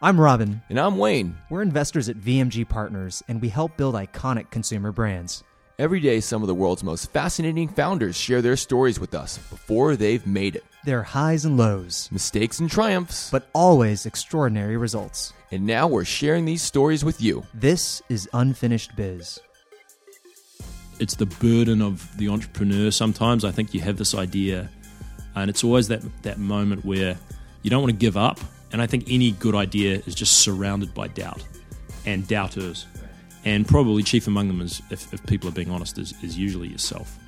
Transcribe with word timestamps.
I'm 0.00 0.20
Robin. 0.20 0.62
And 0.68 0.78
I'm 0.78 0.96
Wayne. 0.96 1.36
We're 1.50 1.62
investors 1.62 2.08
at 2.08 2.20
VMG 2.20 2.68
Partners, 2.68 3.20
and 3.26 3.42
we 3.42 3.48
help 3.48 3.76
build 3.76 3.96
iconic 3.96 4.48
consumer 4.48 4.92
brands. 4.92 5.42
Every 5.76 5.98
day, 5.98 6.20
some 6.20 6.40
of 6.40 6.46
the 6.46 6.54
world's 6.54 6.84
most 6.84 7.10
fascinating 7.10 7.66
founders 7.66 8.16
share 8.16 8.40
their 8.40 8.56
stories 8.56 9.00
with 9.00 9.12
us 9.12 9.38
before 9.50 9.96
they've 9.96 10.24
made 10.24 10.54
it. 10.54 10.64
Their 10.84 11.02
highs 11.02 11.44
and 11.44 11.56
lows, 11.56 12.08
mistakes 12.12 12.60
and 12.60 12.70
triumphs, 12.70 13.28
but 13.32 13.48
always 13.52 14.06
extraordinary 14.06 14.76
results. 14.76 15.32
And 15.50 15.66
now 15.66 15.88
we're 15.88 16.04
sharing 16.04 16.44
these 16.44 16.62
stories 16.62 17.04
with 17.04 17.20
you. 17.20 17.42
This 17.52 18.00
is 18.08 18.28
Unfinished 18.32 18.94
Biz. 18.94 19.40
It's 21.00 21.16
the 21.16 21.26
burden 21.26 21.82
of 21.82 22.16
the 22.18 22.28
entrepreneur. 22.28 22.92
Sometimes 22.92 23.44
I 23.44 23.50
think 23.50 23.74
you 23.74 23.80
have 23.80 23.96
this 23.96 24.14
idea, 24.14 24.70
and 25.34 25.50
it's 25.50 25.64
always 25.64 25.88
that, 25.88 26.02
that 26.22 26.38
moment 26.38 26.84
where 26.84 27.18
you 27.62 27.70
don't 27.70 27.82
want 27.82 27.92
to 27.92 27.98
give 27.98 28.16
up. 28.16 28.38
And 28.72 28.82
I 28.82 28.86
think 28.86 29.04
any 29.08 29.32
good 29.32 29.54
idea 29.54 30.02
is 30.06 30.14
just 30.14 30.40
surrounded 30.40 30.94
by 30.94 31.08
doubt 31.08 31.42
and 32.06 32.26
doubters. 32.26 32.86
And 33.44 33.66
probably 33.66 34.02
chief 34.02 34.26
among 34.26 34.48
them 34.48 34.60
is, 34.60 34.82
if, 34.90 35.12
if 35.12 35.24
people 35.26 35.48
are 35.48 35.52
being 35.52 35.70
honest, 35.70 35.98
is, 35.98 36.12
is 36.22 36.36
usually 36.36 36.68
yourself. 36.68 37.18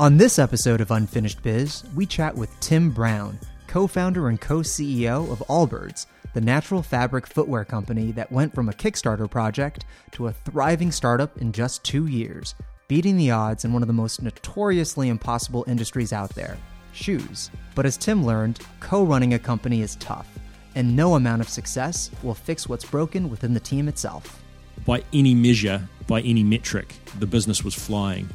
On 0.00 0.16
this 0.16 0.38
episode 0.38 0.80
of 0.80 0.90
Unfinished 0.90 1.42
Biz, 1.42 1.84
we 1.94 2.06
chat 2.06 2.34
with 2.34 2.58
Tim 2.60 2.90
Brown, 2.90 3.38
co 3.66 3.86
founder 3.86 4.28
and 4.28 4.40
co 4.40 4.60
CEO 4.60 5.30
of 5.32 5.38
Allbirds, 5.48 6.06
the 6.34 6.40
natural 6.40 6.82
fabric 6.82 7.26
footwear 7.26 7.64
company 7.64 8.12
that 8.12 8.30
went 8.30 8.54
from 8.54 8.68
a 8.68 8.72
Kickstarter 8.72 9.28
project 9.30 9.86
to 10.12 10.26
a 10.26 10.32
thriving 10.32 10.92
startup 10.92 11.38
in 11.38 11.52
just 11.52 11.82
two 11.82 12.06
years, 12.06 12.54
beating 12.86 13.16
the 13.16 13.30
odds 13.30 13.64
in 13.64 13.72
one 13.72 13.82
of 13.82 13.88
the 13.88 13.92
most 13.94 14.22
notoriously 14.22 15.08
impossible 15.08 15.64
industries 15.66 16.12
out 16.12 16.34
there 16.34 16.58
shoes. 16.92 17.50
But 17.74 17.86
as 17.86 17.96
Tim 17.96 18.24
learned, 18.24 18.60
co 18.80 19.04
running 19.04 19.34
a 19.34 19.38
company 19.38 19.82
is 19.82 19.96
tough, 19.96 20.28
and 20.78 20.96
no 20.96 21.14
amount 21.16 21.42
of 21.42 21.48
success 21.50 22.10
will 22.22 22.34
fix 22.34 22.68
what's 22.68 22.84
broken 22.86 23.28
within 23.28 23.52
the 23.52 23.60
team 23.60 23.88
itself 23.88 24.42
by 24.86 25.02
any 25.12 25.34
measure, 25.34 25.86
by 26.06 26.20
any 26.22 26.42
metric, 26.42 26.94
the 27.18 27.26
business 27.26 27.64
was 27.64 27.74
flying. 27.74 28.28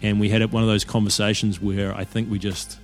And 0.00 0.20
we 0.20 0.28
had 0.28 0.50
one 0.52 0.62
of 0.62 0.68
those 0.68 0.84
conversations 0.84 1.60
where 1.60 1.94
I 1.94 2.04
think 2.04 2.30
we 2.30 2.38
just 2.38 2.78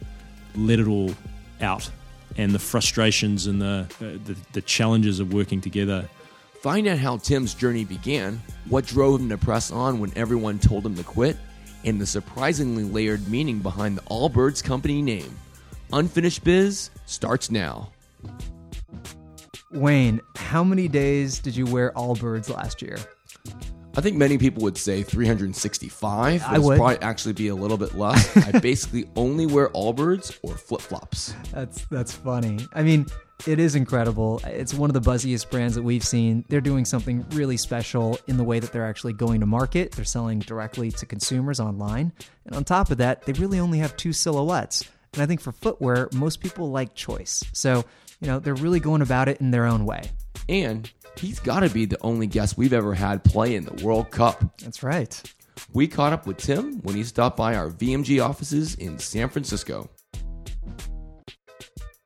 let 0.57 0.79
it 0.79 0.87
all 0.87 1.13
out 1.61 1.91
and 2.37 2.53
the 2.53 2.59
frustrations 2.59 3.47
and 3.47 3.63
the, 3.63 3.87
uh, 4.01 4.19
the, 4.25 4.37
the 4.53 4.61
challenges 4.61 5.21
of 5.21 5.33
working 5.33 5.61
together. 5.61 6.09
Find 6.61 6.87
out 6.87 6.99
how 6.99 7.19
Tim's 7.19 7.55
journey 7.55 7.85
began, 7.85 8.43
what 8.69 8.87
drove 8.87 9.21
him 9.21 9.29
to 9.29 9.39
press 9.39 9.71
on 9.71 10.01
when 10.01 10.13
everyone 10.17 10.59
told 10.59 10.85
him 10.85 10.97
to 10.97 11.05
quit, 11.05 11.37
and 11.85 12.01
the 12.01 12.07
surprisingly 12.07 12.83
layered 12.83 13.29
meaning 13.29 13.61
behind 13.61 13.97
the 13.97 14.03
Allbirds 14.03 14.65
company 14.65 15.03
name. 15.03 15.39
Unfinished 15.93 16.43
Biz 16.43 16.91
starts 17.07 17.51
now. 17.51 17.91
Wayne, 19.75 20.21
how 20.37 20.63
many 20.63 20.87
days 20.87 21.41
did 21.41 21.57
you 21.57 21.67
wear 21.67 21.91
Allbirds 21.93 22.49
last 22.49 22.81
year? 22.81 22.97
I 23.97 24.01
think 24.01 24.17
many 24.17 24.39
people 24.39 24.63
would 24.63 24.79
say 24.79 25.03
365. 25.03 26.43
I 26.45 26.59
would 26.59 26.77
probably 26.77 26.99
actually 26.99 27.33
be 27.33 27.49
a 27.49 27.55
little 27.55 27.77
bit 27.77 27.95
less. 27.95 28.37
I 28.55 28.59
basically 28.59 29.09
only 29.17 29.47
wear 29.47 29.69
Allbirds 29.71 30.39
or 30.43 30.57
flip 30.57 30.81
flops. 30.81 31.35
That's 31.53 31.85
that's 31.87 32.13
funny. 32.13 32.59
I 32.73 32.83
mean, 32.83 33.07
it 33.47 33.59
is 33.59 33.75
incredible. 33.75 34.41
It's 34.45 34.75
one 34.75 34.91
of 34.91 34.95
the 34.95 35.11
buzziest 35.11 35.51
brands 35.51 35.75
that 35.75 35.83
we've 35.83 36.05
seen. 36.05 36.45
They're 36.49 36.61
doing 36.61 36.85
something 36.85 37.27
really 37.31 37.57
special 37.57 38.19
in 38.29 38.37
the 38.37 38.45
way 38.45 38.61
that 38.61 38.73
they're 38.73 38.87
actually 38.87 39.13
going 39.13 39.41
to 39.41 39.47
market. 39.47 39.93
They're 39.93 40.05
selling 40.05 40.39
directly 40.39 40.93
to 40.93 41.07
consumers 41.07 41.59
online, 41.59 42.13
and 42.47 42.55
on 42.55 42.65
top 42.65 42.91
of 42.91 42.99
that, 42.99 43.23
they 43.23 43.33
really 43.33 43.59
only 43.59 43.79
have 43.79 43.97
two 43.97 44.13
silhouettes. 44.13 44.89
And 45.15 45.23
I 45.23 45.27
think 45.27 45.41
for 45.41 45.53
footwear, 45.53 46.09
most 46.13 46.41
people 46.41 46.71
like 46.71 46.95
choice. 46.95 47.45
So 47.53 47.85
you 48.21 48.29
know, 48.29 48.39
they're 48.39 48.55
really 48.55 48.81
going 48.81 49.03
about 49.03 49.29
it 49.29 49.41
in 49.41 49.51
their 49.51 49.67
own 49.67 49.85
way. 49.85 50.03
And 50.49 50.91
he's 51.19 51.41
got 51.41 51.61
to 51.61 51.71
be 51.71 51.87
the 51.87 51.99
only 52.03 52.27
guest 52.27 52.57
we've 52.57 52.73
ever 52.73 52.95
had 52.95 53.25
play 53.25 53.55
in 53.55 53.65
the 53.65 53.85
World 53.85 54.11
Cup. 54.11 54.59
That's 54.59 54.83
right. 54.83 55.23
We 55.73 55.89
caught 55.89 56.13
up 56.13 56.27
with 56.27 56.39
Tim 56.39 56.81
when 56.83 56.97
he 56.97 57.05
stopped 57.05 57.37
by 57.37 57.55
our 57.55 57.71
VMG 57.71 58.25
offices 58.25 58.75
in 58.75 58.99
San 58.99 59.29
Francisco. 59.29 59.89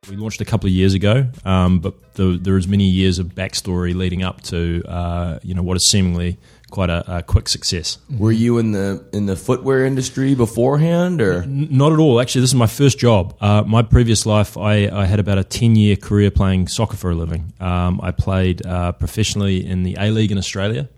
We 0.09 0.17
launched 0.17 0.41
a 0.41 0.45
couple 0.47 0.69
of 0.69 0.73
years 0.73 0.95
ago, 0.95 1.29
um, 1.45 1.81
but 1.81 2.15
the, 2.15 2.39
there 2.41 2.57
is 2.57 2.67
many 2.67 2.85
years 2.85 3.19
of 3.19 3.35
backstory 3.35 3.95
leading 3.95 4.23
up 4.23 4.41
to 4.45 4.83
uh, 4.89 5.39
you 5.43 5.55
know 5.55 5.63
what 5.63 5.77
is 5.77 5.91
seemingly 5.91 6.39
quite 6.71 6.91
a, 6.91 7.19
a, 7.19 7.23
quick 7.23 7.49
success. 7.49 7.99
Were 8.19 8.33
you 8.33 8.59
in 8.59 8.73
the 8.73 9.05
in 9.13 9.27
the 9.27 9.37
footwear 9.37 9.85
industry 9.85 10.35
beforehand, 10.35 11.21
or 11.21 11.43
N- 11.43 11.69
not 11.71 11.93
at 11.93 11.99
all? 11.99 12.21
Actually, 12.21 12.43
this 12.43 12.51
is 12.51 12.57
my 12.57 12.67
first 12.67 12.99
job. 12.99 13.37
Uh, 13.41 13.63
my 13.67 13.83
previous 13.83 14.27
life, 14.27 14.57
I, 14.57 14.89
I, 14.89 15.07
had 15.07 15.21
about 15.21 15.39
a 15.39 15.45
ten 15.45 15.77
year 15.77 15.97
career 15.97 16.31
playing 16.31 16.69
soccer 16.69 16.97
for 16.97 17.11
a 17.11 17.15
living. 17.15 17.53
Um, 17.61 18.01
I 18.03 18.11
played 18.11 18.65
uh, 18.67 18.93
professionally 18.93 19.65
in 19.67 19.83
the 19.83 19.97
A 19.99 20.11
League 20.11 20.33
in 20.33 20.39
Australia, 20.39 20.89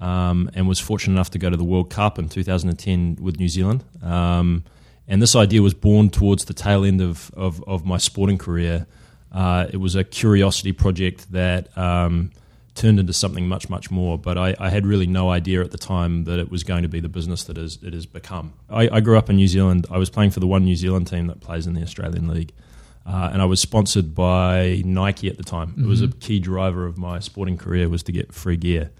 um, 0.00 0.50
and 0.54 0.66
was 0.66 0.80
fortunate 0.80 1.14
enough 1.14 1.30
to 1.30 1.38
go 1.38 1.50
to 1.50 1.56
the 1.56 1.64
World 1.64 1.90
Cup 1.90 2.18
in 2.18 2.28
2010 2.28 3.18
with 3.20 3.38
New 3.38 3.48
Zealand. 3.48 3.84
Um, 4.02 4.64
and 5.06 5.20
this 5.20 5.34
idea 5.34 5.60
was 5.60 5.74
born 5.74 6.10
towards 6.10 6.46
the 6.46 6.54
tail 6.54 6.84
end 6.84 7.00
of 7.00 7.30
of, 7.34 7.62
of 7.66 7.84
my 7.84 7.98
sporting 7.98 8.38
career. 8.38 8.86
Uh, 9.32 9.66
it 9.72 9.76
was 9.76 9.94
a 9.94 10.02
curiosity 10.02 10.72
project 10.72 11.30
that 11.30 11.76
um, 11.78 12.32
turned 12.80 12.98
into 12.98 13.12
something 13.12 13.46
much, 13.46 13.68
much 13.68 13.90
more. 13.90 14.18
But 14.18 14.38
I, 14.38 14.56
I, 14.58 14.70
had 14.70 14.86
really 14.86 15.06
no 15.06 15.30
idea 15.30 15.60
at 15.60 15.70
the 15.70 15.78
time 15.78 16.24
that 16.24 16.38
it 16.38 16.50
was 16.50 16.64
going 16.64 16.82
to 16.82 16.88
be 16.88 16.98
the 16.98 17.08
business 17.08 17.44
that 17.44 17.58
is, 17.58 17.78
it 17.82 17.92
has 17.92 18.06
become. 18.06 18.54
I, 18.68 18.88
I, 18.88 19.00
grew 19.00 19.18
up 19.18 19.28
in 19.28 19.36
New 19.36 19.48
Zealand. 19.48 19.86
I 19.90 19.98
was 19.98 20.08
playing 20.08 20.30
for 20.30 20.40
the 20.40 20.46
one 20.46 20.64
New 20.64 20.76
Zealand 20.76 21.06
team 21.06 21.26
that 21.26 21.40
plays 21.40 21.66
in 21.66 21.74
the 21.74 21.82
Australian 21.82 22.26
League. 22.28 22.52
Uh, 23.06 23.30
and 23.32 23.42
I 23.42 23.44
was 23.44 23.60
sponsored 23.60 24.14
by 24.14 24.82
Nike 24.84 25.28
at 25.28 25.36
the 25.36 25.42
time. 25.44 25.68
Mm-hmm. 25.68 25.84
It 25.84 25.86
was 25.86 26.00
a 26.00 26.06
mm-hmm. 26.06 26.18
key 26.20 26.40
driver 26.40 26.86
of 26.86 26.96
my 26.96 27.18
sporting 27.18 27.58
career 27.58 27.88
was 27.88 28.02
to 28.04 28.12
get 28.12 28.32
free 28.32 28.56
gear. 28.56 28.90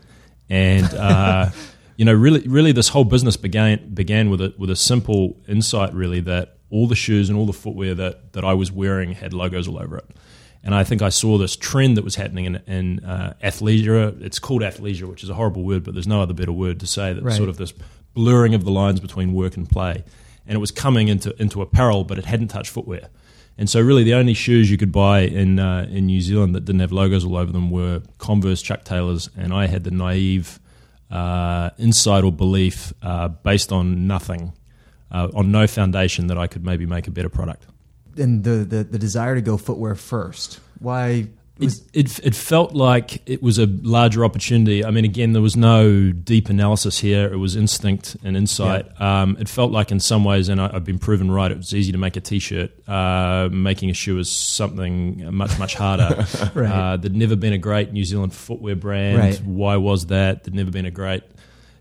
And, 0.50 0.92
uh, 0.94 1.50
you 1.96 2.04
know, 2.04 2.14
really, 2.14 2.40
really 2.40 2.72
this 2.72 2.88
whole 2.88 3.04
business 3.04 3.36
began, 3.36 3.94
began 3.94 4.28
with, 4.30 4.42
a, 4.42 4.54
with 4.58 4.70
a 4.70 4.76
simple 4.76 5.38
insight, 5.48 5.94
really, 5.94 6.20
that 6.20 6.58
all 6.70 6.86
the 6.86 6.94
shoes 6.94 7.28
and 7.30 7.38
all 7.38 7.46
the 7.46 7.52
footwear 7.52 7.94
that, 7.94 8.34
that 8.34 8.44
I 8.44 8.52
was 8.54 8.70
wearing 8.70 9.12
had 9.12 9.32
logos 9.32 9.66
all 9.68 9.78
over 9.78 9.96
it. 9.98 10.04
And 10.62 10.74
I 10.74 10.84
think 10.84 11.00
I 11.00 11.08
saw 11.08 11.38
this 11.38 11.56
trend 11.56 11.96
that 11.96 12.04
was 12.04 12.16
happening 12.16 12.44
in, 12.44 12.56
in 12.66 13.04
uh, 13.04 13.34
athleisure. 13.42 14.20
It's 14.20 14.38
called 14.38 14.62
athleisure, 14.62 15.08
which 15.08 15.22
is 15.22 15.30
a 15.30 15.34
horrible 15.34 15.62
word, 15.62 15.84
but 15.84 15.94
there's 15.94 16.06
no 16.06 16.20
other 16.20 16.34
better 16.34 16.52
word 16.52 16.80
to 16.80 16.86
say 16.86 17.12
that 17.12 17.22
right. 17.22 17.34
sort 17.34 17.48
of 17.48 17.56
this 17.56 17.72
blurring 18.12 18.54
of 18.54 18.64
the 18.64 18.70
lines 18.70 19.00
between 19.00 19.32
work 19.32 19.56
and 19.56 19.68
play. 19.70 20.04
And 20.46 20.56
it 20.56 20.58
was 20.58 20.70
coming 20.70 21.08
into, 21.08 21.34
into 21.40 21.62
apparel, 21.62 22.04
but 22.04 22.18
it 22.18 22.26
hadn't 22.26 22.48
touched 22.48 22.70
footwear. 22.70 23.08
And 23.56 23.68
so, 23.68 23.80
really, 23.80 24.04
the 24.04 24.14
only 24.14 24.34
shoes 24.34 24.70
you 24.70 24.78
could 24.78 24.92
buy 24.92 25.20
in 25.20 25.58
uh, 25.58 25.86
in 25.90 26.06
New 26.06 26.22
Zealand 26.22 26.54
that 26.54 26.64
didn't 26.64 26.80
have 26.80 26.92
logos 26.92 27.26
all 27.26 27.36
over 27.36 27.52
them 27.52 27.70
were 27.70 28.00
Converse, 28.16 28.62
Chuck 28.62 28.84
Taylors, 28.84 29.28
and 29.36 29.52
I 29.52 29.66
had 29.66 29.84
the 29.84 29.90
naive 29.90 30.58
uh, 31.10 31.70
insight 31.76 32.24
or 32.24 32.32
belief 32.32 32.94
uh, 33.02 33.28
based 33.28 33.70
on 33.70 34.06
nothing, 34.06 34.54
uh, 35.10 35.28
on 35.34 35.52
no 35.52 35.66
foundation, 35.66 36.28
that 36.28 36.38
I 36.38 36.46
could 36.46 36.64
maybe 36.64 36.86
make 36.86 37.06
a 37.06 37.10
better 37.10 37.28
product 37.28 37.66
and 38.16 38.44
the, 38.44 38.64
the, 38.64 38.84
the 38.84 38.98
desire 38.98 39.34
to 39.34 39.40
go 39.40 39.56
footwear 39.56 39.94
first. 39.94 40.60
Why? 40.78 41.28
Was- 41.58 41.80
it, 41.92 42.18
it, 42.18 42.26
it 42.28 42.34
felt 42.34 42.74
like 42.74 43.28
it 43.28 43.42
was 43.42 43.58
a 43.58 43.66
larger 43.66 44.24
opportunity. 44.24 44.82
I 44.82 44.90
mean, 44.90 45.04
again, 45.04 45.34
there 45.34 45.42
was 45.42 45.56
no 45.56 46.10
deep 46.10 46.48
analysis 46.48 46.98
here. 47.00 47.30
It 47.30 47.36
was 47.36 47.54
instinct 47.54 48.16
and 48.24 48.34
insight. 48.34 48.86
Yeah. 48.98 49.22
Um, 49.22 49.36
it 49.38 49.46
felt 49.46 49.70
like, 49.70 49.92
in 49.92 50.00
some 50.00 50.24
ways, 50.24 50.48
and 50.48 50.58
I, 50.58 50.72
have 50.72 50.84
been 50.84 50.98
proven 50.98 51.30
right. 51.30 51.50
It 51.50 51.58
was 51.58 51.74
easy 51.74 51.92
to 51.92 51.98
make 51.98 52.16
a 52.16 52.20
T-shirt. 52.20 52.88
Uh, 52.88 53.50
making 53.52 53.90
a 53.90 53.94
shoe 53.94 54.18
is 54.18 54.30
something 54.30 55.34
much 55.34 55.58
much 55.58 55.74
harder. 55.74 56.24
right. 56.54 56.72
uh, 56.72 56.96
there'd 56.96 57.14
never 57.14 57.36
been 57.36 57.52
a 57.52 57.58
great 57.58 57.92
New 57.92 58.04
Zealand 58.04 58.32
footwear 58.32 58.74
brand. 58.74 59.18
Right. 59.18 59.42
Why 59.44 59.76
was 59.76 60.06
that? 60.06 60.44
There'd 60.44 60.54
never 60.54 60.70
been 60.70 60.86
a 60.86 60.90
great 60.90 61.24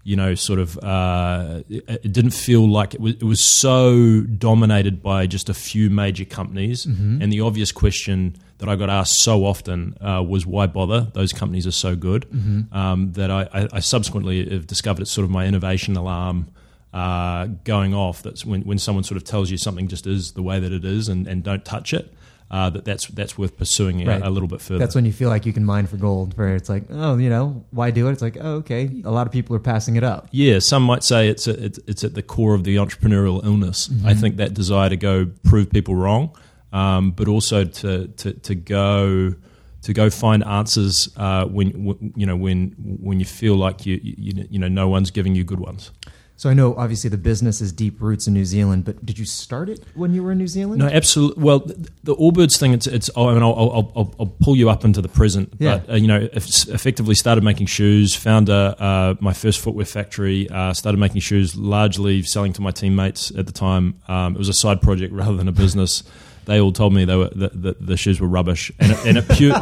you 0.10 0.16
know, 0.16 0.34
sort 0.34 0.58
of, 0.58 0.76
uh, 0.80 1.62
it, 1.70 1.84
it, 1.88 2.12
didn't 2.12 2.32
feel 2.32 2.68
like 2.68 2.96
it 2.96 3.00
was, 3.00 3.14
it 3.14 3.24
was 3.24 3.44
so 3.44 4.22
dominated 4.22 5.04
by 5.04 5.28
just 5.28 5.50
a 5.50 5.54
few 5.54 5.92
major 5.92 6.26
companies. 6.26 6.88
Mm-hmm. 6.88 7.22
And 7.22 7.32
the 7.32 7.42
obvious 7.42 7.72
question 7.72 8.36
that 8.58 8.68
I 8.68 8.76
got 8.76 8.90
asked 8.90 9.22
so 9.22 9.46
often 9.46 9.96
uh, 10.02 10.24
was, 10.28 10.48
why 10.48 10.66
bother? 10.66 11.02
Those 11.14 11.32
companies 11.32 11.68
are 11.68 11.72
so 11.72 11.96
good. 11.96 12.28
Mm-hmm. 12.32 12.76
Um, 12.76 13.12
that 13.14 13.30
I, 13.30 13.48
I, 13.54 13.68
I, 13.74 13.80
subsequently 13.82 14.50
have 14.50 14.66
discovered 14.66 15.04
it's 15.04 15.12
sort 15.12 15.26
of 15.26 15.30
my 15.30 15.46
innovation 15.46 15.96
alarm. 15.96 16.48
Uh, 16.92 17.46
going 17.66 17.94
off 17.94 18.24
that's 18.24 18.44
when, 18.44 18.64
when 18.64 18.80
someone 18.80 19.04
sort 19.04 19.16
of 19.16 19.24
tells 19.24 19.52
you 19.52 19.58
something 19.58 19.88
just 19.88 20.08
is 20.08 20.32
the 20.32 20.42
way 20.42 20.60
that 20.60 20.72
it 20.72 20.84
is 20.84 21.08
and, 21.08 21.28
and 21.28 21.44
don't 21.44 21.64
touch 21.64 21.94
it 21.94 22.12
uh, 22.52 22.70
that 22.72 22.84
that's 22.84 23.08
that's 23.08 23.38
worth 23.38 23.58
pursuing 23.58 24.06
right. 24.06 24.22
a, 24.22 24.28
a, 24.28 24.32
little 24.32 24.48
bit 24.48 24.60
further. 24.60 24.80
That's 24.80 24.96
when 24.96 25.06
you 25.06 25.14
feel 25.14 25.30
like 25.30 25.46
you 25.46 25.54
can 25.54 25.64
mine 25.64 25.86
for 25.86 25.98
gold. 25.98 26.36
Where 26.36 26.56
it's 26.56 26.70
like, 26.70 26.84
oh, 26.90 27.18
you 27.18 27.30
know, 27.30 27.64
why 27.70 27.92
do 27.92 28.08
it? 28.08 28.14
It's 28.14 28.22
like, 28.22 28.38
oh, 28.40 28.56
okay. 28.56 28.90
A 29.06 29.12
lot 29.12 29.28
of 29.28 29.34
people 29.34 29.56
are 29.56 29.60
passing 29.60 29.98
it 29.98 30.04
up. 30.04 30.30
Yeah, 30.32 30.58
some 30.60 30.84
might 30.84 31.04
say 31.04 31.28
it's 31.28 31.48
a, 31.48 31.64
it's, 31.64 31.80
it's 31.86 32.04
at 32.04 32.16
the 32.16 32.24
core 32.24 32.56
of 32.56 32.64
the 32.64 32.78
entrepreneurial 32.78 33.46
illness. 33.46 33.88
Mm-hmm. 33.88 34.08
I 34.08 34.16
think 34.16 34.38
that 34.38 34.56
desire 34.56 34.90
to 34.90 34.98
go 34.98 35.28
prove 35.44 35.70
people 35.70 35.94
wrong, 35.94 36.36
um, 36.74 37.12
but 37.12 37.28
also 37.28 37.66
to 37.66 38.08
to 38.08 38.34
to 38.34 38.56
go 38.56 39.36
to 39.84 39.94
go 39.94 40.10
find 40.10 40.44
answers 40.44 41.10
uh, 41.18 41.46
when 41.46 42.14
you 42.16 42.26
know 42.26 42.36
when 42.36 42.76
when 42.80 43.20
you 43.20 43.26
feel 43.26 43.56
like 43.56 43.86
you, 43.86 44.00
you 44.04 44.48
you 44.50 44.58
know 44.58 44.68
no 44.68 44.88
one's 44.88 45.12
giving 45.12 45.36
you 45.36 45.44
good 45.44 45.60
ones. 45.60 45.92
So 46.40 46.50
I 46.50 46.54
know 46.54 46.74
obviously 46.76 47.10
the 47.10 47.18
business 47.18 47.60
has 47.60 47.74
deep 47.74 48.00
roots 48.00 48.26
in 48.26 48.34
New 48.34 48.46
Zealand, 48.46 48.86
but 48.86 49.06
did 49.06 49.20
you 49.20 49.26
start 49.26 49.68
it 49.68 49.84
when 49.94 50.14
you 50.14 50.24
were 50.24 50.32
in 50.32 50.38
New 50.38 50.48
Zealand? 50.48 50.80
No, 50.80 50.88
absolutely. 50.88 51.44
Well, 51.44 51.60
the, 51.60 51.90
the 52.06 52.16
Allbirds 52.16 52.58
thing, 52.58 52.72
it's, 52.72 52.88
it's 52.88 53.10
oh, 53.18 53.28
I 53.28 53.34
mean, 53.34 53.44
I'll, 53.44 53.56
I'll, 53.56 53.92
I'll, 53.94 54.16
I'll 54.22 54.36
pull 54.40 54.56
you 54.56 54.70
up 54.70 54.86
into 54.86 55.02
the 55.02 55.10
present. 55.10 55.52
Yeah. 55.60 55.80
But, 55.80 55.90
uh, 55.90 55.96
you 55.98 56.08
know, 56.08 56.30
eff- 56.32 56.70
effectively 56.70 57.14
started 57.16 57.44
making 57.44 57.66
shoes, 57.66 58.16
found 58.16 58.48
a, 58.48 58.82
uh, 58.82 59.16
my 59.20 59.34
first 59.34 59.60
footwear 59.60 59.86
factory, 59.86 60.50
uh, 60.50 60.72
started 60.72 60.98
making 60.98 61.20
shoes, 61.20 61.58
largely 61.58 62.24
selling 62.24 62.54
to 62.54 62.62
my 62.62 62.72
teammates 62.72 63.36
at 63.38 63.46
the 63.46 63.52
time. 63.52 64.00
Um, 64.08 64.36
it 64.36 64.38
was 64.38 64.48
a 64.48 64.54
side 64.54 64.82
project 64.82 65.14
rather 65.14 65.36
than 65.36 65.50
a 65.50 65.52
business. 65.52 66.04
They 66.46 66.62
all 66.62 66.72
told 66.72 66.94
me 66.94 67.04
they 67.04 67.18
were 67.18 67.32
that 67.36 67.62
the, 67.62 67.76
the 67.82 67.98
shoes 67.98 68.22
were 68.22 68.30
rubbish, 68.30 68.72
and 68.80 68.94
it, 68.94 69.06
and 69.06 69.18
it 69.18 69.28
pure, 69.28 69.60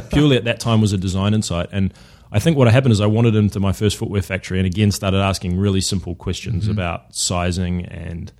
purely 0.12 0.36
at 0.36 0.44
that 0.44 0.60
time 0.60 0.80
was 0.80 0.92
a 0.92 0.96
design 0.96 1.34
insight. 1.34 1.70
And 1.72 1.92
I 2.30 2.38
think 2.38 2.56
what 2.56 2.68
happened 2.68 2.92
is 2.92 3.00
I 3.00 3.06
wandered 3.06 3.34
into 3.34 3.60
my 3.60 3.72
first 3.72 3.96
footwear 3.96 4.22
factory 4.22 4.58
and 4.58 4.66
again 4.66 4.90
started 4.90 5.18
asking 5.18 5.58
really 5.58 5.80
simple 5.80 6.14
questions 6.14 6.68
about 6.68 7.14
sizing 7.14 7.86
and 7.86 8.32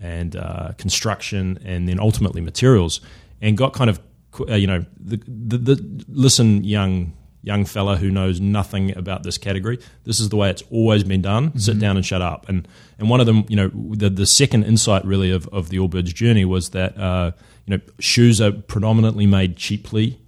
and 0.00 0.36
uh, 0.36 0.72
construction 0.78 1.58
and 1.64 1.88
then 1.88 1.98
ultimately 2.00 2.40
materials, 2.40 3.00
and 3.40 3.56
got 3.56 3.72
kind 3.72 3.90
of 3.90 4.00
uh, 4.48 4.54
you 4.54 4.66
know 4.66 4.84
the, 4.98 5.20
the, 5.26 5.58
the 5.58 6.04
listen 6.08 6.64
young 6.64 7.12
young 7.42 7.64
fella 7.64 7.96
who 7.96 8.10
knows 8.10 8.40
nothing 8.40 8.96
about 8.96 9.22
this 9.22 9.38
category. 9.38 9.78
This 10.04 10.20
is 10.20 10.28
the 10.28 10.36
way 10.36 10.50
it's 10.50 10.62
always 10.70 11.04
been 11.04 11.22
done. 11.22 11.56
Sit 11.58 11.78
down 11.78 11.96
and 11.96 12.04
shut 12.04 12.22
up. 12.22 12.48
And 12.48 12.66
and 12.98 13.08
one 13.08 13.20
of 13.20 13.26
them, 13.26 13.44
you 13.48 13.56
know, 13.56 13.70
the 13.96 14.10
the 14.10 14.26
second 14.26 14.64
insight 14.64 15.04
really 15.04 15.30
of, 15.30 15.48
of 15.48 15.68
the 15.68 15.78
Allbirds 15.78 16.14
journey 16.14 16.44
was 16.44 16.70
that 16.70 16.98
uh, 16.98 17.32
you 17.66 17.76
know 17.76 17.82
shoes 17.98 18.40
are 18.40 18.52
predominantly 18.52 19.26
made 19.26 19.56
cheaply 19.56 20.20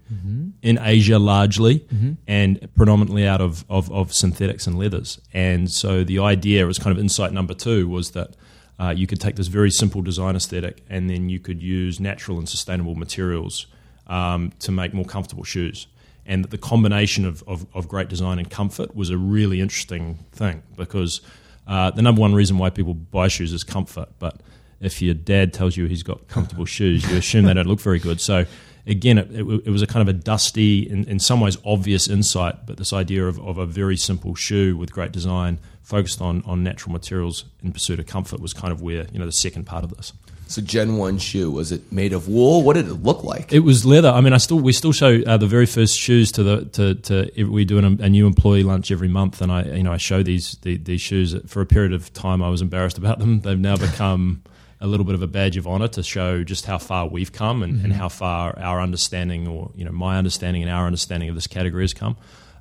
in 0.63 0.79
Asia 0.81 1.19
largely, 1.19 1.87
and 2.27 2.69
predominantly 2.75 3.27
out 3.27 3.41
of, 3.41 3.65
of, 3.69 3.91
of 3.93 4.13
synthetics 4.13 4.67
and 4.67 4.79
leathers. 4.79 5.21
And 5.33 5.71
so 5.71 6.05
the 6.05 6.19
idea 6.19 6.67
was 6.67 6.79
kind 6.79 6.97
of 6.97 7.01
insight 7.03 7.33
number 7.33 7.55
two 7.55 7.89
was 7.89 8.11
that 8.13 8.37
uh, 8.81 8.91
you 8.91 9.07
could 9.07 9.21
take 9.21 9.37
this 9.37 9.49
very 9.49 9.71
simple 9.71 10.01
design 10.01 10.37
aesthetic 10.37 10.83
and 10.89 11.11
then 11.11 11.29
you 11.29 11.39
could 11.39 11.63
use 11.63 12.01
natural 12.01 12.39
and 12.39 12.49
sustainable 12.49 12.95
materials 12.95 13.67
um, 14.07 14.53
to 14.61 14.73
make 14.73 14.95
more 14.95 15.05
comfortable 15.05 15.45
shoes. 15.45 15.87
And 16.25 16.45
that 16.45 16.51
the 16.51 16.59
combination 16.59 17.25
of, 17.25 17.43
of, 17.47 17.67
of 17.75 17.89
great 17.89 18.09
design 18.09 18.39
and 18.39 18.51
comfort 18.51 18.95
was 18.97 19.11
a 19.11 19.19
really 19.19 19.61
interesting 19.61 20.19
thing 20.33 20.63
because 20.77 21.21
uh, 21.67 21.91
the 21.91 22.03
number 22.03 22.21
one 22.21 22.35
reason 22.35 22.59
why 22.59 22.71
people 22.71 22.95
buy 22.95 23.29
shoes 23.29 23.53
is 23.53 23.65
comfort. 23.65 24.09
But 24.19 24.41
if 24.81 25.03
your 25.03 25.15
dad 25.15 25.53
tells 25.53 25.77
you 25.77 25.87
he's 25.87 26.03
got 26.03 26.29
comfortable 26.29 26.65
shoes, 26.77 27.09
you 27.11 27.17
assume 27.17 27.45
they 27.45 27.55
don't 27.55 27.67
look 27.67 27.81
very 27.81 27.99
good. 27.99 28.21
So 28.21 28.47
again, 28.87 29.19
it, 29.19 29.31
it, 29.33 29.63
it 29.67 29.71
was 29.71 29.83
a 29.83 29.87
kind 29.87 30.09
of 30.09 30.15
a 30.15 30.19
dusty, 30.19 30.89
in, 30.89 31.05
in 31.05 31.19
some 31.19 31.41
ways 31.41 31.57
obvious 31.65 32.09
insight, 32.09 32.67
but 32.67 32.77
this 32.77 32.93
idea 32.93 33.27
of, 33.27 33.39
of 33.41 33.59
a 33.59 33.67
very 33.67 33.97
simple 33.97 34.35
shoe 34.35 34.77
with 34.77 34.93
great 34.93 35.13
design, 35.13 35.59
focused 35.83 36.21
on, 36.21 36.43
on 36.47 36.63
natural 36.63 36.93
materials 36.93 37.45
in 37.63 37.73
pursuit 37.73 37.99
of 37.99 38.07
comfort, 38.07 38.41
was 38.41 38.53
kind 38.53 38.73
of 38.73 38.81
where 38.83 39.07
you 39.13 39.19
know 39.19 39.27
the 39.27 39.33
second 39.33 39.65
part 39.65 39.85
of 39.85 39.97
this. 39.97 40.13
So 40.51 40.61
Gen 40.61 40.97
One 40.97 41.19
shoe 41.19 41.49
was 41.49 41.71
it 41.71 41.93
made 41.93 42.13
of 42.13 42.27
wool? 42.27 42.63
What 42.65 42.75
did 42.75 42.89
it 42.89 42.95
look 42.95 43.23
like? 43.23 43.53
It 43.53 43.61
was 43.61 43.87
leather. 43.87 44.09
I 44.09 44.21
mean, 44.21 44.33
I 44.33 44.39
still 44.39 44.59
we 44.59 44.73
still 44.73 44.91
show 44.91 45.23
uh, 45.25 45.37
the 45.37 45.47
very 45.47 45.67
first 45.67 45.97
shoes 45.97 46.33
to 46.33 46.43
the 46.43 46.65
to, 46.65 46.95
to 46.97 47.45
we 47.45 47.65
do 47.65 47.79
an, 47.79 48.01
a 48.03 48.09
new 48.09 48.27
employee 48.27 48.65
lunch 48.65 48.91
every 48.91 49.07
month, 49.07 49.41
and 49.41 49.53
I 49.53 49.63
you 49.63 49.85
know 49.85 49.93
I 49.93 49.97
show 49.97 50.25
these 50.25 50.57
the, 50.63 50.77
these 50.77 51.01
shoes 51.01 51.37
for 51.47 51.61
a 51.61 51.67
period 51.67 51.93
of 51.93 52.13
time. 52.13 52.43
I 52.43 52.49
was 52.49 52.63
embarrassed 52.63 52.99
about 52.99 53.21
them. 53.21 53.43
They've 53.43 53.57
now 53.57 53.77
become 53.77 54.43
a 54.81 54.87
little 54.87 55.05
bit 55.05 55.15
of 55.15 55.23
a 55.23 55.27
badge 55.27 55.57
of 55.57 55.67
honor 55.67 55.89
to 55.89 56.03
show 56.03 56.43
just 56.43 56.65
how 56.65 56.79
far 56.79 57.07
we've 57.07 57.33
come 57.33 57.63
and, 57.63 57.85
and 57.85 57.93
how 57.93 58.09
far 58.09 58.59
our 58.59 58.81
understanding, 58.81 59.47
or 59.47 59.71
you 59.75 59.85
know, 59.85 59.93
my 59.93 60.17
understanding 60.17 60.63
and 60.63 60.71
our 60.71 60.87
understanding 60.87 61.29
of 61.29 61.35
this 61.35 61.47
category 61.47 61.85
has 61.85 61.93
come. 61.93 62.17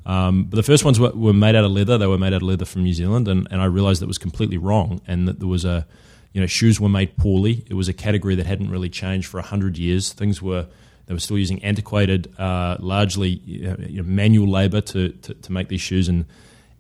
Um, 0.06 0.46
but 0.46 0.58
the 0.58 0.64
first 0.64 0.84
ones 0.84 1.00
were, 1.00 1.12
were 1.12 1.34
made 1.34 1.56
out 1.56 1.64
of 1.64 1.72
leather. 1.72 1.98
They 1.98 2.08
were 2.08 2.18
made 2.18 2.34
out 2.34 2.42
of 2.42 2.44
leather 2.44 2.66
from 2.66 2.84
New 2.84 2.94
Zealand, 2.94 3.28
and, 3.28 3.48
and 3.52 3.62
I 3.62 3.66
realized 3.66 4.02
that 4.02 4.08
was 4.08 4.18
completely 4.18 4.58
wrong, 4.58 5.02
and 5.08 5.28
that 5.28 5.40
there 5.40 5.48
was 5.48 5.66
a, 5.66 5.86
you 6.34 6.42
know, 6.42 6.48
shoes 6.48 6.80
were 6.80 6.90
made 6.90 7.16
poorly. 7.16 7.64
It 7.70 7.74
was 7.76 7.88
a 7.88 7.94
category 7.94 8.36
that 8.36 8.46
hadn't 8.46 8.70
really 8.70 8.90
changed 8.90 9.28
for 9.28 9.42
hundred 9.42 9.78
years. 9.78 10.12
Things 10.12 10.42
were 10.42 10.68
they 11.06 11.14
were 11.14 11.20
still 11.20 11.38
using 11.40 11.64
antiquated, 11.64 12.34
uh, 12.38 12.78
largely 12.80 13.30
you 13.30 13.76
know, 13.76 14.04
manual 14.04 14.48
labor 14.48 14.80
to, 14.80 15.10
to, 15.10 15.34
to 15.34 15.52
make 15.52 15.70
these 15.70 15.82
shoes, 15.82 16.08
and 16.08 16.26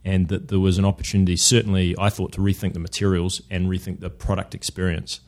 and 0.05 0.27
that 0.29 0.47
there 0.47 0.59
was 0.59 0.77
an 0.77 0.85
opportunity, 0.85 1.35
certainly, 1.35 1.95
I 1.97 2.09
thought, 2.09 2.31
to 2.33 2.41
rethink 2.41 2.73
the 2.73 2.79
materials 2.79 3.41
and 3.49 3.67
rethink 3.67 3.99
the 3.99 4.09
product 4.09 4.55
experience. 4.55 5.19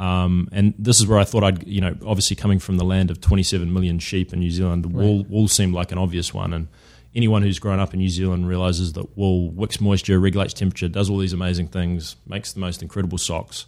Um, 0.00 0.48
and 0.50 0.72
this 0.78 0.98
is 0.98 1.06
where 1.06 1.18
I 1.18 1.24
thought 1.24 1.44
I'd, 1.44 1.66
you 1.68 1.82
know, 1.82 1.94
obviously 2.06 2.34
coming 2.34 2.58
from 2.58 2.78
the 2.78 2.84
land 2.84 3.10
of 3.10 3.20
27 3.20 3.70
million 3.70 3.98
sheep 3.98 4.32
in 4.32 4.40
New 4.40 4.50
Zealand, 4.50 4.82
the 4.82 4.88
wool, 4.88 5.24
wool 5.24 5.46
seemed 5.46 5.74
like 5.74 5.92
an 5.92 5.98
obvious 5.98 6.32
one. 6.32 6.54
And 6.54 6.68
anyone 7.14 7.42
who's 7.42 7.58
grown 7.58 7.78
up 7.80 7.92
in 7.92 8.00
New 8.00 8.08
Zealand 8.08 8.48
realizes 8.48 8.94
that 8.94 9.14
wool 9.18 9.50
wicks 9.50 9.78
moisture, 9.78 10.18
regulates 10.18 10.54
temperature, 10.54 10.88
does 10.88 11.10
all 11.10 11.18
these 11.18 11.34
amazing 11.34 11.68
things, 11.68 12.16
makes 12.26 12.54
the 12.54 12.60
most 12.60 12.80
incredible 12.80 13.18
socks. 13.18 13.66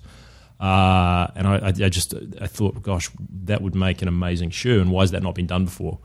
Uh, 0.58 1.26
and 1.34 1.46
I, 1.46 1.66
I, 1.66 1.88
just 1.90 2.14
I 2.40 2.46
thought, 2.46 2.82
gosh, 2.82 3.10
that 3.44 3.60
would 3.60 3.74
make 3.74 4.00
an 4.00 4.08
amazing 4.08 4.50
shoe. 4.50 4.80
And 4.80 4.90
why 4.90 5.02
has 5.02 5.10
that 5.10 5.22
not 5.22 5.34
been 5.34 5.46
done 5.46 5.66
before? 5.66 5.98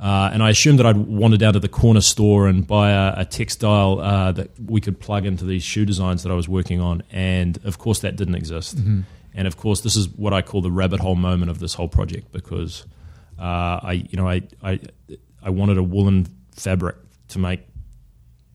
Uh, 0.00 0.30
and 0.32 0.42
I 0.42 0.48
assumed 0.48 0.78
that 0.78 0.86
I'd 0.86 0.96
wander 0.96 1.36
down 1.36 1.52
to 1.54 1.60
the 1.60 1.68
corner 1.68 2.00
store 2.00 2.48
and 2.48 2.66
buy 2.66 2.90
a, 2.90 3.20
a 3.20 3.24
textile 3.26 4.00
uh, 4.00 4.32
that 4.32 4.50
we 4.58 4.80
could 4.80 4.98
plug 4.98 5.26
into 5.26 5.44
these 5.44 5.62
shoe 5.62 5.84
designs 5.84 6.22
that 6.22 6.32
I 6.32 6.34
was 6.34 6.48
working 6.48 6.80
on. 6.80 7.02
And 7.10 7.58
of 7.64 7.76
course, 7.78 8.00
that 8.00 8.16
didn't 8.16 8.34
exist. 8.34 8.78
And 9.36 9.46
of 9.46 9.56
course, 9.58 9.82
this 9.82 9.94
is 9.96 10.08
what 10.08 10.32
I 10.32 10.40
call 10.40 10.62
the 10.62 10.70
rabbit 10.70 10.98
hole 10.98 11.14
moment 11.14 11.50
of 11.50 11.58
this 11.58 11.74
whole 11.74 11.88
project 11.88 12.32
because 12.32 12.86
uh, 13.38 13.78
I, 13.82 13.92
you 14.10 14.16
know, 14.16 14.26
I, 14.26 14.42
I, 14.62 14.80
I 15.42 15.50
wanted 15.50 15.76
a 15.76 15.82
woolen 15.82 16.26
fabric 16.52 16.96
to 17.28 17.38
make 17.38 17.60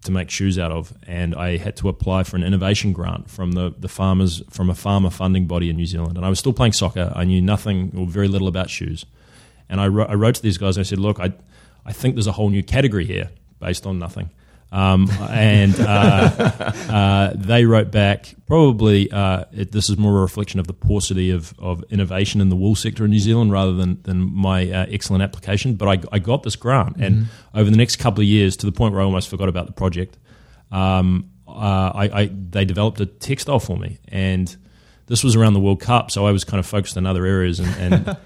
to 0.05 0.11
make 0.11 0.31
shoes 0.31 0.57
out 0.57 0.71
of, 0.71 0.91
and 1.05 1.35
I 1.35 1.57
had 1.57 1.77
to 1.77 1.87
apply 1.87 2.23
for 2.23 2.35
an 2.35 2.43
innovation 2.43 2.91
grant 2.91 3.29
from 3.29 3.51
the, 3.51 3.71
the 3.77 3.87
farmers 3.87 4.41
from 4.49 4.67
a 4.67 4.73
farmer 4.73 5.11
funding 5.11 5.45
body 5.45 5.69
in 5.69 5.75
New 5.75 5.85
Zealand. 5.85 6.17
And 6.17 6.25
I 6.25 6.29
was 6.29 6.39
still 6.39 6.53
playing 6.53 6.73
soccer. 6.73 7.13
I 7.15 7.23
knew 7.23 7.39
nothing 7.39 7.93
or 7.95 8.07
very 8.07 8.27
little 8.27 8.47
about 8.47 8.71
shoes. 8.71 9.05
And 9.69 9.79
I 9.79 9.87
wrote, 9.87 10.09
I 10.09 10.15
wrote 10.15 10.33
to 10.35 10.41
these 10.41 10.57
guys 10.57 10.77
and 10.77 10.83
I 10.83 10.89
said, 10.89 10.97
"Look, 10.97 11.19
I, 11.19 11.31
I 11.85 11.93
think 11.93 12.15
there's 12.15 12.25
a 12.25 12.31
whole 12.31 12.49
new 12.49 12.63
category 12.63 13.05
here 13.05 13.29
based 13.59 13.85
on 13.85 13.99
nothing." 13.99 14.31
Um, 14.71 15.09
and 15.29 15.77
uh, 15.79 15.83
uh, 16.89 17.33
they 17.35 17.65
wrote 17.65 17.91
back, 17.91 18.33
probably 18.47 19.11
uh, 19.11 19.45
it, 19.51 19.73
this 19.73 19.89
is 19.89 19.97
more 19.97 20.17
a 20.17 20.21
reflection 20.21 20.61
of 20.61 20.67
the 20.67 20.73
paucity 20.73 21.29
of, 21.29 21.53
of 21.59 21.83
innovation 21.89 22.39
in 22.39 22.47
the 22.47 22.55
wool 22.55 22.75
sector 22.75 23.03
in 23.03 23.11
New 23.11 23.19
Zealand 23.19 23.51
rather 23.51 23.73
than, 23.73 24.01
than 24.03 24.33
my 24.33 24.71
uh, 24.71 24.85
excellent 24.89 25.23
application. 25.23 25.75
But 25.75 25.87
I, 25.89 26.15
I 26.15 26.19
got 26.19 26.43
this 26.43 26.55
grant, 26.55 26.97
and 26.97 27.27
over 27.53 27.69
the 27.69 27.75
next 27.75 27.97
couple 27.97 28.21
of 28.21 28.27
years, 28.27 28.55
to 28.57 28.65
the 28.65 28.71
point 28.71 28.93
where 28.93 29.01
I 29.01 29.05
almost 29.05 29.27
forgot 29.27 29.49
about 29.49 29.67
the 29.67 29.73
project, 29.73 30.17
um, 30.71 31.29
uh, 31.47 31.91
I, 31.93 32.21
I, 32.21 32.25
they 32.31 32.63
developed 32.63 33.01
a 33.01 33.05
textile 33.05 33.59
for 33.59 33.75
me. 33.77 33.99
And 34.07 34.55
this 35.07 35.21
was 35.21 35.35
around 35.35 35.53
the 35.53 35.59
World 35.59 35.81
Cup, 35.81 36.11
so 36.11 36.25
I 36.25 36.31
was 36.31 36.45
kind 36.45 36.59
of 36.59 36.65
focused 36.65 36.95
in 36.95 37.05
other 37.05 37.25
areas 37.25 37.59
and, 37.59 37.93
and 37.93 38.17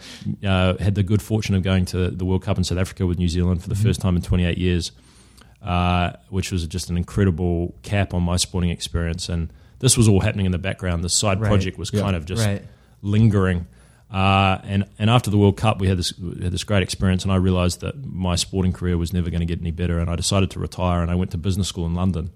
uh, 0.45 0.77
had 0.77 0.93
the 0.93 1.01
good 1.01 1.23
fortune 1.23 1.55
of 1.55 1.63
going 1.63 1.85
to 1.85 2.11
the 2.11 2.25
World 2.25 2.43
Cup 2.43 2.59
in 2.59 2.63
South 2.63 2.77
Africa 2.77 3.07
with 3.07 3.17
New 3.17 3.29
Zealand 3.29 3.63
for 3.63 3.69
the 3.69 3.75
first 3.75 3.99
time 3.99 4.15
in 4.15 4.21
28 4.21 4.59
years 4.59 4.91
uh, 5.65 6.11
which 6.29 6.51
was 6.51 6.65
just 6.67 6.89
an 6.89 6.95
incredible 6.97 7.75
cap 7.83 8.13
on 8.13 8.23
my 8.23 8.37
sporting 8.37 8.69
experience. 8.69 9.27
And 9.27 9.51
this 9.79 9.97
was 9.97 10.07
all 10.07 10.21
happening 10.21 10.45
in 10.45 10.51
the 10.53 10.57
background. 10.59 11.03
The 11.03 11.09
side 11.09 11.41
Right. 11.41 11.47
project 11.49 11.77
was 11.77 11.91
Yeah. 11.91 12.01
kind 12.01 12.15
of 12.15 12.25
just 12.25 12.45
Right. 12.45 12.63
lingering. 13.01 13.65
Uh, 14.13 14.59
and 14.63 14.85
and 14.99 15.09
after 15.09 15.29
the 15.31 15.37
World 15.37 15.57
Cup, 15.57 15.79
we 15.81 15.87
had 15.87 15.97
this 15.97 16.17
we 16.19 16.43
had 16.43 16.51
this 16.53 16.63
great 16.63 16.83
experience, 16.83 17.23
and 17.23 17.31
I 17.31 17.35
realised 17.37 17.81
that 17.81 18.05
my 18.05 18.35
sporting 18.35 18.71
career 18.71 18.97
was 18.97 19.11
never 19.11 19.29
going 19.29 19.39
to 19.41 19.45
get 19.47 19.59
any 19.59 19.71
better. 19.71 19.99
And 19.99 20.09
I 20.09 20.15
decided 20.15 20.51
to 20.51 20.59
retire, 20.59 21.01
and 21.01 21.09
I 21.11 21.15
went 21.15 21.31
to 21.31 21.37
business 21.37 21.67
school 21.67 21.85
in 21.87 21.95
London, 21.95 22.29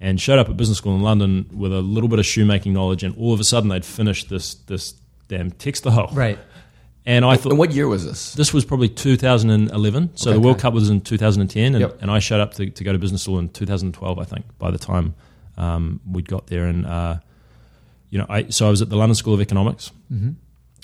and 0.00 0.18
showed 0.20 0.38
up 0.38 0.48
at 0.48 0.56
business 0.56 0.78
school 0.78 0.96
in 0.96 1.02
London 1.02 1.46
with 1.52 1.72
a 1.72 1.82
little 1.82 2.08
bit 2.08 2.18
of 2.18 2.26
shoemaking 2.26 2.72
knowledge. 2.72 3.04
And 3.04 3.14
all 3.16 3.32
of 3.34 3.38
a 3.40 3.44
sudden, 3.44 3.68
they'd 3.68 3.84
finished 3.84 4.28
this 4.30 4.54
this 4.54 4.94
damn 5.28 5.50
textile, 5.52 6.10
Right. 6.12 6.38
And 7.06 7.24
I 7.24 7.36
thought 7.36 7.50
And 7.52 7.58
what 7.58 7.72
year 7.72 7.86
was 7.86 8.04
this? 8.04 8.32
this 8.32 8.54
was 8.54 8.64
probably 8.64 8.88
2011. 8.88 10.10
So 10.16 10.30
Okay. 10.30 10.34
the 10.34 10.40
World 10.40 10.58
Cup 10.58 10.72
was 10.72 10.88
in 10.88 11.00
2010, 11.02 11.74
and, 11.74 11.80
Yep. 11.82 11.98
and 12.02 12.10
I 12.10 12.18
showed 12.18 12.40
up 12.40 12.54
to, 12.54 12.70
to 12.70 12.84
go 12.84 12.92
to 12.92 12.98
business 12.98 13.22
school 13.22 13.38
in 13.38 13.50
2012. 13.50 14.18
I 14.18 14.24
think 14.24 14.44
by 14.58 14.70
the 14.70 14.78
time 14.78 15.14
um, 15.58 16.00
we'd 16.10 16.28
got 16.28 16.46
there, 16.46 16.64
and 16.66 16.86
uh, 16.86 17.18
you 18.10 18.18
know, 18.18 18.26
I 18.28 18.48
so 18.48 18.66
I 18.66 18.70
was 18.70 18.80
at 18.80 18.88
the 18.88 18.96
London 18.96 19.14
School 19.14 19.34
of 19.34 19.40
Economics. 19.40 19.90
Mm-hmm. 20.12 20.30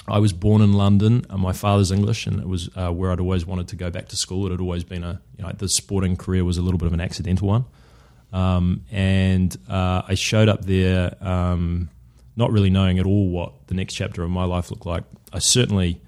I 0.08 0.18
was 0.18 0.32
born 0.32 0.60
in 0.62 0.72
London. 0.72 1.24
And 1.30 1.40
my 1.40 1.52
father's 1.52 1.90
English, 1.92 2.26
and 2.26 2.40
it 2.40 2.48
was 2.48 2.68
uh, 2.76 2.90
where 2.90 3.12
I'd 3.12 3.20
always 3.20 3.46
wanted 3.46 3.68
to 3.68 3.76
go 3.76 3.90
back 3.90 4.08
to 4.08 4.16
school. 4.16 4.46
It 4.46 4.50
had 4.50 4.60
always 4.60 4.84
been 4.84 5.04
a 5.04 5.20
you 5.38 5.44
know 5.44 5.52
the 5.56 5.68
sporting 5.68 6.16
career 6.16 6.44
was 6.44 6.58
a 6.58 6.62
little 6.62 6.78
bit 6.78 6.86
of 6.86 6.92
an 6.92 7.00
accidental 7.00 7.48
one, 7.48 7.64
um, 8.32 8.84
and 8.90 9.56
uh, 9.68 10.02
I 10.06 10.14
showed 10.14 10.48
up 10.48 10.64
there 10.66 11.16
um, 11.26 11.88
not 12.36 12.50
really 12.52 12.70
knowing 12.70 12.98
at 12.98 13.06
all 13.06 13.28
what 13.28 13.66
the 13.68 13.74
next 13.74 13.94
chapter 13.94 14.22
of 14.22 14.30
my 14.30 14.44
life 14.44 14.70
looked 14.70 14.86
like. 14.86 15.04
I 15.32 15.38
certainly 15.38 16.00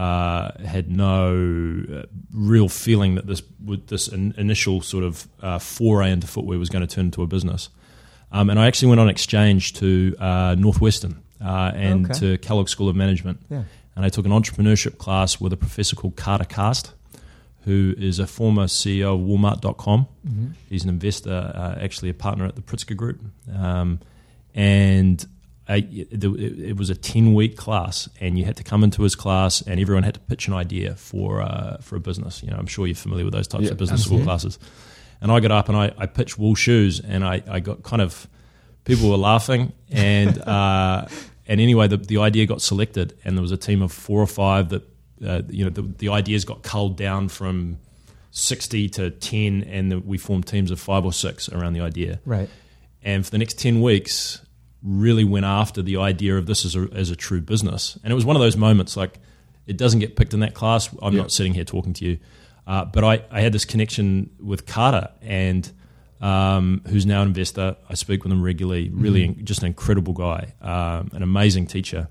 uh, 0.00 0.50
had 0.64 0.90
no 0.90 1.82
uh, 1.92 2.02
real 2.32 2.68
feeling 2.68 3.16
that 3.16 3.26
this 3.26 3.42
would, 3.64 3.86
this 3.88 4.08
in, 4.08 4.34
initial 4.38 4.80
sort 4.80 5.04
of 5.04 5.28
uh, 5.42 5.58
foray 5.58 6.10
into 6.10 6.26
footwear 6.26 6.58
was 6.58 6.70
going 6.70 6.86
to 6.86 6.94
turn 6.94 7.06
into 7.06 7.22
a 7.22 7.26
business. 7.26 7.68
Um, 8.32 8.48
and 8.50 8.58
I 8.58 8.66
actually 8.68 8.88
went 8.88 9.00
on 9.00 9.08
exchange 9.08 9.72
to 9.74 10.14
uh, 10.18 10.54
Northwestern 10.58 11.14
uh, 11.44 11.72
and 11.74 12.06
Okay. 12.06 12.18
to 12.20 12.38
Kellogg 12.38 12.68
School 12.68 12.88
of 12.88 12.96
Management. 12.96 13.38
Yeah. 13.50 13.64
And 13.96 14.04
I 14.04 14.08
took 14.08 14.24
an 14.24 14.32
entrepreneurship 14.32 14.96
class 14.98 15.40
with 15.40 15.52
a 15.52 15.56
professor 15.56 15.96
called 15.96 16.16
Carter 16.16 16.44
Cast, 16.44 16.92
who 17.66 17.94
is 17.98 18.18
a 18.18 18.26
former 18.26 18.66
CEO 18.66 19.14
of 19.14 19.20
Walmart.com. 19.20 20.06
He's 20.68 20.84
an 20.84 20.88
investor, 20.90 21.52
uh, 21.54 21.74
actually 21.84 22.08
a 22.08 22.14
partner 22.14 22.46
at 22.46 22.54
the 22.54 22.62
Pritzker 22.62 22.96
Group. 22.96 23.20
Um, 23.54 23.98
and 24.54 25.26
It, 25.78 26.24
it 26.24 26.76
was 26.76 26.90
a 26.90 26.94
10 26.94 27.34
week 27.34 27.56
class, 27.56 28.08
and 28.20 28.38
you 28.38 28.44
had 28.44 28.56
to 28.56 28.64
come 28.64 28.82
into 28.82 29.02
his 29.02 29.14
class, 29.14 29.62
and 29.62 29.78
everyone 29.80 30.02
had 30.02 30.14
to 30.14 30.20
pitch 30.20 30.48
an 30.48 30.54
idea 30.54 30.96
for, 30.96 31.40
uh, 31.42 31.78
for 31.80 31.96
a 31.96 32.00
business. 32.00 32.42
You 32.42 32.50
know, 32.50 32.56
I'm 32.56 32.66
sure 32.66 32.86
you're 32.86 32.96
familiar 32.96 33.24
with 33.24 33.34
those 33.34 33.46
types 33.46 33.64
Yeah, 33.64 33.70
of 33.70 33.76
business 33.76 34.04
school 34.04 34.22
classes. 34.22 34.58
And 35.20 35.30
I 35.30 35.38
got 35.40 35.50
up 35.52 35.68
and 35.68 35.76
I, 35.76 35.92
I 35.96 36.06
pitched 36.06 36.38
wool 36.38 36.54
shoes, 36.54 37.00
and 37.00 37.24
I, 37.24 37.42
I 37.48 37.60
got 37.60 37.82
kind 37.82 38.02
of 38.02 38.26
people 38.84 39.10
were 39.10 39.16
laughing, 39.16 39.72
and 39.90 40.38
uh, 40.48 41.06
and 41.46 41.60
anyway, 41.60 41.88
the, 41.88 41.96
the 41.96 42.18
idea 42.18 42.46
got 42.46 42.62
selected, 42.62 43.16
and 43.24 43.36
there 43.36 43.42
was 43.42 43.52
a 43.52 43.56
team 43.56 43.82
of 43.82 43.92
four 43.92 44.20
or 44.20 44.26
five 44.26 44.70
that 44.70 44.82
uh, 45.24 45.42
you 45.48 45.64
know 45.64 45.70
the, 45.70 45.82
the 45.82 46.08
ideas 46.08 46.44
got 46.44 46.62
culled 46.62 46.96
down 46.96 47.28
from 47.28 47.78
sixty 48.30 48.88
to 48.88 49.10
ten, 49.10 49.62
and 49.64 49.92
the, 49.92 49.98
we 49.98 50.16
formed 50.16 50.46
teams 50.46 50.70
of 50.70 50.80
five 50.80 51.04
or 51.04 51.12
six 51.12 51.48
around 51.48 51.74
the 51.74 51.80
idea. 51.80 52.20
Right. 52.24 52.48
And 53.02 53.24
for 53.24 53.30
the 53.30 53.38
next 53.38 53.58
ten 53.58 53.82
weeks, 53.82 54.40
really 54.82 55.24
went 55.24 55.44
after 55.44 55.82
the 55.82 55.96
idea 55.98 56.36
of 56.38 56.46
this 56.46 56.64
as 56.64 56.74
a, 56.76 56.88
as 56.92 57.10
a 57.10 57.16
true 57.16 57.40
business, 57.40 57.98
and 58.02 58.10
it 58.12 58.14
was 58.14 58.24
one 58.24 58.36
of 58.36 58.40
those 58.42 58.56
moments 58.56 58.96
like 58.96 59.18
it 59.66 59.76
doesn't 59.76 60.00
get 60.00 60.16
picked 60.16 60.34
in 60.34 60.40
that 60.40 60.54
class. 60.54 60.88
I'm 61.02 61.12
Yeah. 61.14 61.20
not 61.22 61.32
sitting 61.32 61.54
here 61.54 61.64
talking 61.64 61.92
to 61.94 62.04
you, 62.04 62.18
uh, 62.66 62.84
but 62.86 63.04
I, 63.04 63.22
I 63.30 63.40
had 63.40 63.52
this 63.52 63.64
connection 63.64 64.30
with 64.40 64.66
Carter 64.66 65.08
and 65.22 65.70
um, 66.20 66.82
who's 66.88 67.06
now 67.06 67.22
an 67.22 67.28
investor. 67.28 67.76
I 67.88 67.94
speak 67.94 68.24
with 68.24 68.32
him 68.32 68.42
regularly. 68.42 68.90
Really, 68.90 69.24
in- 69.24 69.44
just 69.44 69.60
an 69.62 69.66
incredible 69.68 70.12
guy, 70.12 70.52
um, 70.60 71.10
an 71.14 71.22
amazing 71.22 71.66
teacher, 71.66 72.08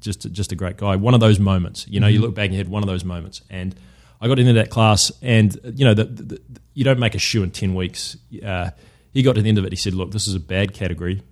just 0.00 0.30
just 0.32 0.50
a 0.52 0.56
great 0.56 0.76
guy. 0.76 0.96
One 0.96 1.14
of 1.14 1.20
those 1.20 1.38
moments, 1.38 1.86
you 1.88 2.00
know, 2.00 2.06
you 2.08 2.20
look 2.20 2.34
back 2.34 2.46
and 2.46 2.54
you 2.54 2.58
had 2.58 2.68
one 2.68 2.82
of 2.82 2.88
those 2.88 3.04
moments, 3.04 3.42
and 3.50 3.74
I 4.20 4.28
got 4.28 4.38
into 4.38 4.54
that 4.54 4.70
class, 4.70 5.12
and 5.22 5.56
you 5.74 5.84
know, 5.84 5.94
the, 5.94 6.04
the, 6.04 6.22
the- 6.22 6.40
you 6.74 6.82
don't 6.84 6.98
make 6.98 7.14
a 7.14 7.18
shoe 7.18 7.42
in 7.44 7.50
ten 7.52 7.74
weeks. 7.76 8.16
Uh, 8.44 8.70
he 9.12 9.22
got 9.22 9.34
to 9.36 9.42
the 9.42 9.48
end 9.48 9.58
of 9.58 9.64
it. 9.64 9.70
He 9.72 9.76
said, 9.76 9.94
"Look, 9.94 10.10
this 10.10 10.26
is 10.26 10.34
a 10.34 10.40
bad 10.40 10.74
category. 10.74 11.22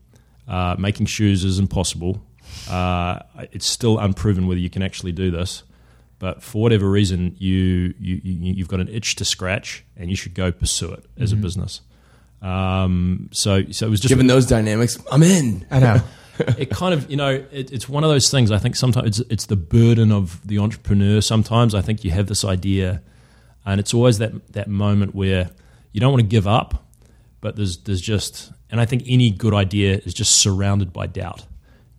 Uh, 0.49 0.77
making 0.79 1.07
shoes 1.07 1.45
is 1.45 1.59
impossible. 1.59 2.23
Uh, 2.69 3.21
it's 3.53 3.67
still 3.67 3.99
unproven 3.99 4.47
whether 4.47 4.61
you 4.61 4.71
can 4.71 4.83
actually 4.83 5.13
do 5.13 5.31
this." 5.31 5.63
But 6.19 6.41
for 6.41 6.63
whatever 6.63 6.89
reason, 6.89 7.35
you, 7.39 7.95
you, 7.99 8.21
you 8.23 8.55
you've 8.55 8.69
got 8.69 8.79
an 8.79 8.87
itch 8.87 9.17
to 9.17 9.25
scratch, 9.25 9.85
and 9.97 10.09
you 10.09 10.15
should 10.15 10.35
go 10.35 10.53
pursue 10.53 10.93
it 10.93 11.05
as 11.19 11.33
a 11.33 11.37
business. 11.37 11.81
Um, 12.41 13.29
so, 13.33 13.65
so 13.71 13.87
it 13.87 13.91
was 13.91 14.01
just 14.01 14.09
Given 14.11 14.27
those 14.27 14.47
dynamics, 14.47 14.99
I'm 15.11 15.23
in. 15.23 15.67
I 15.71 15.81
know. 15.81 16.01
it 16.59 16.71
kind 16.71 16.95
of 16.95 17.11
you 17.11 17.17
know 17.17 17.45
it, 17.51 17.73
it's 17.73 17.89
one 17.89 18.05
of 18.05 18.11
those 18.11 18.31
things. 18.31 18.51
I 18.51 18.59
think 18.59 18.77
sometimes 18.77 19.21
it's, 19.21 19.31
it's 19.31 19.47
the 19.47 19.57
burden 19.57 20.13
of 20.13 20.47
the 20.47 20.59
entrepreneur. 20.59 21.21
Sometimes 21.21 21.75
I 21.75 21.83
think 21.83 22.05
you 22.05 22.11
have 22.13 22.27
this 22.27 22.45
idea, 22.45 23.03
and 23.67 23.81
it's 23.81 23.93
always 23.93 24.19
that 24.19 24.53
that 24.53 24.69
moment 24.69 25.15
where 25.15 25.51
you 25.93 26.01
don't 26.01 26.13
want 26.13 26.23
to 26.23 26.29
give 26.29 26.47
up, 26.47 26.87
but 27.41 27.57
there's 27.57 27.79
there's 27.79 28.01
just 28.01 28.53
and 28.73 28.81
I 28.81 28.87
think 28.87 29.05
any 29.07 29.31
good 29.31 29.55
idea 29.55 30.01
is 30.05 30.15
just 30.15 30.39
surrounded 30.39 30.93
by 30.93 31.07
doubt 31.07 31.47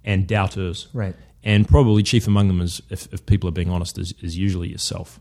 and 0.04 0.28
doubters. 0.28 0.90
Right. 0.92 1.16
And 1.46 1.68
probably 1.68 2.04
chief 2.04 2.26
among 2.26 2.48
them 2.48 2.62
is, 2.62 2.82
if, 2.90 3.12
if 3.14 3.26
people 3.26 3.50
are 3.50 3.52
being 3.54 3.70
honest, 3.70 3.98
is, 3.98 4.14
is 4.22 4.38
usually 4.38 4.70
yourself. 4.70 5.20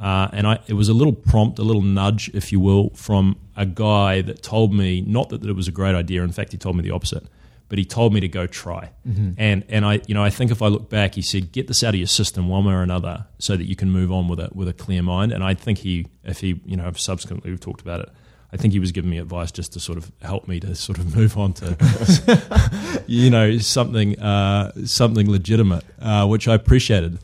Uh, 0.00 0.28
and 0.32 0.46
I, 0.46 0.60
it 0.68 0.74
was 0.74 0.88
a 0.88 0.94
little 0.94 1.12
prompt, 1.12 1.58
a 1.58 1.62
little 1.62 1.82
nudge, 1.82 2.30
if 2.34 2.52
you 2.52 2.60
will, 2.60 2.90
from 2.90 3.36
a 3.56 3.66
guy 3.66 4.22
that 4.22 4.42
told 4.42 4.72
me 4.72 5.00
not 5.00 5.28
that, 5.30 5.42
that 5.42 5.50
it 5.50 5.56
was 5.56 5.68
a 5.68 5.72
great 5.72 5.94
idea. 5.94 6.22
In 6.22 6.32
fact, 6.32 6.52
he 6.52 6.58
told 6.58 6.76
me 6.76 6.82
the 6.82 6.92
opposite. 6.92 7.24
But 7.68 7.78
he 7.78 7.84
told 7.84 8.14
me 8.14 8.20
to 8.20 8.28
go 8.28 8.46
try. 8.46 8.92
And 9.38 9.64
and 9.68 9.84
I 9.84 10.00
you 10.06 10.14
know 10.14 10.22
I 10.22 10.30
think 10.30 10.52
if 10.52 10.62
I 10.62 10.68
look 10.68 10.88
back, 10.88 11.16
he 11.16 11.22
said 11.22 11.50
get 11.50 11.66
this 11.66 11.82
out 11.82 11.94
of 11.94 11.98
your 11.98 12.06
system 12.06 12.46
one 12.48 12.64
way 12.64 12.72
or 12.72 12.82
another, 12.82 13.26
so 13.40 13.56
that 13.56 13.64
you 13.64 13.74
can 13.74 13.90
move 13.90 14.12
on 14.12 14.28
with 14.28 14.38
it 14.38 14.54
with 14.54 14.68
a 14.68 14.72
clear 14.72 15.02
mind. 15.02 15.32
And 15.32 15.42
I 15.42 15.54
think 15.54 15.78
he 15.78 16.06
if 16.22 16.38
he 16.38 16.60
you 16.64 16.76
know 16.76 16.92
subsequently 16.92 17.50
we've 17.50 17.58
talked 17.58 17.80
about 17.80 18.02
it. 18.02 18.08
I 18.52 18.56
think 18.56 18.72
he 18.72 18.78
was 18.78 18.92
giving 18.92 19.10
me 19.10 19.18
advice 19.18 19.50
just 19.50 19.72
to 19.74 19.80
sort 19.80 19.98
of 19.98 20.10
help 20.22 20.46
me 20.48 20.60
to 20.60 20.74
sort 20.74 20.98
of 20.98 21.16
move 21.16 21.36
on 21.36 21.52
to 21.54 23.02
you 23.06 23.30
know 23.30 23.58
something 23.58 24.18
uh, 24.18 24.72
something 24.86 25.30
legitimate, 25.30 25.84
uh, 26.00 26.26
which 26.26 26.48
I 26.48 26.54
appreciated. 26.54 27.18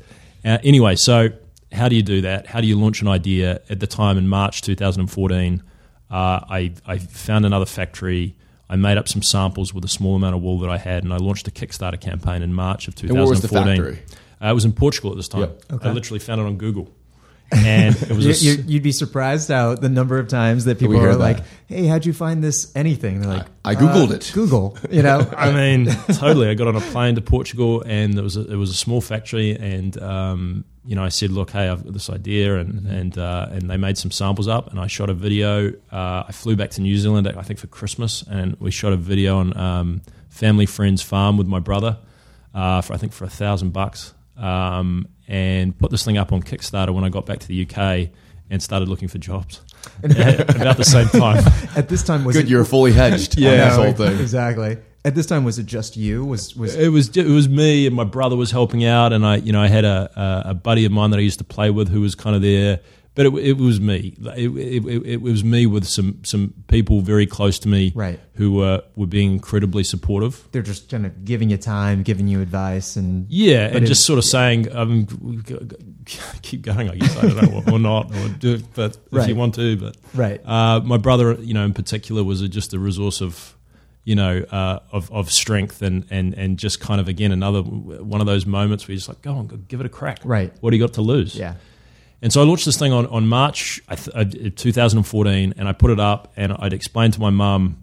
Uh, 0.45 0.59
anyway, 0.65 0.97
so 0.97 1.29
how 1.73 1.89
do 1.89 1.97
you 1.97 2.03
do 2.03 2.21
that? 2.23 2.47
How 2.47 2.61
do 2.61 2.67
you 2.67 2.79
launch 2.79 3.01
an 3.03 3.09
idea? 3.09 3.61
At 3.71 3.81
the 3.81 3.87
time 3.87 4.19
in 4.19 4.29
March 4.29 4.63
2014, 4.63 5.63
uh, 6.11 6.15
I, 6.15 6.73
I 6.87 6.99
found 6.99 7.47
another 7.47 7.65
factory. 7.67 8.35
I 8.69 8.77
made 8.77 8.99
up 8.99 9.09
some 9.09 9.23
samples 9.23 9.73
with 9.73 9.85
a 9.85 9.89
small 9.89 10.17
amount 10.17 10.35
of 10.35 10.43
wool 10.43 10.59
that 10.61 10.71
I 10.71 10.79
had, 10.79 11.05
and 11.05 11.13
I 11.13 11.19
launched 11.19 11.47
a 11.47 11.51
Kickstarter 11.51 12.01
campaign 12.01 12.43
in 12.43 12.53
March 12.55 12.89
of 12.89 12.95
And 13.03 13.13
where 13.13 13.25
2014. 13.27 13.29
was 13.29 13.41
the 13.43 13.49
factory? 13.49 14.03
Uh, 14.43 14.51
it 14.51 14.55
was 14.55 14.65
in 14.65 14.73
Portugal 14.73 15.11
at 15.13 15.17
this 15.17 15.29
time. 15.29 15.41
Yep. 15.43 15.63
Okay. 15.75 15.89
I 15.89 15.93
literally 15.93 16.19
found 16.19 16.41
it 16.41 16.45
on 16.45 16.57
Google, 16.57 16.91
and 17.55 17.95
it 17.95 18.11
was 18.11 18.25
You, 18.25 18.31
s- 18.33 18.43
you, 18.43 18.65
you'd 18.67 18.83
be 18.83 18.93
surprised 18.93 19.49
how 19.49 19.75
the 19.75 19.89
number 19.89 20.19
of 20.19 20.29
times 20.29 20.65
that 20.65 20.79
people 20.79 20.95
hear 20.99 21.11
are 21.11 21.17
like, 21.17 21.39
"Hey, 21.67 21.87
how'd 21.87 22.07
you 22.07 22.13
find 22.13 22.43
this 22.43 22.71
anything?" 22.75 23.21
They're 23.21 23.31
like, 23.31 23.47
I- 23.65 23.71
I 23.73 23.75
Googled 23.75 24.11
"Uh, 24.11 24.15
it." 24.15 24.31
Google, 24.35 24.77
you 24.91 25.03
know. 25.03 25.29
I 25.37 25.53
mean, 25.53 25.87
totally. 25.87 26.49
I 26.49 26.55
got 26.55 26.69
on 26.69 26.77
a 26.77 26.81
plane 26.81 27.15
to 27.17 27.21
Portugal, 27.21 27.83
and 27.87 28.15
there 28.15 28.25
was 28.25 28.37
a, 28.37 28.51
it 28.51 28.57
was 28.57 28.71
a 28.71 28.75
small 28.75 29.01
factory, 29.01 29.57
and 29.57 30.01
um, 30.03 30.65
you 30.85 30.97
know, 30.97 31.05
I 31.05 31.11
said, 31.11 31.31
"Look, 31.31 31.51
hey, 31.51 31.69
I've 31.69 31.85
got 31.85 31.93
this 31.93 32.09
idea," 32.11 32.59
and 32.59 32.87
and 32.87 33.19
uh, 33.19 33.49
and 33.51 33.69
they 33.71 33.77
made 33.77 33.99
some 33.99 34.11
samples 34.11 34.49
up, 34.49 34.71
and 34.71 34.81
I 34.81 34.87
shot 34.87 35.11
a 35.11 35.15
video. 35.15 35.71
Uh, 35.93 36.25
I 36.29 36.33
flew 36.33 36.57
back 36.57 36.71
to 36.71 36.81
New 36.81 36.97
Zealand, 36.97 37.29
I 37.29 37.43
think, 37.43 37.59
for 37.59 37.67
Christmas, 37.69 38.23
and 38.31 38.57
we 38.61 38.71
shot 38.71 38.93
a 38.93 38.97
video 38.97 39.39
on 39.39 39.57
um, 39.57 40.03
family 40.31 40.67
friend's 40.67 41.03
farm 41.03 41.37
with 41.37 41.47
my 41.47 41.59
brother 41.61 41.99
uh, 42.55 42.81
for 42.81 42.95
I 42.95 42.97
think 42.97 43.13
for 43.13 43.25
a 43.25 43.31
thousand 43.31 43.73
bucks, 43.73 44.15
um, 44.37 45.07
and 45.33 45.77
put 45.77 45.91
this 45.91 46.05
thing 46.05 46.19
up 46.19 46.31
on 46.33 46.43
Kickstarter 46.43 46.95
when 46.95 47.03
I 47.05 47.09
got 47.09 47.27
back 47.27 47.41
to 47.41 47.49
the 47.49 47.67
UK. 47.69 48.11
And 48.51 48.63
started 48.63 48.87
looking 48.87 49.09
for 49.09 49.17
jobs 49.17 49.63
about 50.03 50.77
the 50.77 50.85
same 50.85 51.09
time. 51.09 51.43
At 51.75 51.89
this 51.89 52.03
time, 52.03 52.23
was 52.23 52.37
Good, 52.37 52.45
it, 52.45 52.51
you're 52.51 52.67
fully 52.67 52.93
hedged 52.93 53.39
on 53.39 53.43
Yeah, 53.43 53.65
this 53.71 53.77
whole 53.77 53.93
thing. 53.95 54.21
Exactly. 54.21 54.77
At 55.07 55.15
this 55.15 55.25
time, 55.25 55.45
was 55.45 55.59
it 55.59 55.65
just 55.65 55.97
you? 55.97 56.23
Was 56.23 56.55
was 56.55 56.75
It 56.75 56.89
was 56.89 57.17
it 57.17 57.27
was 57.27 57.49
me 57.49 57.87
and 57.87 57.97
my 57.97 58.05
brother 58.05 58.37
was 58.37 58.51
helping 58.51 58.85
out, 58.85 59.15
and 59.15 59.25
I 59.25 59.37
you 59.37 59.53
know 59.53 59.63
I 59.63 59.69
had 59.69 59.87
a, 59.87 60.45
a, 60.47 60.51
a 60.51 60.55
buddy 60.55 60.85
of 60.85 60.93
mine 60.93 61.13
that 61.13 61.17
I 61.17 61.23
used 61.23 61.39
to 61.39 61.45
play 61.45 61.71
with 61.71 61.89
who 61.89 62.03
was 62.03 62.15
kind 62.15 62.37
of 62.37 62.43
there, 62.43 62.81
but 63.15 63.27
it, 63.27 63.35
it 63.35 63.53
was 63.59 63.81
me. 63.81 64.15
It, 64.37 64.51
it, 64.57 65.07
it, 65.07 65.21
was 65.23 65.45
me 65.45 65.67
with 65.67 65.87
some 65.87 66.21
some 66.25 66.55
people 66.69 67.01
very 67.03 67.27
close 67.27 67.59
to 67.61 67.69
me, 67.69 67.93
Right. 67.95 68.19
Who 68.35 68.53
were 68.53 68.83
were 68.97 69.07
being 69.07 69.33
incredibly 69.33 69.85
supportive. 69.85 70.49
they're 70.53 70.63
just 70.63 70.91
kind 70.91 71.05
of 71.07 71.25
giving 71.25 71.51
you 71.51 71.57
time, 71.59 72.03
giving 72.03 72.29
you 72.29 72.41
advice, 72.41 72.97
and 72.97 73.27
Yeah, 73.31 73.67
and 73.77 73.87
just 73.87 74.05
sort 74.07 74.19
of 74.19 74.25
saying, 74.25 74.75
um, 74.75 75.07
keep 76.43 76.63
going. 76.63 76.91
I 76.91 76.97
guess 76.97 77.17
I 77.17 77.23
don't 77.23 77.37
know, 77.43 77.63
or, 77.67 77.75
or 77.75 77.79
not, 77.79 78.15
or 78.17 78.29
do 78.29 78.55
it, 78.55 78.65
but 78.75 78.97
if 78.97 79.01
Right. 79.13 79.29
you 79.29 79.37
want 79.37 79.55
to, 79.57 79.77
but 79.77 79.97
right, 80.15 80.41
uh, 80.45 80.81
my 80.81 80.97
brother, 80.97 81.35
you 81.35 81.55
know, 81.55 81.65
in 81.65 81.75
particular, 81.75 82.25
was 82.25 82.41
a, 82.41 82.49
just 82.49 82.73
a 82.75 82.79
resource 82.79 83.21
of, 83.21 83.57
you 84.05 84.15
know, 84.15 84.39
uh, 84.51 84.79
of 84.91 85.11
of 85.13 85.31
strength 85.31 85.83
and 85.83 86.05
and 86.11 86.35
and 86.35 86.59
just 86.59 86.81
kind 86.81 87.01
of 87.01 87.09
again 87.09 87.31
another 87.33 87.61
one 87.63 88.21
of 88.21 88.27
those 88.27 88.47
moments 88.47 88.87
where 88.89 88.93
you're 88.93 88.99
just 88.99 89.09
like, 89.09 89.23
go 89.23 89.35
on, 89.35 89.47
go, 89.47 89.57
give 89.57 89.81
it 89.81 89.87
a 89.87 89.91
crack. 89.91 90.21
Right. 90.25 90.53
What 90.61 90.71
do 90.71 90.77
you 90.77 90.83
got 90.83 90.95
to 90.95 91.03
lose? 91.03 91.37
yeah, 91.37 91.55
And 92.23 92.33
so 92.33 92.41
I 92.41 92.45
launched 92.45 92.65
this 92.65 92.79
thing 92.79 92.93
on 92.93 93.07
on 93.07 93.27
March 93.27 93.81
I 93.89 93.97
th- 93.97 94.17
uh, 94.17 94.51
2014, 94.55 95.55
and 95.57 95.69
I 95.69 95.73
put 95.73 95.91
it 95.91 95.99
up, 96.01 96.33
and 96.37 96.53
I'd 96.59 96.73
explained 96.73 97.15
to 97.15 97.21
my 97.21 97.31
mum, 97.31 97.83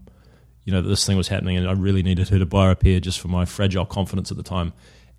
you 0.63 0.71
know, 0.71 0.81
that 0.81 0.87
this 0.87 1.05
thing 1.05 1.17
was 1.17 1.27
happening, 1.27 1.57
and 1.57 1.67
I 1.67 1.73
really 1.73 2.01
needed 2.03 2.29
her 2.29 2.39
to 2.39 2.45
buy 2.45 2.71
a 2.71 2.75
pair 2.75 2.99
just 3.01 3.19
for 3.19 3.27
my 3.27 3.45
fragile 3.45 3.85
confidence 3.85 4.31
at 4.31 4.37
the 4.37 4.43
time. 4.43 4.71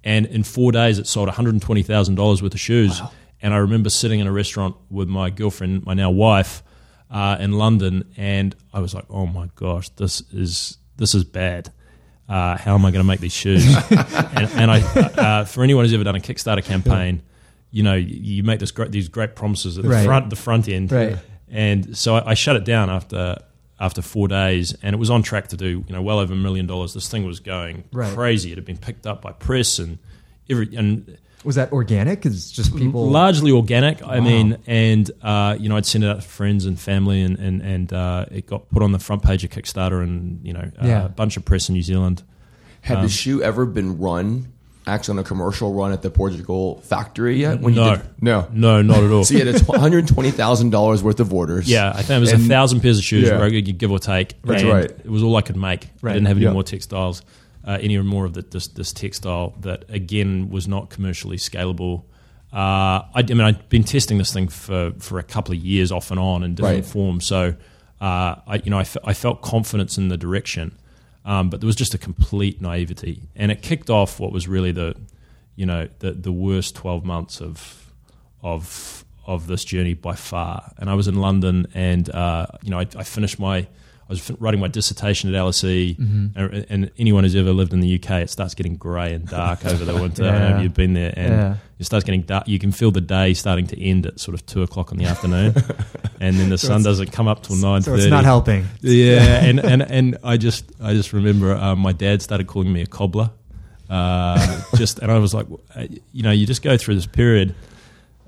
And 0.02 0.24
in 0.24 0.42
four 0.42 0.72
days, 0.72 0.98
it 0.98 1.06
sold 1.06 1.28
one 1.28 1.36
hundred 1.36 1.60
twenty 1.60 1.82
thousand 1.82 2.14
dollars 2.14 2.42
worth 2.42 2.54
of 2.54 2.60
shoes. 2.60 3.00
And 3.42 3.54
I 3.54 3.58
remember 3.58 3.90
sitting 3.90 4.20
in 4.20 4.26
a 4.26 4.32
restaurant 4.32 4.76
with 4.90 5.08
my 5.08 5.30
girlfriend, 5.30 5.86
my 5.86 5.94
now 5.94 6.10
wife, 6.10 6.62
uh, 7.10 7.36
in 7.40 7.52
London, 7.52 8.10
and 8.16 8.54
I 8.72 8.80
was 8.80 8.94
like, 8.94 9.04
"Oh 9.10 9.26
my 9.26 9.50
gosh, 9.54 9.90
this 9.90 10.22
is 10.32 10.78
this 10.96 11.14
is 11.14 11.24
bad." 11.24 11.70
Uh, 12.28 12.56
how 12.56 12.74
am 12.74 12.84
I 12.86 12.92
going 12.92 13.02
to 13.02 13.08
make 13.08 13.18
these 13.18 13.32
shoes? 13.32 13.66
and, 13.90 14.48
and 14.52 14.70
I, 14.70 14.80
uh, 14.80 15.44
for 15.44 15.64
anyone 15.64 15.84
who's 15.84 15.92
ever 15.92 16.04
done 16.04 16.14
a 16.14 16.20
Kickstarter 16.20 16.64
campaign, 16.64 17.22
you 17.70 17.82
know, 17.82 17.94
you, 17.94 18.16
you 18.36 18.42
make 18.42 18.60
this 18.60 18.70
great, 18.70 18.90
these 18.92 19.08
great 19.08 19.34
promises 19.36 19.78
at 19.78 19.84
the 19.84 19.90
Right. 19.90 20.04
front, 20.04 20.30
the 20.30 20.36
front 20.36 20.68
end, 20.68 20.90
Right. 20.92 21.16
and 21.48 21.96
so 21.96 22.16
I, 22.16 22.30
I 22.30 22.34
shut 22.34 22.56
it 22.56 22.64
down 22.64 22.90
after 22.90 23.36
after 23.78 24.02
four 24.02 24.28
days, 24.28 24.74
and 24.82 24.92
it 24.94 24.98
was 24.98 25.08
on 25.08 25.22
track 25.22 25.48
to 25.48 25.56
do 25.56 25.84
you 25.88 25.94
know 25.94 26.02
well 26.02 26.18
over 26.18 26.32
a 26.34 26.36
million 26.36 26.66
dollars. 26.66 26.92
This 26.94 27.08
thing 27.08 27.24
was 27.24 27.40
going 27.40 27.84
Right. 27.92 28.12
crazy. 28.14 28.52
It 28.52 28.58
had 28.58 28.64
been 28.66 28.76
picked 28.76 29.06
up 29.06 29.22
by 29.22 29.32
press 29.32 29.78
and 29.78 29.98
every 30.50 30.68
and 30.76 31.16
was 31.42 31.54
that 31.54 31.72
organic? 31.72 32.26
It's 32.26 32.50
just 32.50 32.76
people. 32.76 33.08
largely 33.08 33.50
organic. 33.50 34.06
I 34.06 34.20
mean, 34.20 34.58
and 34.66 35.10
uh, 35.22 35.56
you 35.58 35.70
know, 35.70 35.76
I'd 35.78 35.86
send 35.86 36.04
it 36.04 36.08
out 36.08 36.20
to 36.20 36.28
friends 36.28 36.66
and 36.66 36.78
family, 36.78 37.22
and 37.22 37.38
and 37.38 37.62
and 37.62 37.92
uh, 37.94 38.26
it 38.30 38.46
got 38.46 38.68
put 38.68 38.82
on 38.82 38.92
the 38.92 38.98
front 38.98 39.22
page 39.22 39.42
of 39.44 39.48
Kickstarter, 39.50 40.02
and 40.02 40.40
you 40.46 40.52
know, 40.52 40.70
uh, 40.82 40.86
Yeah. 40.86 41.06
a 41.06 41.08
bunch 41.08 41.38
of 41.38 41.46
press 41.46 41.70
in 41.70 41.74
New 41.74 41.82
Zealand. 41.82 42.22
Had 42.82 42.98
Um, 42.98 43.02
the 43.04 43.08
shoe 43.08 43.42
ever 43.42 43.64
been 43.64 43.96
run, 43.98 44.48
actually 44.86 45.18
on 45.18 45.18
a 45.20 45.24
commercial 45.24 45.72
run 45.72 45.92
at 45.92 46.02
the 46.02 46.10
Portugal 46.10 46.80
factory 46.82 47.40
yet? 47.40 47.60
When 47.60 47.74
No. 47.74 47.90
You 47.90 47.96
did, 47.96 48.06
no. 48.22 48.48
No, 48.52 48.82
not 48.82 49.02
at 49.04 49.10
all. 49.10 49.24
So 49.30 49.34
you 49.34 49.44
had 49.44 49.54
a 49.54 49.58
$120,000 49.58 51.02
worth 51.02 51.20
of 51.20 51.32
orders. 51.32 51.68
Yeah, 51.70 51.90
I 51.94 52.02
think 52.02 52.18
it 52.18 52.20
was 52.20 52.32
And- 52.32 52.44
a 52.44 52.48
thousand 52.48 52.80
pairs 52.80 52.98
of 52.98 53.04
shoes, 53.04 53.28
Yeah. 53.28 53.48
give 53.48 53.90
or 53.90 53.98
take. 53.98 54.40
That's 54.42 54.62
right. 54.64 54.84
It 54.90 55.10
was 55.10 55.22
all 55.22 55.36
I 55.36 55.42
could 55.42 55.56
make. 55.56 55.88
Right. 56.02 56.12
I 56.12 56.14
didn't 56.14 56.28
have 56.28 56.36
any 56.38 56.48
more 56.48 56.62
textiles, 56.62 57.22
uh, 57.64 57.78
any 57.80 57.98
more 57.98 58.24
of 58.24 58.32
the, 58.34 58.42
this, 58.42 58.68
this 58.68 58.92
textile 58.92 59.54
that 59.60 59.84
again 59.88 60.50
was 60.50 60.66
not 60.66 60.90
commercially 60.90 61.36
scalable. 61.36 62.04
uh, 62.52 62.56
I, 62.56 63.06
I 63.16 63.22
mean, 63.22 63.40
I'd 63.42 63.68
been 63.68 63.84
testing 63.84 64.18
this 64.18 64.32
thing 64.32 64.48
for, 64.48 64.92
for 64.98 65.18
a 65.18 65.22
couple 65.22 65.54
of 65.54 65.60
years 65.60 65.92
off 65.92 66.10
and 66.10 66.18
on 66.18 66.42
in 66.42 66.54
different 66.54 66.76
Right. 66.84 66.84
forms. 66.92 67.26
So, 67.26 67.54
uh, 68.00 68.34
I, 68.46 68.60
you 68.64 68.70
know, 68.70 68.78
I, 68.78 68.84
fe- 68.84 69.00
I 69.04 69.12
felt 69.12 69.42
confidence 69.42 69.98
in 69.98 70.08
the 70.08 70.16
direction, 70.16 70.72
um, 71.24 71.50
but 71.50 71.60
there 71.60 71.66
was 71.66 71.76
just 71.76 71.94
a 71.94 71.98
complete 71.98 72.60
naivety, 72.60 73.22
and 73.36 73.52
it 73.52 73.62
kicked 73.62 73.90
off 73.90 74.18
what 74.18 74.32
was 74.32 74.48
really 74.48 74.72
the, 74.72 74.96
you 75.56 75.66
know, 75.66 75.88
the 75.98 76.12
the 76.12 76.32
worst 76.32 76.74
twelve 76.74 77.04
months 77.04 77.40
of 77.40 77.92
of 78.42 79.04
of 79.26 79.46
this 79.46 79.64
journey 79.64 79.94
by 79.94 80.14
far. 80.14 80.72
And 80.78 80.88
I 80.88 80.94
was 80.94 81.08
in 81.08 81.16
London, 81.16 81.66
and 81.74 82.08
uh, 82.10 82.46
you 82.62 82.70
know, 82.70 82.78
I, 82.78 82.86
I 82.96 83.04
finished 83.04 83.38
my. 83.38 83.66
I 84.10 84.12
was 84.12 84.28
writing 84.40 84.58
my 84.58 84.66
dissertation 84.66 85.32
at 85.32 85.40
LSE, 85.40 85.96
and, 86.34 86.66
and 86.68 86.90
anyone 86.98 87.22
who's 87.22 87.36
ever 87.36 87.52
lived 87.52 87.72
in 87.72 87.78
the 87.78 87.94
UK, 87.94 88.22
it 88.22 88.30
starts 88.30 88.54
getting 88.54 88.74
grey 88.74 89.14
and 89.14 89.24
dark 89.24 89.64
over 89.64 89.84
the 89.84 89.94
winter. 89.94 90.24
I 90.24 90.32
don't 90.32 90.50
know 90.50 90.56
if 90.56 90.62
you've 90.64 90.74
been 90.74 90.94
there, 90.94 91.14
and 91.16 91.32
Yeah. 91.32 91.56
it 91.78 91.84
starts 91.86 92.04
getting 92.04 92.22
dark. 92.22 92.48
You 92.48 92.58
can 92.58 92.72
feel 92.72 92.90
the 92.90 93.00
day 93.00 93.34
starting 93.34 93.68
to 93.68 93.80
end 93.80 94.06
at 94.06 94.18
sort 94.18 94.34
of 94.34 94.44
two 94.46 94.64
o'clock 94.64 94.90
in 94.90 94.98
the 94.98 95.04
afternoon, 95.04 95.54
and 96.18 96.34
then 96.34 96.48
the 96.48 96.58
sun 96.68 96.82
doesn't 96.82 97.12
come 97.12 97.28
up 97.28 97.44
till 97.44 97.54
nine 97.54 97.82
So 97.82 97.94
it's 97.94 98.06
not 98.06 98.24
helping. 98.24 98.66
Yeah, 98.80 99.44
and, 99.44 99.60
and, 99.60 99.80
and 99.82 100.18
I 100.24 100.38
just 100.38 100.64
I 100.82 100.92
just 100.92 101.12
remember 101.12 101.54
um, 101.54 101.78
my 101.78 101.92
dad 101.92 102.20
started 102.20 102.48
calling 102.48 102.72
me 102.72 102.82
a 102.82 102.86
cobbler, 102.86 103.30
uh, 103.88 104.60
just 104.74 104.98
and 104.98 105.12
I 105.12 105.18
was 105.18 105.34
like, 105.34 105.46
uh, 105.76 105.86
you 106.12 106.24
know, 106.24 106.32
you 106.32 106.46
just 106.46 106.62
go 106.62 106.76
through 106.76 106.96
this 106.96 107.06
period, 107.06 107.54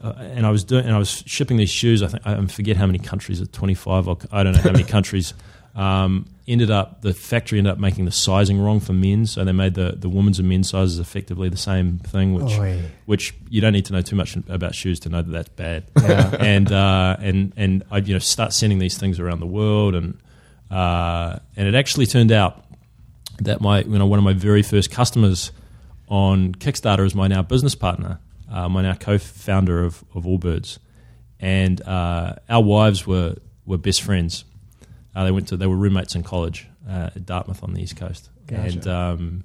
uh, 0.01 0.13
and 0.17 0.47
I 0.47 0.51
was 0.53 0.63
doing 0.63 0.85
and 0.85 0.95
I 0.95 0.99
was 0.99 1.25
shipping 1.27 1.57
these 1.57 1.71
shoes. 1.71 2.05
I 2.05 2.07
think 2.07 2.25
I 2.25 2.47
forget 2.47 2.77
how 2.77 2.87
many 2.87 3.01
countries, 3.01 3.41
at 3.41 3.53
twenty 3.53 3.75
five 3.75 4.07
I 4.31 4.45
don't 4.45 4.53
know 4.55 4.61
how 4.63 4.71
many 4.71 4.85
countries. 4.85 5.35
Um, 5.75 6.27
ended 6.47 6.71
up 6.71 7.01
the 7.03 7.15
factory 7.15 7.59
ended 7.59 7.73
up 7.73 7.79
making 7.79 8.05
the 8.05 8.11
sizing 8.11 8.61
wrong 8.61 8.81
for 8.81 8.93
men's, 8.93 9.31
so 9.33 9.45
they 9.45 9.53
made 9.53 9.75
the 9.75 9.93
the 9.97 10.09
women's 10.09 10.39
and 10.39 10.49
men's 10.49 10.69
sizes 10.69 10.99
effectively 10.99 11.49
the 11.49 11.57
same 11.57 11.99
thing, 11.99 12.35
which 12.35 12.59
Oy. 12.59 12.83
which 13.07 13.35
you 13.49 13.61
don't 13.61 13.73
need 13.73 13.87
to 13.87 13.93
know 13.95 14.03
too 14.03 14.17
much 14.17 14.37
about 14.49 14.75
shoes 14.75 15.01
to 15.01 15.09
know 15.09 15.23
that 15.23 15.31
that's 15.31 15.49
bad 15.51 15.85
Yeah. 16.01 16.37
and 16.41 16.71
uh, 16.71 17.17
and 17.21 17.53
and 17.57 17.85
I 17.91 17.99
you 17.99 18.13
know 18.13 18.19
start 18.19 18.53
sending 18.53 18.79
these 18.81 18.99
things 18.99 19.19
around 19.19 19.41
the 19.41 19.47
world, 19.47 19.95
and 19.95 20.19
uh, 20.71 21.39
and 21.57 21.69
it 21.69 21.75
actually 21.75 22.07
turned 22.07 22.33
out 22.33 22.65
that 23.39 23.61
my 23.63 23.81
you 23.81 23.99
know 23.99 24.07
one 24.07 24.19
of 24.19 24.25
my 24.25 24.35
very 24.35 24.63
first 24.63 24.91
customers 24.91 25.53
on 26.09 26.55
Kickstarter 26.55 27.07
is 27.07 27.15
my 27.15 27.29
now 27.29 27.43
business 27.43 27.75
partner, 27.75 28.19
uh, 28.51 28.69
my 28.69 28.83
now 28.83 28.95
co-founder 28.95 29.83
of 29.83 30.05
of 30.15 30.25
Allbirds, 30.25 30.79
and 31.41 31.81
uh, 31.83 32.35
our 32.51 32.63
wives 32.63 33.07
were 33.07 33.37
were 33.65 33.79
best 33.79 34.03
friends. 34.03 34.45
Uh, 35.15 35.25
they 35.25 35.31
went 35.31 35.49
to 35.49 35.57
they 35.57 35.67
were 35.67 35.77
roommates 35.77 36.15
in 36.15 36.23
college 36.23 36.67
uh, 36.89 37.11
at 37.15 37.27
Dartmouth 37.27 37.63
on 37.63 37.75
the 37.75 37.83
east 37.83 37.97
coast, 37.97 38.31
Gotcha. 38.47 38.63
and 38.63 38.87
um, 38.87 39.45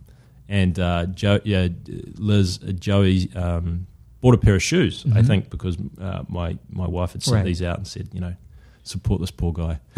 and 0.50 0.80
uh, 0.80 1.06
Joe, 1.08 1.40
yeah, 1.44 1.68
Liz, 2.16 2.60
uh, 2.66 2.72
Joey 2.72 3.30
um, 3.36 3.86
bought 4.22 4.34
a 4.34 4.38
pair 4.38 4.56
of 4.56 4.64
shoes. 4.64 5.04
I 5.14 5.22
Mhm. 5.22 5.28
think 5.28 5.50
because 5.50 5.78
uh, 6.02 6.24
my 6.30 6.58
my 6.70 6.88
wife 6.88 7.12
had 7.14 7.24
sent 7.24 7.36
Right. 7.36 7.46
these 7.46 7.62
out 7.62 7.78
and 7.78 7.86
said, 7.88 8.08
you 8.14 8.22
know, 8.22 8.36
support 8.84 9.20
this 9.20 9.32
poor 9.32 9.52
guy. 9.52 9.80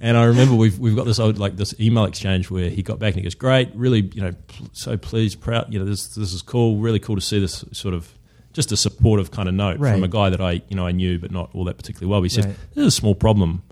and 0.00 0.16
I 0.16 0.24
remember 0.24 0.54
we've 0.54 0.78
we've 0.78 0.96
got 0.96 1.06
this 1.06 1.18
old 1.18 1.38
like 1.38 1.56
this 1.56 1.74
email 1.80 2.04
exchange 2.04 2.50
where 2.50 2.70
he 2.70 2.82
got 2.82 2.98
back 2.98 3.14
and 3.14 3.16
he 3.16 3.22
goes, 3.22 3.34
great, 3.34 3.70
really, 3.74 4.00
you 4.14 4.22
know, 4.22 4.32
pl- 4.46 4.68
so 4.72 4.96
pleased, 4.96 5.40
proud, 5.40 5.72
you 5.72 5.78
know, 5.78 5.84
this 5.84 6.08
this 6.14 6.32
is 6.32 6.42
cool, 6.42 6.78
really 6.78 6.98
cool 7.00 7.16
to 7.16 7.22
see 7.22 7.38
this 7.40 7.64
sort 7.72 7.94
of. 7.94 8.12
Just 8.52 8.70
a 8.70 8.76
supportive 8.76 9.32
kind 9.32 9.48
of 9.48 9.54
note 9.56 9.80
Right. 9.80 9.92
from 9.94 10.04
a 10.04 10.08
guy 10.08 10.30
that 10.30 10.40
I, 10.40 10.62
you 10.68 10.76
know, 10.76 10.86
I 10.86 10.92
knew 10.92 11.18
but 11.18 11.32
not 11.32 11.50
all 11.54 11.64
that 11.64 11.76
particularly 11.76 12.08
well. 12.08 12.22
He 12.22 12.28
said, 12.28 12.44
Right. 12.44 12.56
"There's 12.74 12.86
a 12.86 12.90
small 12.92 13.16
problem. 13.16 13.64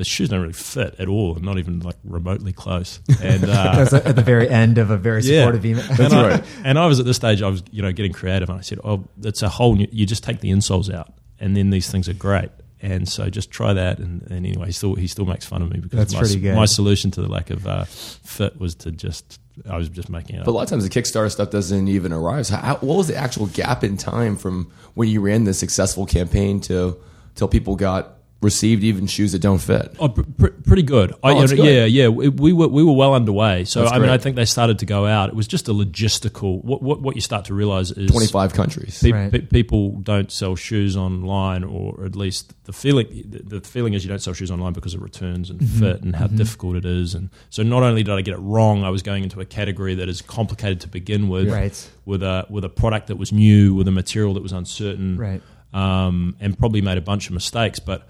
The 0.00 0.04
shoes 0.06 0.28
don't 0.30 0.40
really 0.40 0.52
fit 0.52 0.96
at 0.98 1.08
all, 1.08 1.34
not 1.36 1.58
even 1.58 1.80
like 1.80 1.96
remotely 2.04 2.52
close." 2.52 3.00
And 3.22 3.44
uh, 3.44 3.86
at 3.92 4.16
the 4.16 4.22
very 4.22 4.48
end 4.48 4.78
of 4.78 4.90
a 4.90 4.96
very 4.96 5.22
Yeah. 5.22 5.40
supportive 5.42 5.64
email. 5.66 5.84
and 6.00 6.12
I, 6.14 6.42
and 6.64 6.78
I 6.78 6.86
was 6.86 6.98
at 7.00 7.06
this 7.06 7.16
stage, 7.16 7.42
I 7.42 7.48
was 7.48 7.62
you 7.70 7.82
know 7.82 7.92
getting 7.92 8.12
creative, 8.12 8.48
and 8.48 8.58
I 8.58 8.62
said, 8.62 8.80
"Oh, 8.82 9.04
it's 9.22 9.42
a 9.42 9.48
whole 9.48 9.74
new. 9.76 9.86
You 9.92 10.06
just 10.06 10.24
take 10.24 10.40
the 10.40 10.50
insoles 10.50 10.92
out, 10.92 11.12
and 11.38 11.56
then 11.56 11.70
these 11.70 11.90
things 11.90 12.08
are 12.08 12.14
great." 12.14 12.50
And 12.82 13.06
so 13.06 13.28
just 13.28 13.50
try 13.50 13.74
that. 13.74 13.98
And, 13.98 14.22
and 14.22 14.32
anyway, 14.32 14.66
he 14.66 14.72
still 14.72 14.94
he 14.94 15.06
still 15.06 15.26
makes 15.26 15.44
fun 15.44 15.60
of 15.60 15.70
me 15.70 15.80
because 15.80 15.98
That's 15.98 16.14
my, 16.14 16.20
pretty 16.20 16.40
good. 16.40 16.56
my 16.56 16.64
solution 16.64 17.10
to 17.10 17.20
the 17.20 17.28
lack 17.28 17.50
of 17.50 17.66
uh, 17.66 17.84
fit 17.84 18.58
was 18.58 18.74
to 18.76 18.90
just 18.90 19.38
I 19.68 19.76
was 19.76 19.90
just 19.90 20.08
making 20.08 20.36
it 20.36 20.44
But 20.46 20.52
a 20.52 20.54
lot 20.54 20.62
of 20.62 20.70
times 20.70 20.88
the 20.88 20.88
Kickstarter 20.88 21.30
stuff 21.30 21.50
doesn't 21.50 21.88
even 21.88 22.10
arrive. 22.10 22.48
How, 22.48 22.56
how- 22.56 22.76
what 22.76 22.96
was 22.96 23.06
the 23.08 23.16
actual 23.16 23.46
gap 23.48 23.84
in 23.84 23.98
time 23.98 24.34
from 24.36 24.72
when 24.94 25.08
you 25.10 25.20
ran 25.20 25.44
this 25.44 25.58
successful 25.58 26.06
campaign 26.06 26.58
to 26.62 26.96
till 27.34 27.48
people 27.48 27.76
got 27.76 28.14
received 28.42 28.82
even 28.82 29.06
shoes 29.06 29.32
that 29.32 29.40
don't 29.40 29.58
fit? 29.58 29.94
Oh, 29.98 30.08
pr- 30.08 30.22
pr- 30.22 30.46
pretty 30.66 30.82
good. 30.82 31.12
I, 31.22 31.32
Oh, 31.32 31.40
that's 31.40 31.52
you 31.52 31.58
know, 31.58 31.64
good. 31.64 31.74
Yeah, 31.74 31.84
yeah. 32.04 32.08
We, 32.08 32.28
we 32.30 32.52
were 32.54 32.68
we 32.68 32.82
were 32.82 32.92
well 32.94 33.14
underway. 33.14 33.64
So 33.64 33.80
That's 33.82 33.92
I 33.92 33.96
mean, 33.96 34.06
great. 34.08 34.14
I 34.14 34.18
think 34.18 34.36
they 34.36 34.46
started 34.46 34.78
to 34.78 34.86
go 34.86 35.04
out. 35.06 35.28
It 35.28 35.34
was 35.36 35.46
just 35.46 35.68
a 35.68 35.72
logistical. 35.72 36.64
What 36.64 36.82
what, 36.82 37.02
what 37.02 37.14
you 37.16 37.20
start 37.20 37.44
to 37.46 37.54
realize 37.54 37.90
is 37.90 38.10
Twenty 38.10 38.26
five 38.28 38.54
countries. 38.54 39.02
Pe- 39.02 39.12
Right. 39.12 39.30
pe- 39.30 39.40
people 39.42 39.90
don't 40.00 40.30
sell 40.32 40.56
shoes 40.56 40.96
online, 40.96 41.64
or 41.64 42.04
at 42.04 42.16
least 42.16 42.54
the 42.64 42.72
feeling 42.72 43.06
the, 43.28 43.58
the 43.60 43.68
feeling 43.68 43.92
is 43.94 44.04
you 44.04 44.08
don't 44.08 44.22
sell 44.22 44.32
shoes 44.34 44.50
online 44.50 44.72
because 44.72 44.94
of 44.94 45.02
returns 45.02 45.50
and 45.50 45.60
fit 45.68 46.00
and 46.02 46.16
how 46.16 46.26
difficult 46.26 46.76
it 46.76 46.84
is. 46.86 47.14
And 47.14 47.28
so, 47.50 47.62
not 47.62 47.82
only 47.82 48.02
did 48.02 48.14
I 48.14 48.22
get 48.22 48.34
it 48.34 48.38
wrong, 48.40 48.84
I 48.84 48.90
was 48.90 49.02
going 49.02 49.22
into 49.22 49.40
a 49.40 49.44
category 49.44 49.94
that 49.96 50.08
is 50.08 50.22
complicated 50.22 50.80
to 50.82 50.88
begin 50.88 51.28
with, 51.28 51.50
Right. 51.50 51.90
with 52.06 52.22
a 52.22 52.46
with 52.48 52.64
a 52.64 52.70
product 52.70 53.08
that 53.08 53.16
was 53.16 53.32
new, 53.32 53.74
with 53.74 53.86
a 53.86 53.92
material 53.92 54.32
that 54.34 54.42
was 54.42 54.52
uncertain, 54.52 55.18
Right. 55.18 55.42
um, 55.74 56.36
and 56.40 56.58
probably 56.58 56.80
made 56.80 56.96
a 56.96 57.02
bunch 57.02 57.26
of 57.26 57.34
mistakes. 57.34 57.78
But 57.78 58.08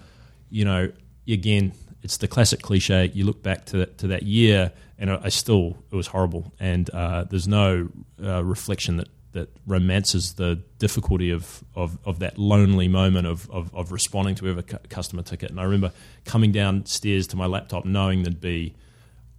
you 0.51 0.65
know, 0.65 0.91
again, 1.27 1.73
it's 2.03 2.17
the 2.17 2.27
classic 2.27 2.61
cliche. 2.61 3.09
You 3.13 3.25
look 3.25 3.41
back 3.41 3.65
to 3.67 3.77
that, 3.77 3.97
to 3.99 4.07
that 4.07 4.23
year, 4.23 4.71
and 4.99 5.11
I 5.11 5.19
I 5.23 5.29
still 5.29 5.77
it 5.91 5.95
was 5.95 6.07
horrible. 6.07 6.53
And 6.59 6.89
uh, 6.91 7.23
there's 7.23 7.47
no 7.47 7.89
uh, 8.23 8.43
reflection 8.43 8.97
that 8.97 9.07
that 9.33 9.49
romances 9.65 10.33
the 10.33 10.61
difficulty 10.77 11.31
of, 11.31 11.63
of, 11.73 11.97
of 12.03 12.19
that 12.19 12.37
lonely 12.37 12.89
moment 12.89 13.25
of, 13.25 13.49
of, 13.49 13.73
of 13.73 13.93
responding 13.93 14.35
to 14.35 14.45
every 14.49 14.61
customer 14.89 15.21
ticket. 15.21 15.49
And 15.49 15.57
I 15.57 15.63
remember 15.63 15.93
coming 16.25 16.51
downstairs 16.51 17.27
to 17.27 17.37
my 17.37 17.45
laptop 17.45 17.85
knowing 17.85 18.23
there'd 18.23 18.41
be 18.41 18.75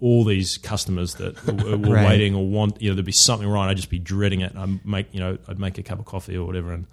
all 0.01 0.25
these 0.25 0.57
customers 0.57 1.17
that 1.17 1.45
were, 1.47 1.77
were 1.77 1.77
Right. 1.95 2.07
waiting 2.09 2.35
or 2.35 2.47
want 2.47 2.81
you 2.81 2.89
know 2.89 2.95
there'd 2.95 3.05
be 3.05 3.13
something 3.13 3.47
wrong. 3.47 3.69
I'd 3.69 3.77
just 3.77 3.91
be 3.91 3.99
dreading 3.99 4.41
it. 4.41 4.57
I'd 4.57 4.83
make 4.87 5.13
you 5.13 5.21
know 5.21 5.37
I'd 5.47 5.59
make 5.61 5.77
a 5.77 5.83
cup 5.83 5.99
of 5.99 6.07
coffee 6.07 6.39
or 6.39 6.47
whatever 6.47 6.73
and 6.73 6.87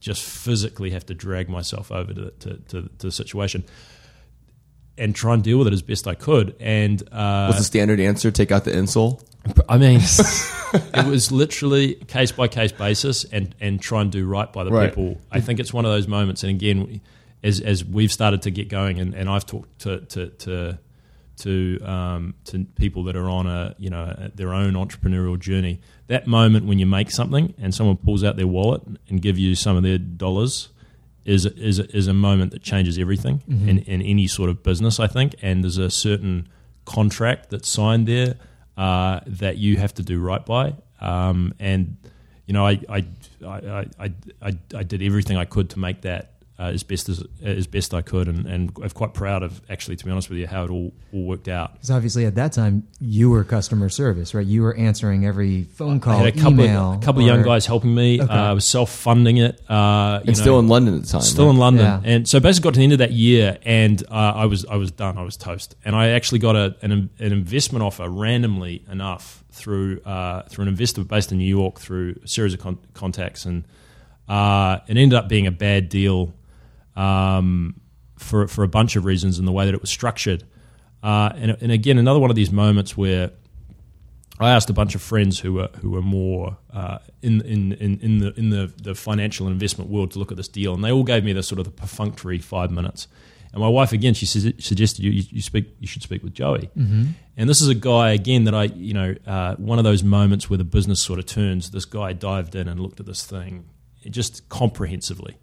just 0.00 0.22
physically 0.22 0.90
have 0.90 1.04
to 1.06 1.14
drag 1.14 1.48
myself 1.48 1.90
over 1.90 2.12
to, 2.14 2.30
to, 2.30 2.54
to, 2.68 2.82
to 2.82 3.06
the 3.06 3.12
situation 3.12 3.64
and 4.96 5.14
try 5.14 5.34
and 5.34 5.42
deal 5.44 5.58
with 5.58 5.68
it 5.68 5.72
as 5.72 5.82
best 5.82 6.06
I 6.08 6.14
could. 6.14 6.56
And 6.60 7.02
uh, 7.12 7.46
What's 7.46 7.58
the 7.58 7.64
standard 7.64 8.00
answer? 8.00 8.30
Take 8.30 8.50
out 8.52 8.64
the 8.64 8.72
insole. 8.72 9.22
I 9.68 9.78
mean, 9.78 10.00
it 10.94 11.06
was 11.06 11.30
literally 11.32 11.94
case 11.94 12.32
by 12.32 12.48
case 12.48 12.72
basis, 12.72 13.24
and 13.24 13.54
and 13.60 13.80
try 13.80 14.02
and 14.02 14.10
do 14.12 14.26
right 14.26 14.52
by 14.52 14.64
the 14.64 14.70
Right. 14.70 14.90
people. 14.90 15.18
I 15.30 15.40
think 15.40 15.60
it's 15.60 15.72
one 15.72 15.84
of 15.84 15.90
those 15.92 16.08
moments, 16.08 16.42
and 16.42 16.50
again, 16.50 17.00
as 17.42 17.60
as 17.60 17.84
we've 17.84 18.12
started 18.12 18.42
to 18.42 18.50
get 18.50 18.68
going, 18.68 18.98
and, 18.98 19.14
and 19.14 19.28
I've 19.30 19.46
talked 19.46 19.78
to 19.82 20.00
to 20.00 20.28
to 20.28 20.78
to, 21.38 21.80
um, 21.84 22.34
to 22.44 22.64
people 22.76 23.04
that 23.04 23.16
are 23.16 23.28
on 23.28 23.46
a 23.46 23.74
you 23.78 23.90
know 23.90 24.30
their 24.34 24.52
own 24.52 24.74
entrepreneurial 24.74 25.38
journey. 25.38 25.80
That 26.08 26.26
moment 26.26 26.66
when 26.66 26.78
you 26.78 26.86
make 26.86 27.10
something 27.10 27.54
and 27.58 27.74
someone 27.74 27.96
pulls 27.96 28.24
out 28.24 28.36
their 28.36 28.46
wallet 28.46 28.82
and 29.08 29.20
give 29.20 29.38
you 29.38 29.54
some 29.54 29.76
of 29.76 29.82
their 29.82 29.98
dollars 29.98 30.68
is 31.24 31.44
is 31.44 31.78
is 31.78 32.06
a 32.06 32.14
moment 32.14 32.52
that 32.52 32.62
changes 32.62 32.98
everything 32.98 33.42
in, 33.68 33.78
in 33.80 34.00
any 34.02 34.26
sort 34.26 34.48
of 34.48 34.62
business. 34.62 34.98
I 34.98 35.06
think, 35.06 35.34
and 35.42 35.62
there's 35.62 35.78
a 35.78 35.90
certain 35.90 36.48
contract 36.86 37.50
that's 37.50 37.68
signed 37.68 38.06
there 38.08 38.36
uh, 38.78 39.20
that 39.26 39.58
you 39.58 39.76
have 39.76 39.92
to 39.94 40.02
do 40.02 40.18
right 40.20 40.44
by. 40.44 40.74
Um, 41.00 41.52
and 41.58 41.98
you 42.46 42.54
know, 42.54 42.66
I 42.66 42.80
I, 42.88 43.04
I, 43.46 43.86
I 43.98 44.12
I 44.40 44.52
I 44.74 44.82
did 44.82 45.02
everything 45.02 45.36
I 45.36 45.44
could 45.44 45.68
to 45.70 45.78
make 45.78 46.00
that 46.02 46.32
uh, 46.58 46.64
as 46.74 46.82
best 46.82 47.08
as 47.08 47.22
as 47.42 47.66
best 47.68 47.94
I 47.94 48.02
could, 48.02 48.26
and, 48.26 48.44
and 48.46 48.72
I'm 48.82 48.90
quite 48.90 49.14
proud 49.14 49.42
of 49.44 49.60
actually, 49.70 49.94
to 49.96 50.04
be 50.04 50.10
honest 50.10 50.28
with 50.28 50.38
you, 50.40 50.46
how 50.48 50.64
it 50.64 50.70
all, 50.70 50.92
all 51.12 51.24
worked 51.24 51.46
out. 51.46 51.74
Because 51.74 51.90
obviously 51.92 52.26
at 52.26 52.34
that 52.34 52.52
time 52.52 52.88
you 53.00 53.30
were 53.30 53.44
customer 53.44 53.88
service, 53.88 54.34
right? 54.34 54.44
You 54.44 54.62
were 54.62 54.74
answering 54.74 55.24
every 55.24 55.64
phone 55.64 56.00
call, 56.00 56.14
I 56.14 56.24
had 56.24 56.26
a 56.26 56.32
couple 56.32 56.52
email, 56.64 56.92
of, 56.94 57.02
a 57.02 57.04
couple 57.04 57.20
of 57.22 57.28
young 57.28 57.42
guys 57.44 57.64
helping 57.66 57.94
me. 57.94 58.20
Okay. 58.20 58.32
Uh, 58.32 58.50
I 58.50 58.52
was 58.54 58.66
self 58.66 58.90
funding 58.90 59.36
it. 59.36 59.60
Uh, 59.70 60.18
you 60.24 60.28
And 60.30 60.36
know, 60.36 60.42
still 60.42 60.58
in 60.58 60.66
London 60.68 60.96
at 60.96 61.02
the 61.02 61.08
time. 61.08 61.20
still 61.20 61.44
right? 61.44 61.50
in 61.52 61.56
London, 61.58 61.84
Yeah. 61.86 62.00
and 62.04 62.28
so 62.28 62.40
basically 62.40 62.68
got 62.68 62.74
to 62.74 62.78
the 62.78 62.84
end 62.84 62.92
of 62.94 62.98
that 62.98 63.12
year, 63.12 63.58
and 63.62 64.02
uh, 64.10 64.14
I 64.14 64.46
was 64.46 64.64
I 64.66 64.76
was 64.76 64.90
done. 64.90 65.16
I 65.16 65.22
was 65.22 65.36
toast, 65.36 65.76
and 65.84 65.94
I 65.94 66.08
actually 66.08 66.40
got 66.40 66.56
a, 66.56 66.74
an, 66.82 66.90
an 67.20 67.32
investment 67.32 67.84
offer 67.84 68.08
randomly 68.08 68.84
enough 68.90 69.44
through 69.52 70.00
uh, 70.00 70.42
through 70.48 70.62
an 70.62 70.68
investor 70.68 71.04
based 71.04 71.30
in 71.30 71.38
New 71.38 71.44
York 71.56 71.78
through 71.78 72.16
a 72.24 72.28
series 72.28 72.52
of 72.52 72.58
con- 72.60 72.78
contacts, 72.94 73.44
and 73.44 73.62
uh, 74.28 74.78
it 74.88 74.96
ended 74.96 75.14
up 75.16 75.28
being 75.28 75.46
a 75.46 75.50
bad 75.52 75.88
deal 75.88 76.34
um, 76.98 77.80
for 78.18 78.46
for 78.48 78.64
a 78.64 78.68
bunch 78.68 78.96
of 78.96 79.04
reasons 79.04 79.38
in 79.38 79.44
the 79.44 79.52
way 79.52 79.64
that 79.64 79.74
it 79.74 79.80
was 79.80 79.90
structured, 79.90 80.44
uh, 81.02 81.30
and 81.34 81.56
and 81.60 81.72
again 81.72 81.98
another 81.98 82.18
one 82.18 82.30
of 82.30 82.36
these 82.36 82.52
moments 82.52 82.96
where 82.96 83.30
I 84.40 84.50
asked 84.50 84.70
a 84.70 84.72
bunch 84.72 84.94
of 84.94 85.02
friends 85.02 85.40
who 85.40 85.54
were 85.54 85.70
who 85.80 85.90
were 85.90 86.02
more 86.02 86.58
uh, 86.72 86.98
in, 87.22 87.40
in 87.42 87.72
in 87.74 87.98
in 88.00 88.18
the 88.18 88.32
in 88.34 88.50
the, 88.50 88.72
the 88.82 88.94
financial 88.94 89.46
and 89.46 89.52
investment 89.52 89.90
world 89.90 90.12
to 90.12 90.18
look 90.18 90.30
at 90.30 90.36
this 90.36 90.48
deal, 90.48 90.74
and 90.74 90.84
they 90.84 90.92
all 90.92 91.04
gave 91.04 91.24
me 91.24 91.32
the 91.32 91.42
sort 91.42 91.58
of 91.58 91.64
the 91.64 91.70
perfunctory 91.70 92.38
five 92.38 92.70
minutes. 92.70 93.08
And 93.52 93.62
my 93.62 93.68
wife 93.68 93.92
again, 93.92 94.12
she 94.12 94.26
su- 94.26 94.52
suggested 94.58 95.02
you, 95.04 95.10
you 95.10 95.40
speak 95.40 95.74
you 95.80 95.86
should 95.86 96.02
speak 96.02 96.22
with 96.22 96.34
Joey. 96.34 96.70
Mm-hmm. 96.76 97.04
And 97.36 97.48
this 97.48 97.60
is 97.60 97.68
a 97.68 97.74
guy 97.74 98.10
again 98.10 98.44
that 98.44 98.54
I 98.54 98.64
you 98.64 98.94
know 98.94 99.14
uh, 99.26 99.56
one 99.56 99.78
of 99.78 99.84
those 99.84 100.04
moments 100.04 100.50
where 100.50 100.58
the 100.58 100.64
business 100.64 101.02
sort 101.02 101.18
of 101.18 101.26
turns. 101.26 101.70
This 101.70 101.84
guy 101.84 102.12
dived 102.12 102.54
in 102.54 102.68
and 102.68 102.78
looked 102.78 103.00
at 103.00 103.06
this 103.06 103.24
thing 103.24 103.68
just 104.08 104.48
comprehensively, 104.48 105.36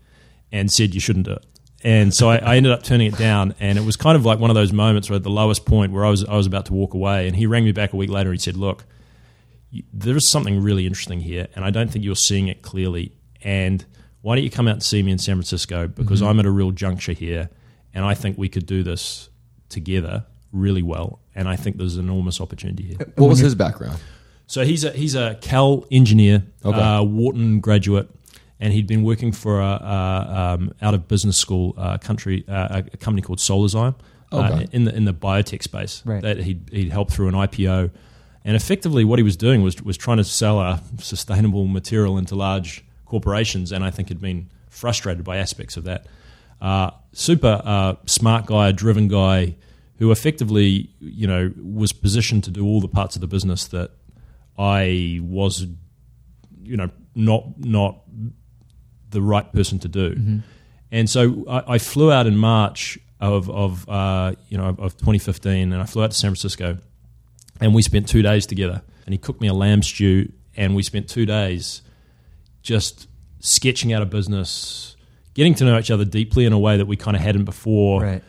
and 0.52 0.72
said 0.72 0.94
you 0.94 1.00
shouldn't 1.00 1.26
do 1.26 1.34
it. 1.34 1.46
And 1.84 2.14
so 2.16 2.30
I, 2.30 2.38
I 2.38 2.56
ended 2.58 2.72
up 2.72 2.82
turning 2.84 3.08
it 3.08 3.18
down, 3.18 3.54
and 3.60 3.78
it 3.78 3.84
was 3.86 3.96
kind 3.96 4.16
of 4.16 4.26
like 4.26 4.40
one 4.40 4.50
of 4.50 4.56
those 4.56 4.72
moments 4.74 5.10
where 5.10 5.18
at 5.18 5.24
the 5.24 5.30
lowest 5.30 5.66
point 5.66 5.92
where 5.92 6.04
I 6.06 6.10
was 6.10 6.24
I 6.26 6.36
was 6.36 6.48
about 6.48 6.66
to 6.68 6.74
walk 6.74 6.94
away, 6.94 7.28
and 7.28 7.36
he 7.36 7.46
rang 7.46 7.64
me 7.64 7.72
back 7.72 7.94
a 7.94 7.96
week 7.96 8.10
later. 8.10 8.30
and 8.32 8.40
He 8.40 8.44
said, 8.44 8.58
"Look, 8.58 8.86
there 9.94 10.16
is 10.16 10.30
something 10.32 10.62
really 10.62 10.88
interesting 10.88 11.20
here, 11.20 11.48
and 11.56 11.64
I 11.64 11.70
don't 11.70 11.92
think 11.92 12.04
you're 12.04 12.16
seeing 12.16 12.48
it 12.48 12.62
clearly. 12.62 13.12
And 13.44 13.86
why 14.22 14.36
don't 14.36 14.44
you 14.44 14.50
come 14.50 14.68
out 14.68 14.74
and 14.76 14.84
see 14.84 15.04
me 15.04 15.12
in 15.12 15.20
San 15.20 15.36
Francisco? 15.36 15.88
Because 15.88 16.22
I'm 16.24 16.40
at 16.40 16.46
a 16.48 16.52
real 16.52 16.72
juncture 16.72 17.12
here, 17.14 17.50
and 17.94 18.04
I 18.04 18.16
think 18.16 18.38
we 18.38 18.50
could 18.50 18.66
do 18.66 18.82
this 18.82 19.30
together 19.70 20.26
really 20.52 20.82
well. 20.82 21.20
And 21.36 21.48
I 21.48 21.56
think 21.58 21.78
there's 21.78 21.98
an 21.98 22.06
enormous 22.06 22.40
opportunity 22.42 22.84
here. 22.84 22.98
What 23.18 23.28
was 23.30 23.40
his 23.40 23.54
background? 23.54 24.00
So 24.48 24.64
he's 24.64 24.84
a 24.84 24.92
he's 24.92 25.14
a 25.16 25.38
Cal 25.42 25.86
engineer, 25.92 26.44
Okay. 26.64 26.80
uh, 26.80 27.04
Wharton 27.04 27.60
graduate, 27.60 28.10
and 28.60 28.74
he'd 28.74 28.88
been 28.88 29.04
working 29.04 29.32
for 29.32 29.60
a, 29.60 29.66
a 29.66 30.56
um, 30.56 30.74
out 30.82 30.94
of 30.94 31.08
business 31.08 31.38
school 31.38 31.74
uh, 31.78 31.98
country 31.98 32.46
uh, 32.48 32.82
a 32.94 32.98
company 32.98 33.22
called 33.22 33.40
Solazyme 33.40 33.96
uh, 34.32 34.66
in 34.72 34.86
the 34.86 34.96
in 34.96 35.06
the 35.06 35.14
biotech 35.14 35.64
space. 35.64 36.02
Right. 36.06 36.22
That 36.22 36.38
he'd 36.38 36.70
he'd 36.72 36.92
helped 36.92 37.12
through 37.12 37.28
an 37.28 37.36
IPO, 37.36 37.92
and 38.44 38.56
effectively 38.56 39.04
what 39.04 39.20
he 39.20 39.24
was 39.24 39.38
doing 39.38 39.62
was 39.62 39.82
was 39.82 39.98
trying 39.98 40.18
to 40.18 40.24
sell 40.24 40.60
a 40.60 40.82
sustainable 41.00 41.68
material 41.68 42.18
into 42.18 42.36
large 42.36 42.84
corporations, 43.06 43.72
and 43.72 43.84
I 43.84 43.92
think 43.92 44.10
had 44.10 44.22
been 44.22 44.50
frustrated 44.70 45.24
by 45.24 45.38
aspects 45.38 45.78
of 45.78 45.84
that. 45.86 46.06
Uh, 46.62 46.92
super 47.12 47.62
uh, 47.64 47.96
smart 48.06 48.46
guy, 48.46 48.70
a 48.70 48.74
driven 48.74 49.08
guy, 49.08 49.56
who 49.98 50.12
effectively, 50.12 50.90
you 51.00 51.28
know, 51.28 51.54
was 51.62 51.94
positioned 51.94 52.44
to 52.46 52.52
do 52.52 52.66
all 52.66 52.82
the 52.82 52.88
parts 52.88 53.16
of 53.16 53.22
the 53.22 53.28
business 53.28 53.68
that 53.68 53.92
I 54.58 55.20
was, 55.22 55.68
you 56.64 56.78
know, 56.78 56.90
not 57.14 57.58
not 57.60 58.02
the 59.16 59.22
right 59.22 59.52
person 59.52 59.80
to 59.80 59.88
do. 59.88 60.42
And 60.92 61.10
so 61.10 61.44
I, 61.50 61.76
I 61.76 61.78
flew 61.80 62.12
out 62.12 62.28
in 62.28 62.38
March 62.38 63.00
of 63.20 63.50
of 63.50 63.90
uh, 63.90 64.34
you 64.50 64.58
know 64.58 64.76
of 64.78 64.98
2015, 64.98 65.74
and 65.74 65.82
I 65.82 65.86
flew 65.86 66.04
out 66.04 66.12
to 66.12 66.18
San 66.18 66.30
Francisco, 66.30 66.78
and 67.60 67.74
we 67.74 67.82
spent 67.82 68.08
two 68.08 68.22
days 68.22 68.46
together. 68.46 68.82
And 69.06 69.14
he 69.14 69.18
cooked 69.20 69.40
me 69.40 69.48
a 69.48 69.54
lamb 69.54 69.84
stew, 69.84 70.32
and 70.56 70.76
we 70.76 70.84
spent 70.84 71.08
two 71.10 71.26
days 71.26 71.82
just 72.64 73.08
sketching 73.40 73.94
out 73.94 74.02
a 74.02 74.06
business, 74.06 74.96
getting 75.34 75.54
to 75.56 75.66
know 75.66 75.78
each 75.78 75.92
other 75.92 76.06
deeply 76.06 76.46
in 76.46 76.54
a 76.54 76.60
way 76.60 76.78
that 76.78 76.88
we 76.88 76.98
kind 76.98 77.16
of 77.16 77.22
hadn't 77.22 77.46
before. 77.46 78.02
Right. 78.02 78.24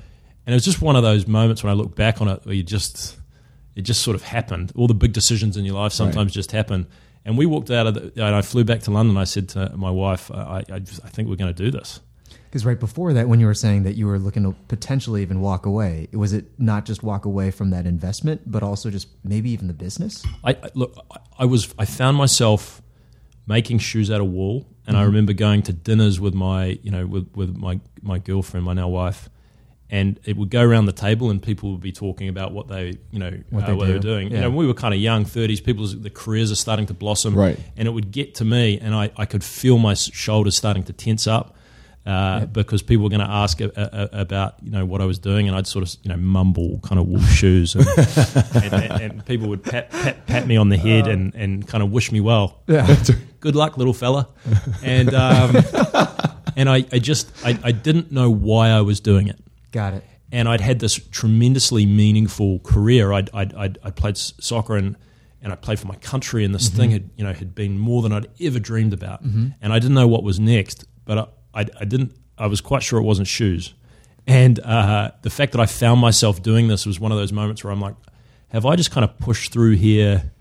And 0.47 0.53
it 0.53 0.55
was 0.55 0.65
just 0.65 0.83
one 0.83 0.95
of 0.95 1.03
those 1.03 1.27
moments 1.27 1.65
when 1.65 1.71
I 1.71 1.75
look 1.75 1.97
back 1.97 2.21
on 2.21 2.29
it 2.29 2.45
where 2.45 2.55
you 2.55 2.63
just, 2.63 3.17
it 3.75 3.83
just 3.83 4.03
sort 4.03 4.15
of 4.15 4.23
happened. 4.23 4.73
All 4.77 4.87
the 4.87 4.95
big 4.95 5.13
decisions 5.13 5.57
in 5.57 5.65
your 5.65 5.75
life 5.75 5.93
sometimes 5.93 6.33
just 6.33 6.53
happen. 6.53 6.87
And 7.27 7.37
we 7.37 7.45
walked 7.45 7.73
out 7.73 7.89
of 7.89 7.95
the, 7.95 8.25
and 8.25 8.37
I 8.37 8.41
flew 8.41 8.63
back 8.63 8.81
to 8.83 8.93
London. 8.93 9.17
I 9.17 9.25
said 9.25 9.49
to 9.51 9.77
my 9.77 9.91
wife, 9.91 10.31
I, 10.31 10.63
I, 10.73 10.79
just, 10.79 11.05
I 11.05 11.09
think 11.09 11.29
we're 11.29 11.35
going 11.35 11.53
to 11.53 11.63
do 11.65 11.73
this. 11.73 12.01
Because 12.45 12.65
right 12.65 12.79
before 12.79 13.13
that, 13.15 13.29
when 13.29 13.41
you 13.41 13.47
were 13.47 13.55
saying 13.55 13.83
that 13.83 13.97
you 13.97 14.07
were 14.07 14.21
looking 14.21 14.45
to 14.45 14.55
potentially 14.69 15.23
even 15.23 15.41
walk 15.41 15.67
away, 15.67 16.07
was 16.13 16.33
it 16.33 16.47
not 16.59 16.87
just 16.87 17.03
walk 17.03 17.25
away 17.25 17.51
from 17.51 17.71
that 17.71 17.85
investment, 17.85 18.43
but 18.47 18.63
also 18.63 18.91
just 18.91 19.09
maybe 19.25 19.51
even 19.51 19.67
the 19.67 19.75
business? 19.75 20.25
I, 20.45 20.53
I 20.53 20.71
look, 20.75 20.97
I, 21.11 21.17
I 21.41 21.45
was, 21.47 21.75
I 21.77 21.85
found 21.85 22.17
myself 22.17 22.81
making 23.49 23.81
shoes 23.81 24.09
out 24.09 24.21
of 24.21 24.29
wool, 24.29 24.65
and 24.87 24.97
I 24.97 25.01
mm-hmm. 25.01 25.07
remember 25.09 25.33
going 25.33 25.63
to 25.63 25.73
dinners 25.73 26.21
with 26.21 26.33
my, 26.33 26.79
you 26.85 26.93
know, 26.93 27.07
with, 27.07 27.29
with 27.35 27.57
my 27.57 27.81
my 28.03 28.19
girlfriend, 28.19 28.65
my 28.67 28.73
now 28.73 28.89
wife, 28.89 29.29
and 29.91 30.19
it 30.25 30.37
would 30.37 30.51
go 30.51 30.63
around 30.63 30.87
the 30.87 30.93
table, 30.93 31.31
and 31.31 31.41
people 31.43 31.71
would 31.73 31.81
be 31.81 31.93
talking 31.93 32.29
about 32.29 32.53
what 32.53 32.67
they, 32.69 32.99
you 33.13 33.19
know, 33.19 33.31
What 33.51 33.65
uh, 33.65 33.67
they 33.69 33.73
what 33.75 33.87
they 33.87 33.93
were 33.93 33.99
doing. 34.01 34.29
Yeah. 34.29 34.35
You 34.37 34.41
know, 34.43 34.51
we 34.51 34.67
were 34.67 34.75
kind 34.75 34.93
of 34.95 35.01
young, 35.01 35.25
thirties. 35.25 35.61
People's 35.61 35.99
the 36.01 36.11
careers 36.11 36.51
are 36.51 36.57
starting 36.57 36.87
to 36.87 36.95
blossom, 36.95 37.35
Right. 37.35 37.59
And 37.77 37.87
it 37.87 37.93
would 37.93 38.11
get 38.11 38.35
to 38.37 38.45
me, 38.45 38.79
and 38.81 38.95
I, 38.95 39.11
I 39.17 39.27
could 39.27 39.45
feel 39.45 39.79
my 39.79 39.95
shoulders 39.95 40.57
starting 40.57 40.83
to 40.85 40.93
tense 40.93 41.27
up. 41.27 41.53
Uh, 42.05 42.47
Because 42.47 42.83
people 42.83 43.03
were 43.03 43.11
going 43.11 43.27
to 43.27 43.29
ask 43.29 43.61
a, 43.61 43.65
a, 43.77 44.17
a- 44.17 44.21
about 44.21 44.55
you 44.63 44.71
know 44.71 44.85
what 44.87 45.01
I 45.01 45.05
was 45.07 45.19
doing, 45.19 45.49
and 45.49 45.57
I'd 45.57 45.67
sort 45.67 45.83
of 45.89 45.97
you 46.05 46.09
know 46.11 46.17
mumble 46.17 46.79
kind 46.85 47.01
of 47.01 47.07
wool 47.09 47.21
shoes, 47.23 47.75
and, 47.75 47.85
and, 48.65 48.73
and, 48.75 49.03
and 49.03 49.27
people 49.27 49.49
would 49.49 49.65
pat, 49.65 49.91
pat 49.91 50.25
pat 50.27 50.47
me 50.47 50.57
on 50.57 50.69
the 50.69 50.77
head 50.77 51.09
and, 51.09 51.35
and 51.35 51.67
kind 51.67 51.83
of 51.83 51.91
wish 51.91 52.13
me 52.13 52.21
well. 52.21 52.61
Yeah. 52.69 52.97
Good 53.41 53.57
luck, 53.57 53.77
little 53.77 53.93
fella. 53.95 54.29
And 54.85 55.13
um, 55.15 55.57
and 56.57 56.69
I, 56.69 56.85
I 56.93 56.99
just 57.01 57.31
I, 57.45 57.59
I 57.65 57.73
didn't 57.73 58.13
know 58.13 58.31
why 58.31 58.69
I 58.69 58.83
was 58.83 59.01
doing 59.01 59.27
it 59.29 59.39
Got 59.77 59.95
it. 59.95 60.05
and 60.33 60.49
I'd 60.49 60.61
had 60.61 60.79
this 60.81 60.95
tremendously 61.11 61.85
meaningful 61.87 62.59
career. 62.61 63.13
I'd, 63.13 63.29
I'd, 63.35 63.55
I'd, 63.55 63.79
I'd 63.85 63.97
played 63.97 64.17
soccer 64.17 64.77
and, 64.77 64.97
and 65.43 65.53
I 65.53 65.57
played 65.57 65.79
for 65.79 65.87
my 65.87 65.97
country, 65.97 66.45
and 66.45 66.55
this 66.55 66.69
thing 66.69 66.91
had 66.93 67.11
you 67.17 67.23
know 67.25 67.33
had 67.33 67.55
been 67.55 67.79
more 67.79 68.01
than 68.03 68.13
I'd 68.13 68.27
ever 68.41 68.59
dreamed 68.59 68.93
about. 68.93 69.21
And 69.21 69.55
I 69.73 69.79
didn't 69.79 69.95
know 69.95 70.09
what 70.09 70.23
was 70.25 70.41
next, 70.41 70.85
but 71.05 71.19
I, 71.55 71.61
I, 71.61 71.67
I 71.83 71.85
didn't. 71.85 72.17
I 72.39 72.47
was 72.47 72.61
quite 72.61 72.83
sure 72.83 72.99
it 72.99 73.05
wasn't 73.05 73.29
shoes. 73.29 73.75
And 74.27 74.59
uh, 74.61 75.13
the 75.23 75.31
fact 75.31 75.53
that 75.53 75.61
I 75.61 75.67
found 75.67 76.01
myself 76.01 76.43
doing 76.43 76.67
this 76.69 76.85
was 76.87 76.99
one 76.99 77.13
of 77.13 77.19
those 77.19 77.33
moments 77.33 77.63
where 77.63 77.73
I'm 77.73 77.81
like, 77.81 77.95
have 78.49 78.67
I 78.67 78.75
just 78.77 78.91
kind 78.91 79.05
of 79.05 79.17
pushed 79.19 79.53
through 79.53 79.77
here 79.77 80.33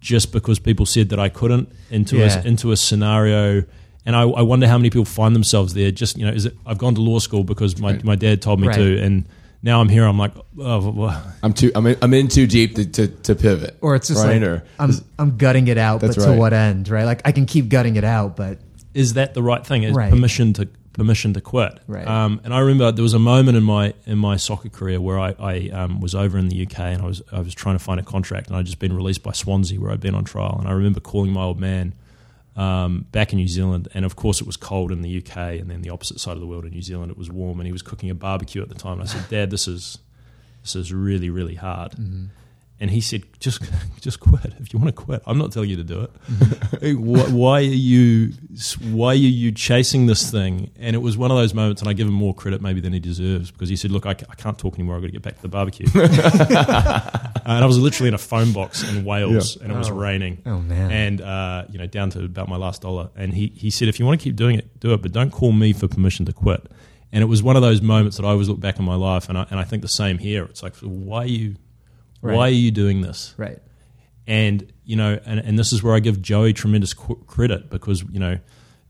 just 0.00 0.30
because 0.30 0.58
people 0.60 0.86
said 0.86 1.08
that 1.08 1.18
I 1.18 1.28
couldn't 1.30 1.72
into 1.90 2.18
Yeah. 2.18 2.40
a, 2.40 2.46
into 2.46 2.70
a 2.70 2.76
scenario? 2.76 3.64
And 4.06 4.14
I, 4.14 4.22
I 4.22 4.42
wonder 4.42 4.66
how 4.68 4.76
many 4.76 4.90
people 4.90 5.04
find 5.06 5.34
themselves 5.34 5.72
there. 5.74 5.90
Just 5.90 6.18
you 6.18 6.26
know, 6.26 6.32
is 6.32 6.46
it? 6.46 6.54
I've 6.66 6.78
gone 6.78 6.94
to 6.96 7.00
law 7.00 7.18
school 7.20 7.42
because 7.44 7.78
my, 7.78 7.98
my 8.04 8.16
dad 8.16 8.42
told 8.42 8.60
me 8.60 8.68
Right. 8.68 8.76
to, 8.76 8.98
and 9.02 9.24
now 9.62 9.80
I'm 9.80 9.88
here. 9.88 10.04
I'm 10.04 10.18
like, 10.18 10.32
oh, 10.58 10.90
well, 10.90 11.32
I'm 11.42 11.54
too. 11.54 11.72
I'm 11.74 11.86
in, 11.86 11.96
I'm 12.02 12.12
in 12.12 12.28
too 12.28 12.46
deep 12.46 12.74
to, 12.74 12.84
to, 12.84 13.08
to 13.08 13.34
pivot. 13.34 13.78
Or 13.80 13.94
it's 13.94 14.08
just 14.08 14.22
right? 14.24 14.40
like 14.40 14.48
Or- 14.50 14.62
I'm 14.78 14.90
I'm 15.18 15.36
gutting 15.38 15.68
it 15.68 15.78
out, 15.78 16.00
but 16.02 16.08
That's 16.08 16.24
to 16.24 16.30
right. 16.32 16.38
what 16.38 16.52
end, 16.52 16.88
right? 16.90 17.04
Like 17.04 17.22
I 17.24 17.32
can 17.32 17.46
keep 17.46 17.70
gutting 17.70 17.96
it 17.96 18.04
out, 18.04 18.36
but 18.36 18.58
is 18.92 19.14
that 19.14 19.32
the 19.34 19.42
right 19.42 19.64
thing? 19.66 19.84
Is 19.84 19.94
Right. 19.96 20.10
permission 20.10 20.52
to 20.54 20.68
permission 20.92 21.32
to 21.32 21.40
quit? 21.40 21.80
Right. 21.88 22.06
Um, 22.06 22.40
and 22.44 22.52
I 22.54 22.58
remember 22.60 22.92
there 22.92 23.02
was 23.02 23.14
a 23.14 23.18
moment 23.18 23.56
in 23.56 23.64
my 23.64 23.94
in 24.06 24.18
my 24.18 24.36
soccer 24.36 24.68
career 24.68 25.00
where 25.00 25.18
I, 25.18 25.34
I 25.40 25.68
um, 25.70 26.00
was 26.02 26.14
over 26.14 26.36
in 26.36 26.48
the 26.50 26.62
UK 26.66 26.78
and 26.78 27.00
I 27.02 27.06
was 27.06 27.22
I 27.32 27.40
was 27.40 27.54
trying 27.54 27.76
to 27.78 27.82
find 27.82 27.98
a 27.98 28.04
contract 28.04 28.48
and 28.48 28.56
I'd 28.56 28.66
just 28.66 28.78
been 28.80 28.94
released 28.94 29.22
by 29.22 29.32
Swansea 29.32 29.80
where 29.80 29.90
I'd 29.90 30.00
been 30.00 30.14
on 30.14 30.24
trial 30.24 30.56
and 30.60 30.68
I 30.68 30.72
remember 30.72 31.00
calling 31.00 31.32
my 31.32 31.42
old 31.42 31.58
man 31.58 31.94
um, 32.56 33.06
back 33.12 33.32
in 33.32 33.38
New 33.38 33.48
Zealand. 33.48 33.88
And 33.94 34.04
of 34.04 34.16
course 34.16 34.40
it 34.40 34.46
was 34.46 34.56
cold 34.56 34.92
in 34.92 35.02
the 35.02 35.18
UK 35.18 35.36
and 35.60 35.70
then 35.70 35.82
the 35.82 35.90
opposite 35.90 36.20
side 36.20 36.34
of 36.34 36.40
the 36.40 36.46
world 36.46 36.64
in 36.64 36.70
New 36.70 36.82
Zealand. 36.82 37.10
It 37.10 37.18
was 37.18 37.30
warm 37.30 37.60
and 37.60 37.66
he 37.66 37.72
was 37.72 37.82
cooking 37.82 38.10
a 38.10 38.14
barbecue 38.14 38.62
at 38.62 38.68
the 38.68 38.74
time. 38.74 39.00
And 39.00 39.02
I 39.02 39.06
said 39.06 39.28
Dad 39.28 39.50
this 39.50 39.66
is 39.68 39.98
this 40.62 40.76
is 40.76 40.92
really 40.92 41.30
really 41.30 41.56
hard. 41.56 41.94
And 42.80 42.90
he 42.90 43.00
said, 43.00 43.22
"Just, 43.38 43.62
just 44.00 44.18
quit. 44.20 44.52
If 44.60 44.72
you 44.72 44.80
want 44.80 44.94
to 44.94 45.00
quit, 45.02 45.22
I'm 45.26 45.38
not 45.38 45.52
telling 45.52 45.70
you 45.70 45.76
to 45.76 45.84
do 45.84 46.00
it. 46.02 46.10
Hey, 46.80 46.92
wh- 46.92 47.32
why 47.32 47.58
are 47.60 47.62
you, 47.62 48.32
why 48.90 49.10
are 49.10 49.14
you 49.14 49.52
chasing 49.52 50.06
this 50.06 50.28
thing?" 50.30 50.70
And 50.78 50.94
it 50.96 50.98
was 50.98 51.16
one 51.16 51.30
of 51.30 51.36
those 51.36 51.54
moments, 51.54 51.80
and 51.82 51.88
I 51.88 51.92
give 51.92 52.08
him 52.08 52.12
more 52.14 52.34
credit 52.34 52.60
maybe 52.60 52.80
than 52.80 52.92
he 52.92 52.98
deserves 53.00 53.50
because 53.52 53.68
he 53.68 53.76
said, 53.76 53.90
"Look, 53.92 54.06
I, 54.06 54.10
I 54.10 54.34
can't 54.36 54.58
talk 54.58 54.74
anymore. 54.74 54.96
I've 54.96 55.02
got 55.02 55.06
to 55.06 55.12
get 55.12 55.22
back 55.22 55.36
to 55.36 55.42
the 55.42 55.48
barbecue." 55.48 55.86
and 55.94 57.64
I 57.64 57.66
was 57.66 57.78
literally 57.78 58.08
in 58.08 58.14
a 58.14 58.18
phone 58.18 58.52
box 58.52 58.82
in 58.82 59.04
Wales, 59.04 59.56
and 59.56 59.70
it 59.72 59.76
was 59.78 59.90
Oh. 59.90 59.94
raining. 59.94 60.42
Oh, 60.46 60.58
man. 60.60 60.90
And 60.90 61.20
uh, 61.20 61.64
you 61.70 61.78
know, 61.78 61.86
down 61.86 62.10
to 62.10 62.24
about 62.24 62.48
my 62.48 62.56
last 62.56 62.82
dollar. 62.82 63.10
And 63.16 63.34
he 63.34 63.52
he 63.54 63.70
said, 63.70 63.88
"If 63.88 63.98
you 64.00 64.06
want 64.06 64.20
to 64.20 64.24
keep 64.24 64.36
doing 64.36 64.56
it, 64.58 64.80
do 64.80 64.92
it, 64.94 65.02
but 65.02 65.12
don't 65.12 65.30
call 65.30 65.52
me 65.52 65.72
for 65.72 65.86
permission 65.88 66.26
to 66.26 66.32
quit." 66.32 66.66
And 67.12 67.22
it 67.22 67.26
was 67.26 67.42
one 67.42 67.54
of 67.54 67.62
those 67.62 67.80
moments 67.80 68.16
that 68.16 68.24
I 68.26 68.30
always 68.30 68.48
look 68.48 68.58
back 68.58 68.80
in 68.80 68.84
my 68.84 68.96
life, 68.96 69.28
and 69.28 69.38
I, 69.38 69.46
and 69.50 69.60
I 69.60 69.64
think 69.64 69.82
the 69.82 69.88
same 69.88 70.18
here. 70.18 70.44
It's 70.46 70.64
like, 70.64 70.74
why 70.78 71.18
are 71.22 71.26
you, 71.26 71.54
Right. 72.24 72.36
why 72.36 72.48
are 72.48 72.50
you 72.50 72.70
doing 72.70 73.02
this? 73.02 73.34
right. 73.36 73.58
And 74.26 74.72
you 74.84 74.96
know, 74.96 75.20
and, 75.26 75.38
and 75.40 75.58
this 75.58 75.72
is 75.72 75.82
where 75.82 75.94
I 75.94 76.00
give 76.00 76.22
Joey 76.22 76.54
tremendous 76.54 76.94
qu- 76.94 77.22
credit 77.26 77.68
because 77.68 78.02
you 78.10 78.18
know, 78.18 78.38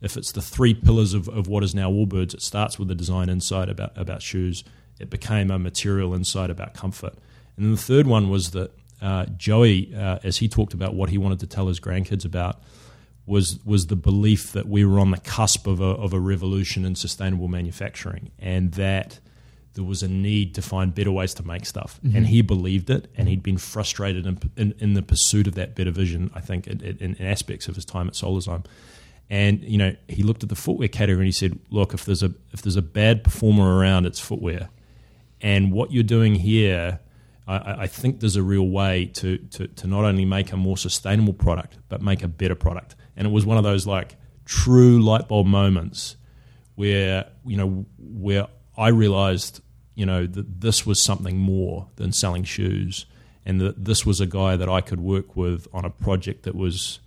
if 0.01 0.17
it's 0.17 0.31
the 0.33 0.43
three 0.43 0.75
pillars 0.75 1.13
of, 1.13 1.29
of 1.29 1.49
what 1.49 1.65
is 1.65 1.75
now 1.75 1.91
Allbirds, 1.91 2.35
it 2.35 2.43
starts 2.43 2.79
with 2.79 2.87
the 2.89 2.95
design 2.95 3.29
insight 3.29 3.69
about 3.69 3.97
about 3.97 4.23
shoes. 4.23 4.63
It 5.01 5.11
became 5.11 5.51
a 5.51 5.59
material 5.59 6.15
insight 6.15 6.51
about 6.51 6.75
comfort, 6.75 7.15
and 7.57 7.67
then 7.67 7.73
the 7.73 7.81
third 7.81 8.07
one 8.07 8.31
was 8.31 8.53
that 8.53 8.71
uh, 9.03 9.27
Joey, 9.37 9.93
uh, 9.95 10.19
as 10.23 10.37
he 10.39 10.49
talked 10.49 10.73
about 10.73 10.95
what 10.95 11.11
he 11.11 11.19
wanted 11.19 11.41
to 11.41 11.47
tell 11.47 11.67
his 11.67 11.81
grandkids 11.81 12.25
about, 12.25 12.63
was 13.27 13.59
was 13.65 13.87
the 13.87 13.97
belief 13.97 14.53
that 14.53 14.69
we 14.69 14.85
were 14.85 15.01
on 15.01 15.11
the 15.11 15.19
cusp 15.19 15.67
of 15.67 15.81
a, 15.81 15.85
of 15.85 16.13
a 16.13 16.21
revolution 16.21 16.85
in 16.85 16.95
sustainable 16.95 17.49
manufacturing, 17.49 18.31
and 18.39 18.73
that 18.75 19.19
there 19.75 19.85
was 19.85 20.03
a 20.03 20.09
need 20.09 20.55
to 20.55 20.63
find 20.63 20.95
better 20.95 21.13
ways 21.13 21.35
to 21.35 21.47
make 21.47 21.67
stuff. 21.67 22.01
Mm-hmm. 22.05 22.17
And 22.17 22.27
he 22.27 22.43
believed 22.43 22.91
it, 22.91 23.11
and 23.17 23.29
he'd 23.29 23.43
been 23.43 23.59
frustrated 23.59 24.27
in, 24.27 24.39
in, 24.57 24.75
in 24.79 24.95
the 24.95 25.03
pursuit 25.03 25.47
of 25.47 25.55
that 25.55 25.75
better 25.75 25.91
vision. 25.91 26.31
I 26.35 26.41
think 26.41 26.67
in, 26.67 26.81
in, 26.81 27.15
in 27.17 27.27
aspects 27.27 27.69
of 27.69 27.75
his 27.75 27.85
time 27.85 28.09
at 28.09 28.15
Solazyme. 28.15 28.65
And 29.31 29.63
you 29.63 29.79
know, 29.79 29.97
he 30.09 30.23
looked 30.23 30.43
at 30.43 30.49
the 30.49 30.57
footwear 30.57 30.89
category 30.89 31.23
and 31.23 31.27
he 31.27 31.33
said, 31.33 31.59
"Look, 31.71 31.95
if 31.95 32.05
there's 32.05 32.23
a 32.23 32.33
if 32.53 32.63
there's 32.63 32.77
a 32.77 32.83
bad 32.83 33.25
performer 33.25 33.77
around, 33.79 34.07
it's 34.07 34.21
footwear. 34.21 34.69
And 35.41 35.73
what 35.73 35.93
you're 35.93 36.03
doing 36.03 36.37
here." 36.37 37.01
I- 37.47 37.57
I, 37.59 37.83
I 37.83 37.87
think 37.87 38.21
there's 38.21 38.37
a 38.37 38.43
real 38.43 38.67
way 38.67 39.05
to, 39.05 39.37
to, 39.37 39.67
to 39.67 39.87
not 39.87 40.07
only 40.07 40.25
make 40.25 40.51
a 40.53 40.57
more 40.57 40.79
sustainable 40.79 41.35
product, 41.35 41.77
but 41.91 42.01
make 42.01 42.23
a 42.23 42.29
better 42.29 42.55
product. 42.55 42.97
And 43.19 43.27
it 43.27 43.31
was 43.31 43.45
one 43.45 43.59
of 43.59 43.65
those 43.65 43.87
like 43.87 44.17
true 44.47 45.03
light 45.03 45.29
bulb 45.29 45.47
moments 45.47 46.17
where 46.75 47.27
you 47.45 47.57
know 47.57 47.87
where 47.99 48.47
I 48.77 48.89
realized 48.89 49.61
you 49.95 50.07
know 50.07 50.27
that 50.27 50.61
this 50.61 50.85
was 50.85 51.05
something 51.05 51.39
more 51.39 51.89
than 51.97 52.13
selling 52.13 52.45
shoes, 52.45 53.07
and 53.45 53.61
that 53.61 53.85
this 53.85 54.05
was 54.05 54.21
a 54.21 54.27
guy 54.27 54.57
that 54.57 54.69
I 54.69 54.81
could 54.81 55.01
work 55.01 55.37
with 55.37 55.67
on 55.73 55.85
a 55.85 55.91
project 55.91 56.45
that 56.45 56.55
was 56.55 57.01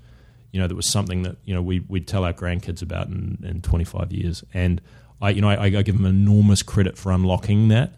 you 0.51 0.61
know, 0.61 0.67
that 0.67 0.75
was 0.75 0.89
something 0.89 1.23
that 1.23 1.37
you 1.45 1.53
know 1.53 1.61
we 1.61 1.81
we'd 1.81 2.07
tell 2.07 2.23
our 2.23 2.33
grandkids 2.33 2.81
about 2.81 3.07
in, 3.07 3.37
in 3.43 3.61
25 3.61 4.11
years. 4.11 4.43
And 4.53 4.81
I, 5.21 5.31
you 5.31 5.41
know, 5.41 5.49
I, 5.49 5.65
I 5.65 5.81
give 5.81 5.95
him 5.95 6.05
enormous 6.05 6.63
credit 6.63 6.97
for 6.97 7.11
unlocking 7.11 7.67
that. 7.69 7.93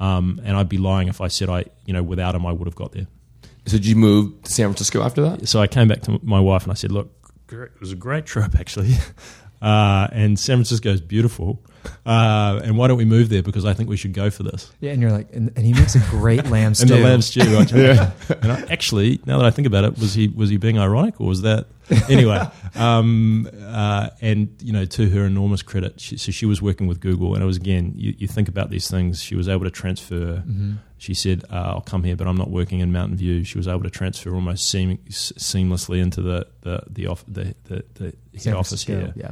Um, 0.00 0.40
and 0.44 0.56
I'd 0.56 0.68
be 0.68 0.76
lying 0.76 1.08
if 1.08 1.20
I 1.20 1.28
said 1.28 1.48
I, 1.48 1.64
you 1.86 1.92
know, 1.92 2.02
without 2.02 2.34
him 2.34 2.44
I 2.44 2.52
would 2.52 2.66
have 2.66 2.74
got 2.74 2.92
there. 2.92 3.06
So 3.66 3.78
did 3.78 3.86
you 3.86 3.96
move 3.96 4.42
to 4.42 4.52
San 4.52 4.66
Francisco 4.66 5.02
after 5.02 5.22
that? 5.22 5.48
So 5.48 5.60
I 5.60 5.66
came 5.66 5.88
back 5.88 6.02
to 6.02 6.20
my 6.22 6.40
wife 6.40 6.64
and 6.64 6.72
I 6.72 6.74
said, 6.74 6.92
"Look, 6.92 7.10
it 7.50 7.80
was 7.80 7.92
a 7.92 7.96
great 7.96 8.26
trip 8.26 8.54
actually, 8.58 8.92
uh, 9.62 10.08
and 10.12 10.38
San 10.38 10.56
Francisco 10.56 10.90
is 10.90 11.00
beautiful." 11.00 11.64
Uh, 12.06 12.60
and 12.62 12.76
why 12.76 12.88
don't 12.88 12.98
we 12.98 13.04
move 13.04 13.28
there? 13.28 13.42
Because 13.42 13.64
I 13.64 13.72
think 13.74 13.88
we 13.88 13.96
should 13.96 14.12
go 14.12 14.30
for 14.30 14.42
this. 14.42 14.72
Yeah, 14.80 14.92
and 14.92 15.00
you're 15.00 15.10
like, 15.10 15.32
and, 15.32 15.50
and 15.56 15.64
he 15.64 15.72
makes 15.72 15.94
a 15.94 16.00
great 16.10 16.46
lamb 16.46 16.74
stew. 16.74 16.84
And 16.94 17.02
the 17.02 17.08
lamb 17.08 17.22
stew. 17.22 17.40
yeah. 17.74 18.10
And 18.42 18.52
I, 18.52 18.60
actually, 18.70 19.20
now 19.26 19.38
that 19.38 19.46
I 19.46 19.50
think 19.50 19.66
about 19.66 19.84
it, 19.84 19.98
was 19.98 20.14
he 20.14 20.28
was 20.28 20.50
he 20.50 20.56
being 20.56 20.78
ironic 20.78 21.20
or 21.20 21.26
was 21.26 21.42
that 21.42 21.66
anyway? 22.08 22.46
Um, 22.76 23.48
uh, 23.68 24.10
and 24.20 24.48
you 24.60 24.72
know, 24.72 24.84
to 24.84 25.08
her 25.10 25.24
enormous 25.24 25.62
credit, 25.62 26.00
she, 26.00 26.16
so 26.16 26.32
she 26.32 26.44
was 26.44 26.60
working 26.60 26.88
with 26.88 26.98
Google, 26.98 27.34
and 27.34 27.42
it 27.42 27.46
was 27.46 27.56
again, 27.56 27.92
you, 27.94 28.16
you 28.18 28.26
think 28.26 28.48
about 28.48 28.70
these 28.70 28.90
things. 28.90 29.22
She 29.22 29.36
was 29.36 29.48
able 29.48 29.62
to 29.62 29.70
transfer. 29.70 30.42
Mm-hmm. 30.44 30.72
She 30.98 31.14
said, 31.14 31.44
uh, 31.50 31.74
"I'll 31.74 31.82
come 31.82 32.02
here, 32.02 32.16
but 32.16 32.26
I'm 32.26 32.36
not 32.36 32.50
working 32.50 32.80
in 32.80 32.90
Mountain 32.90 33.16
View." 33.18 33.44
She 33.44 33.58
was 33.58 33.68
able 33.68 33.84
to 33.84 33.90
transfer 33.90 34.34
almost 34.34 34.68
seam, 34.68 34.98
seamlessly 35.08 36.02
into 36.02 36.20
the 36.20 36.48
the 36.62 36.82
the, 36.88 37.06
off, 37.06 37.24
the, 37.28 37.54
the, 37.64 37.84
the 37.94 38.12
head 38.42 38.54
office 38.54 38.82
here. 38.82 39.12
Yeah. 39.14 39.30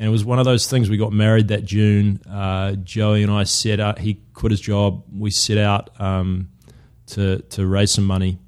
And 0.00 0.08
it 0.08 0.10
was 0.10 0.24
one 0.24 0.38
of 0.38 0.46
those 0.46 0.66
things. 0.66 0.88
We 0.88 0.96
got 0.96 1.12
married 1.12 1.48
that 1.48 1.66
June. 1.66 2.22
Uh, 2.28 2.72
Joey 2.72 3.22
and 3.22 3.30
I 3.30 3.44
set 3.44 3.80
out. 3.80 3.98
He 3.98 4.22
quit 4.32 4.50
his 4.50 4.60
job. 4.60 5.04
We 5.14 5.30
set 5.30 5.58
out 5.58 5.90
um, 6.00 6.48
to 7.08 7.40
to 7.50 7.66
raise 7.66 7.92
some 7.92 8.06
money, 8.06 8.38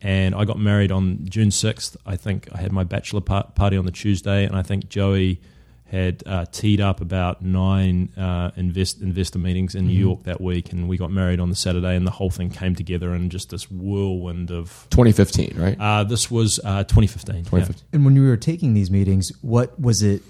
and 0.00 0.32
I 0.32 0.44
got 0.44 0.60
married 0.60 0.92
on 0.92 1.26
June 1.28 1.50
sixth. 1.50 1.96
I 2.06 2.14
think 2.14 2.48
I 2.52 2.58
had 2.58 2.70
my 2.70 2.84
bachelor 2.84 3.20
party 3.20 3.76
on 3.76 3.84
the 3.84 3.90
Tuesday, 3.90 4.44
and 4.44 4.54
I 4.54 4.62
think 4.62 4.88
Joey 4.88 5.40
had 5.86 6.22
uh, 6.24 6.44
teed 6.52 6.80
up 6.80 7.00
about 7.00 7.42
nine 7.42 8.10
uh, 8.16 8.52
invest, 8.56 9.02
investor 9.02 9.40
meetings 9.40 9.74
in 9.74 9.88
New 9.88 9.92
mm-hmm. 9.92 10.02
York 10.02 10.22
that 10.22 10.40
week, 10.40 10.72
and 10.72 10.88
we 10.88 10.96
got 10.96 11.10
married 11.10 11.40
on 11.40 11.50
the 11.50 11.56
Saturday, 11.56 11.96
and 11.96 12.06
the 12.06 12.12
whole 12.12 12.30
thing 12.30 12.48
came 12.48 12.76
together 12.76 13.12
in 13.12 13.28
just 13.28 13.50
this 13.50 13.68
whirlwind 13.68 14.52
of 14.52 14.86
2015, 14.90 15.54
right? 15.56 15.76
Uh, 15.80 16.04
this 16.04 16.30
was 16.30 16.56
2015. 16.56 17.34
Uh, 17.34 17.38
2015. 17.38 17.76
Yeah. 17.76 17.96
And 17.96 18.04
when 18.04 18.14
you 18.14 18.22
were 18.22 18.36
taking 18.36 18.72
these 18.72 18.90
meetings, 18.90 19.32
what 19.42 19.78
was 19.80 20.04
it? 20.04 20.22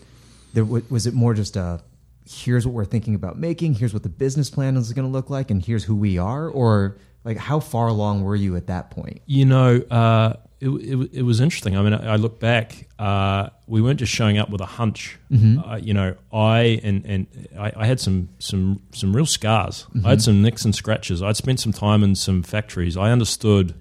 There 0.52 0.64
was 0.64 1.06
it 1.06 1.14
more 1.14 1.34
just 1.34 1.56
a 1.56 1.80
here's 2.24 2.66
what 2.66 2.74
we're 2.74 2.84
thinking 2.84 3.14
about 3.14 3.38
making, 3.38 3.74
here's 3.74 3.92
what 3.92 4.02
the 4.02 4.08
business 4.08 4.50
plan 4.50 4.76
is 4.76 4.92
going 4.92 5.06
to 5.06 5.12
look 5.12 5.30
like, 5.30 5.50
and 5.50 5.64
here's 5.64 5.84
who 5.84 5.96
we 5.96 6.18
are, 6.18 6.48
or 6.48 6.96
like 7.24 7.36
how 7.36 7.60
far 7.60 7.88
along 7.88 8.22
were 8.22 8.36
you 8.36 8.56
at 8.56 8.66
that 8.66 8.90
point? 8.90 9.20
You 9.26 9.44
know, 9.44 9.80
uh, 9.90 10.34
it, 10.60 10.68
it, 10.68 11.10
it, 11.12 11.22
was 11.22 11.40
interesting. 11.40 11.76
I 11.76 11.82
mean, 11.82 11.94
I, 11.94 12.12
I 12.12 12.16
look 12.16 12.38
back, 12.38 12.88
uh, 12.98 13.48
we 13.66 13.82
weren't 13.82 13.98
just 13.98 14.12
showing 14.12 14.38
up 14.38 14.50
with 14.50 14.60
a 14.60 14.66
hunch. 14.66 15.18
Mm-hmm. 15.30 15.58
Uh, 15.58 15.76
you 15.76 15.94
know, 15.94 16.16
I 16.32 16.80
and 16.84 17.04
and 17.04 17.48
I, 17.58 17.72
I, 17.76 17.86
had 17.86 17.98
some 17.98 18.28
some 18.38 18.80
some 18.92 19.14
real 19.14 19.26
scars. 19.26 19.86
Mm-hmm. 19.90 20.06
I 20.06 20.10
had 20.10 20.22
some 20.22 20.42
nicks 20.42 20.64
and 20.64 20.74
scratches. 20.74 21.22
I'd 21.22 21.36
spent 21.36 21.60
some 21.60 21.72
time 21.72 22.04
in 22.04 22.14
some 22.14 22.42
factories. 22.42 22.96
I 22.96 23.10
understood. 23.10 23.74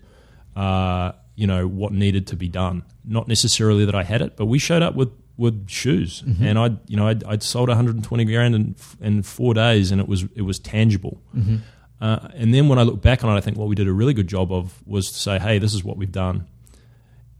Uh, 0.55 1.13
you 1.35 1.47
know 1.47 1.67
what 1.67 1.93
needed 1.93 2.27
to 2.27 2.35
be 2.35 2.49
done. 2.49 2.83
Not 3.05 3.27
necessarily 3.27 3.85
that 3.85 3.95
I 3.95 4.03
had 4.03 4.21
it, 4.21 4.35
but 4.35 4.45
we 4.45 4.59
showed 4.59 4.81
up 4.81 4.95
with 4.95 5.11
with 5.41 5.67
shoes, 5.67 6.21
mm-hmm. 6.21 6.45
and 6.45 6.59
I, 6.59 6.69
you 6.87 6.95
know, 6.95 7.07
I'd, 7.07 7.23
I'd, 7.23 7.41
sold 7.41 7.67
120 7.67 8.25
grand 8.25 8.53
in, 8.53 8.75
in 9.01 9.23
four 9.23 9.55
days, 9.55 9.91
and 9.91 9.99
it 9.99 10.07
was 10.07 10.23
it 10.35 10.43
was 10.43 10.59
tangible. 10.59 11.19
Mm-hmm. 11.35 11.57
Uh, 11.99 12.27
and 12.35 12.53
then 12.53 12.67
when 12.67 12.77
I 12.77 12.83
look 12.83 13.01
back 13.01 13.23
on 13.23 13.35
it, 13.35 13.37
I 13.37 13.41
think 13.41 13.57
what 13.57 13.67
we 13.67 13.75
did 13.75 13.87
a 13.87 13.91
really 13.91 14.13
good 14.13 14.27
job 14.27 14.51
of 14.51 14.81
was 14.87 15.11
to 15.11 15.17
say, 15.17 15.39
hey, 15.39 15.57
this 15.57 15.73
is 15.73 15.83
what 15.83 15.97
we've 15.97 16.11
done, 16.11 16.47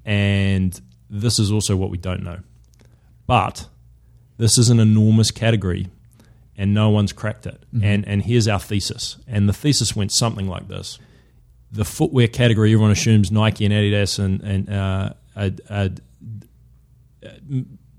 and 0.03 0.79
this 1.09 1.37
is 1.37 1.51
also 1.51 1.75
what 1.75 1.91
we 1.91 1.97
don't 1.97 2.23
know. 2.23 2.39
But 3.27 3.67
this 4.37 4.57
is 4.57 4.69
an 4.69 4.79
enormous 4.79 5.29
category, 5.29 5.87
and 6.57 6.73
no 6.73 6.89
one's 6.89 7.13
cracked 7.13 7.45
it. 7.45 7.63
Mm-hmm. 7.73 7.85
And 7.85 8.07
and 8.07 8.23
here's 8.23 8.47
our 8.47 8.59
thesis, 8.59 9.17
and 9.27 9.47
the 9.47 9.53
thesis 9.53 9.95
went 9.95 10.11
something 10.11 10.47
like 10.47 10.67
this: 10.67 10.97
the 11.71 11.85
footwear 11.85 12.27
category, 12.27 12.73
everyone 12.73 12.89
assumes 12.89 13.31
Nike 13.31 13.63
and 13.63 13.73
Adidas 13.73 14.17
and 14.17 14.41
and 14.41 14.69
uh, 14.69 15.13
are, 15.35 15.51
are, 15.69 15.89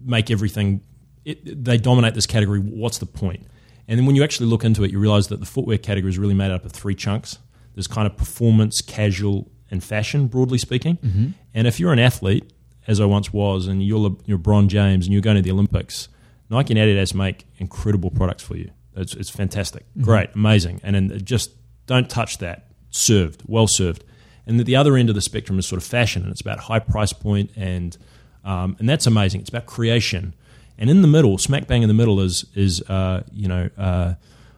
make 0.04 0.30
everything. 0.30 0.82
It, 1.24 1.64
they 1.64 1.76
dominate 1.76 2.14
this 2.14 2.26
category. 2.26 2.58
What's 2.58 2.98
the 2.98 3.06
point? 3.06 3.46
And 3.86 3.98
then 3.98 4.06
when 4.06 4.16
you 4.16 4.24
actually 4.24 4.46
look 4.46 4.64
into 4.64 4.84
it, 4.84 4.90
you 4.90 4.98
realize 4.98 5.28
that 5.28 5.40
the 5.40 5.46
footwear 5.46 5.78
category 5.78 6.10
is 6.10 6.18
really 6.18 6.34
made 6.34 6.50
up 6.50 6.64
of 6.64 6.72
three 6.72 6.94
chunks. 6.94 7.38
There's 7.74 7.86
kind 7.86 8.06
of 8.06 8.16
performance, 8.16 8.80
casual, 8.80 9.50
and 9.70 9.82
fashion, 9.82 10.26
broadly 10.26 10.58
speaking. 10.58 10.96
Mm-hmm. 10.98 11.26
And 11.54 11.66
if 11.66 11.80
you're 11.80 11.92
an 11.92 11.98
athlete, 11.98 12.52
as 12.86 13.00
I 13.00 13.04
once 13.04 13.32
was, 13.32 13.66
and 13.66 13.82
you're, 13.82 13.98
Le- 13.98 14.16
you're 14.26 14.38
Bron 14.38 14.68
James 14.68 15.06
and 15.06 15.12
you're 15.12 15.22
going 15.22 15.36
to 15.36 15.42
the 15.42 15.50
Olympics, 15.50 16.08
Nike 16.50 16.76
and 16.76 16.80
Adidas 16.80 17.14
make 17.14 17.46
incredible 17.58 18.10
products 18.10 18.42
for 18.42 18.56
you. 18.56 18.70
It's, 18.96 19.14
it's 19.14 19.30
fantastic, 19.30 19.84
mm-hmm. 19.90 20.02
great, 20.02 20.30
amazing. 20.34 20.80
And 20.82 20.94
then 20.94 21.24
just 21.24 21.50
don't 21.86 22.10
touch 22.10 22.38
that. 22.38 22.68
Served, 22.90 23.42
well 23.46 23.66
served. 23.66 24.04
And 24.46 24.60
the 24.60 24.76
other 24.76 24.96
end 24.96 25.08
of 25.08 25.14
the 25.14 25.22
spectrum 25.22 25.58
is 25.58 25.66
sort 25.66 25.80
of 25.80 25.86
fashion, 25.86 26.22
and 26.22 26.30
it's 26.30 26.40
about 26.40 26.58
high 26.58 26.80
price 26.80 27.12
point 27.12 27.50
and– 27.56 27.96
um, 28.44 28.76
and 28.78 28.88
that's 28.88 29.06
amazing. 29.06 29.40
It's 29.40 29.50
about 29.50 29.66
creation. 29.66 30.34
And 30.78 30.90
in 30.90 31.02
the 31.02 31.08
middle, 31.08 31.38
smack 31.38 31.66
bang 31.66 31.82
in 31.82 31.88
the 31.88 31.94
middle, 31.94 32.20
is 32.20 32.44
is 32.54 32.82
uh, 32.82 33.22
you 33.32 33.48
know 33.48 33.70
uh, 33.76 34.14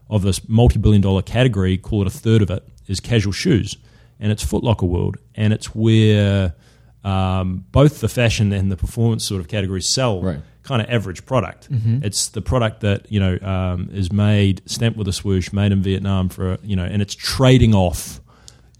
of 0.09 0.23
this 0.23 0.49
multi-billion 0.49 1.03
dollar 1.03 1.23
category. 1.23 1.77
Call 1.77 2.01
it 2.03 2.07
a 2.07 2.11
third 2.11 2.43
of 2.43 2.51
it 2.51 2.67
is 2.87 3.01
casual 3.01 3.33
shoes, 3.33 3.77
and 4.21 4.31
it's 4.33 4.45
Footlocker 4.45 4.89
world, 4.89 5.17
and 5.35 5.53
it's 5.53 5.75
where 5.75 6.55
um, 7.03 7.65
both 7.73 8.01
the 8.01 8.09
fashion 8.09 8.53
and 8.53 8.71
the 8.71 8.77
performance 8.77 9.27
sort 9.27 9.41
of 9.41 9.49
categories 9.49 9.93
sell 9.93 10.23
right. 10.23 10.41
kind 10.63 10.81
of 10.81 10.89
average 10.89 11.27
product. 11.27 11.71
Mm-hmm. 11.71 11.99
It's 12.03 12.29
the 12.29 12.41
product 12.41 12.81
that 12.81 13.11
you 13.11 13.21
know 13.21 13.39
um, 13.43 13.91
is 13.93 14.11
made 14.13 14.63
stamped 14.67 14.99
with 14.99 15.09
a 15.09 15.13
swoosh, 15.13 15.53
made 15.53 15.73
in 15.73 15.83
Vietnam 15.83 16.29
for 16.29 16.59
you 16.63 16.77
know, 16.77 16.85
and 16.85 17.03
it's 17.03 17.15
trading 17.15 17.75
off 17.75 18.21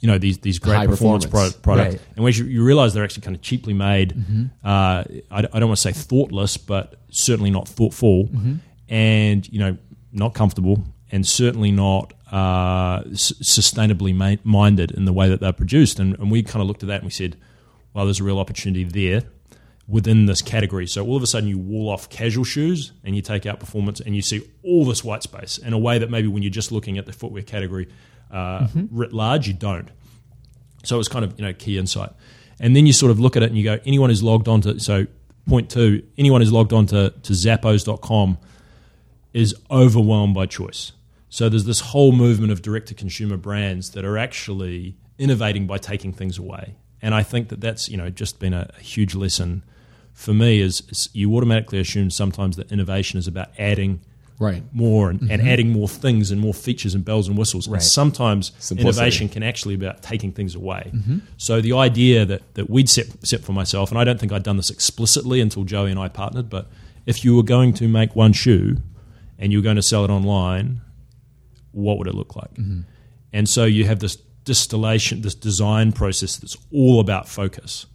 you 0.05 0.11
know 0.11 0.19
these 0.19 0.37
these 0.41 0.59
great 0.59 0.77
High 0.77 0.87
performance, 0.87 1.25
performance. 1.25 1.55
Pro- 1.55 1.77
products, 1.77 1.95
right. 1.95 2.03
and 2.15 2.25
when 2.25 2.35
you, 2.35 2.45
you, 2.45 2.63
realize 2.63 2.93
they're 2.93 3.05
actually 3.05 3.23
kind 3.23 3.35
of 3.35 3.41
cheaply 3.41 3.73
made, 3.73 4.11
mm-hmm. 4.15 4.45
uh, 4.63 5.03
I, 5.31 5.39
I, 5.51 5.59
don't 5.59 5.69
want 5.69 5.79
to 5.79 5.83
say 5.83 5.93
thoughtless, 5.93 6.59
but 6.59 6.97
certainly 7.09 7.51
not 7.51 7.67
thoughtful, 7.67 8.25
mm-hmm. 8.25 8.57
and 8.91 9.51
you 9.51 9.59
know 9.59 9.79
not 10.13 10.35
comfortable, 10.35 10.85
and 11.11 11.27
certainly 11.27 11.73
not 11.73 12.13
uh, 12.31 13.03
s- 13.13 13.33
sustainably 13.43 14.15
ma- 14.15 14.37
minded 14.45 14.91
in 14.91 15.07
the 15.07 15.13
way 15.15 15.31
that 15.31 15.41
they're 15.41 15.55
produced. 15.55 15.99
And, 15.99 16.19
and 16.19 16.31
we 16.31 16.43
kind 16.43 16.61
of 16.61 16.69
looked 16.69 16.83
at 16.83 16.89
that 16.89 16.97
and 16.97 17.05
we 17.05 17.11
said, 17.11 17.39
well, 17.95 18.05
there's 18.05 18.21
a 18.21 18.25
real 18.25 18.39
opportunity 18.39 18.85
there 18.85 19.23
within 19.89 20.27
this 20.27 20.43
category. 20.43 20.87
So 20.87 21.03
all 21.07 21.17
of 21.17 21.23
a 21.23 21.27
sudden 21.27 21.49
you 21.49 21.59
wall 21.59 21.89
off 21.89 22.11
casual 22.11 22.45
shoes 22.45 22.93
and 23.05 23.17
you 23.17 23.23
take 23.23 23.47
out 23.47 23.59
performance 23.59 24.01
and 24.01 24.15
you 24.15 24.21
see 24.21 24.43
all 24.63 24.85
this 24.85 25.03
white 25.03 25.23
space 25.23 25.57
in 25.57 25.73
a 25.73 25.79
way 25.79 25.99
that 25.99 26.11
maybe 26.11 26.29
when 26.29 26.43
you're 26.43 26.51
just 26.51 26.73
looking 26.73 26.99
at 26.99 27.07
the 27.07 27.13
footwear 27.13 27.43
category 27.43 27.89
uh, 28.35 28.67
mm-hmm. 28.67 28.87
writ 28.91 29.13
large, 29.13 29.47
you 29.47 29.55
don't. 29.55 29.89
So 30.83 30.99
it's 30.99 31.09
kind 31.09 31.25
of 31.25 31.39
you 31.39 31.47
know 31.47 31.53
key 31.53 31.79
insight. 31.79 32.11
And 32.61 32.75
then 32.77 32.87
you 32.87 32.93
sort 32.93 33.11
of 33.11 33.19
look 33.19 33.37
at 33.37 33.43
it 33.43 33.47
and 33.49 33.57
you 33.57 33.65
go, 33.65 33.79
anyone 33.85 34.11
who's 34.11 34.23
logged 34.23 34.49
on 34.49 34.61
to 34.63 34.79
so 34.81 35.07
point 35.49 35.71
two, 35.71 36.03
anyone 36.19 36.41
who's 36.41 36.53
logged 36.53 36.73
on 36.73 36.87
to, 36.87 37.11
to 37.11 37.33
zappos.com 37.33 38.39
is 39.33 39.55
overwhelmed 39.71 40.35
by 40.35 40.47
choice. 40.47 40.93
So 41.29 41.49
there's 41.49 41.65
this 41.65 41.81
whole 41.81 42.13
movement 42.13 42.53
of 42.53 42.63
direct 42.63 42.89
to 42.89 42.95
consumer 42.95 43.37
brands 43.37 43.91
that 43.91 44.05
are 44.05 44.17
actually 44.17 44.97
innovating 45.19 45.67
by 45.67 45.79
taking 45.79 46.13
things 46.13 46.39
away. 46.39 46.77
And 47.03 47.15
I 47.15 47.23
think 47.23 47.49
that 47.49 47.61
that's 47.61 47.89
you 47.89 47.97
know 47.97 48.11
just 48.11 48.41
been 48.41 48.53
a, 48.53 48.69
a 48.77 48.81
huge 48.81 49.15
lesson 49.15 49.65
for 50.13 50.33
me 50.33 50.61
is, 50.61 50.83
is 50.89 51.09
you 51.13 51.35
automatically 51.37 51.81
assume 51.81 52.11
sometimes 52.11 52.57
that 52.57 52.71
innovation 52.71 53.19
is 53.19 53.27
about 53.27 53.49
adding 53.59 54.01
right 54.45 54.63
more 54.73 55.11
and, 55.11 55.21
mm-hmm. 55.21 55.31
and, 55.31 55.49
adding 55.49 55.71
more 55.71 55.89
things 55.89 56.31
and 56.31 56.41
more 56.41 56.55
features 56.55 56.95
and 56.95 57.05
bells 57.05 57.29
and 57.29 57.37
whistles 57.39 57.67
right. 57.67 57.77
and 57.77 57.83
sometimes 57.83 58.53
Simplicity. 58.59 58.83
innovation 58.83 59.29
can 59.29 59.43
actually 59.43 59.77
be 59.77 59.87
about 59.87 60.03
taking 60.03 60.33
things 60.33 60.55
away 60.55 60.91
mm-hmm. 60.95 61.19
so 61.37 61.61
the 61.61 61.73
idea 61.73 62.25
that, 62.25 62.55
that 62.55 62.69
we'd 62.69 62.89
set, 62.89 63.07
set 63.27 63.43
for 63.43 63.53
myself 63.53 63.91
and 63.91 63.99
i 63.99 64.05
don't 64.05 64.21
think 64.21 64.33
i'd 64.33 64.43
done 64.43 64.57
this 64.57 64.71
explicitly 64.71 65.41
until 65.41 65.65
joey 65.65 65.91
and 65.91 65.99
i 65.99 66.09
partnered 66.09 66.51
but 66.51 66.69
if 67.07 67.25
you 67.25 67.35
were 67.35 67.43
going 67.43 67.73
to 67.73 67.89
make 67.89 68.15
one 68.15 68.33
shoe 68.33 68.77
and 69.39 69.53
you 69.53 69.59
were 69.59 69.65
going 69.65 69.77
to 69.77 69.83
sell 69.83 70.05
it 70.05 70.11
online 70.11 70.81
what 71.73 71.99
would 71.99 72.07
it 72.07 72.15
look 72.15 72.37
like 72.37 72.53
mm-hmm. 72.55 72.81
and 73.33 73.49
so 73.49 73.65
you 73.65 73.85
have 73.87 74.01
this 74.01 74.17
distillation 74.45 75.23
this 75.23 75.35
design 75.35 75.91
process 75.91 76.37
that's 76.37 76.57
all 76.71 77.01
about 77.01 77.29
focus 77.29 77.87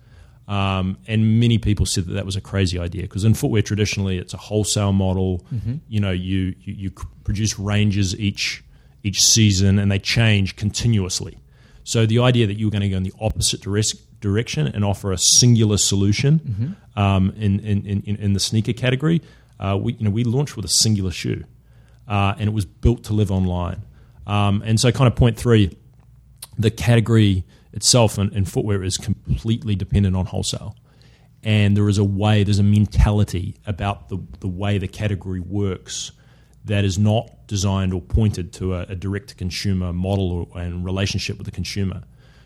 um, 0.49 0.97
and 1.07 1.39
many 1.39 1.59
people 1.59 1.85
said 1.85 2.07
that 2.07 2.13
that 2.13 2.25
was 2.25 2.35
a 2.35 2.41
crazy 2.41 2.79
idea 2.79 3.03
because 3.03 3.23
in 3.23 3.35
footwear 3.35 3.61
traditionally 3.61 4.17
it's 4.17 4.33
a 4.33 4.37
wholesale 4.37 4.91
model. 4.91 5.45
Mm-hmm. 5.53 5.75
You 5.87 5.99
know, 5.99 6.11
you, 6.11 6.55
you, 6.61 6.73
you 6.73 6.91
produce 7.23 7.59
ranges 7.59 8.19
each 8.19 8.63
each 9.03 9.21
season 9.21 9.77
and 9.77 9.91
they 9.91 9.99
change 9.99 10.55
continuously. 10.55 11.37
So 11.83 12.05
the 12.05 12.19
idea 12.19 12.47
that 12.47 12.55
you 12.55 12.65
were 12.65 12.71
going 12.71 12.81
to 12.81 12.89
go 12.89 12.97
in 12.97 13.03
the 13.03 13.13
opposite 13.21 13.61
direction 13.61 14.67
and 14.67 14.83
offer 14.83 15.11
a 15.11 15.17
singular 15.17 15.77
solution 15.77 16.39
mm-hmm. 16.39 16.99
um, 16.99 17.31
in, 17.37 17.59
in, 17.59 17.85
in, 17.85 18.15
in, 18.17 18.33
the 18.33 18.39
sneaker 18.39 18.73
category, 18.73 19.21
uh, 19.59 19.77
we 19.79 19.93
you 19.93 20.03
know 20.03 20.11
we 20.11 20.23
launched 20.23 20.55
with 20.55 20.65
a 20.65 20.69
singular 20.69 21.11
shoe, 21.11 21.45
uh, 22.07 22.33
and 22.37 22.49
it 22.49 22.53
was 22.53 22.65
built 22.65 23.03
to 23.05 23.13
live 23.13 23.31
online. 23.31 23.83
Um, 24.27 24.61
and 24.65 24.79
so, 24.79 24.91
kind 24.91 25.07
of 25.07 25.15
point 25.15 25.37
three, 25.37 25.77
the 26.57 26.69
category 26.69 27.45
itself 27.73 28.17
and, 28.17 28.31
and 28.33 28.49
footwear 28.49 28.83
is 28.83 28.97
completely 28.97 29.75
dependent 29.75 30.15
on 30.15 30.25
wholesale. 30.25 30.75
and 31.43 31.77
there 31.77 31.87
is 31.87 31.97
a 31.97 32.03
way, 32.03 32.43
there's 32.43 32.59
a 32.59 32.63
mentality 32.63 33.55
about 33.65 34.09
the, 34.09 34.17
the 34.41 34.47
way 34.47 34.77
the 34.77 34.87
category 34.87 35.39
works 35.39 36.11
that 36.65 36.83
is 36.83 36.97
not 36.99 37.47
designed 37.47 37.93
or 37.93 38.01
pointed 38.01 38.51
to 38.53 38.73
a, 38.75 38.81
a 38.81 38.95
direct 38.95 39.29
to 39.29 39.35
consumer 39.35 39.93
model 39.93 40.47
or, 40.53 40.61
and 40.61 40.83
relationship 40.83 41.37
with 41.37 41.45
the 41.45 41.51
consumer. 41.51 42.03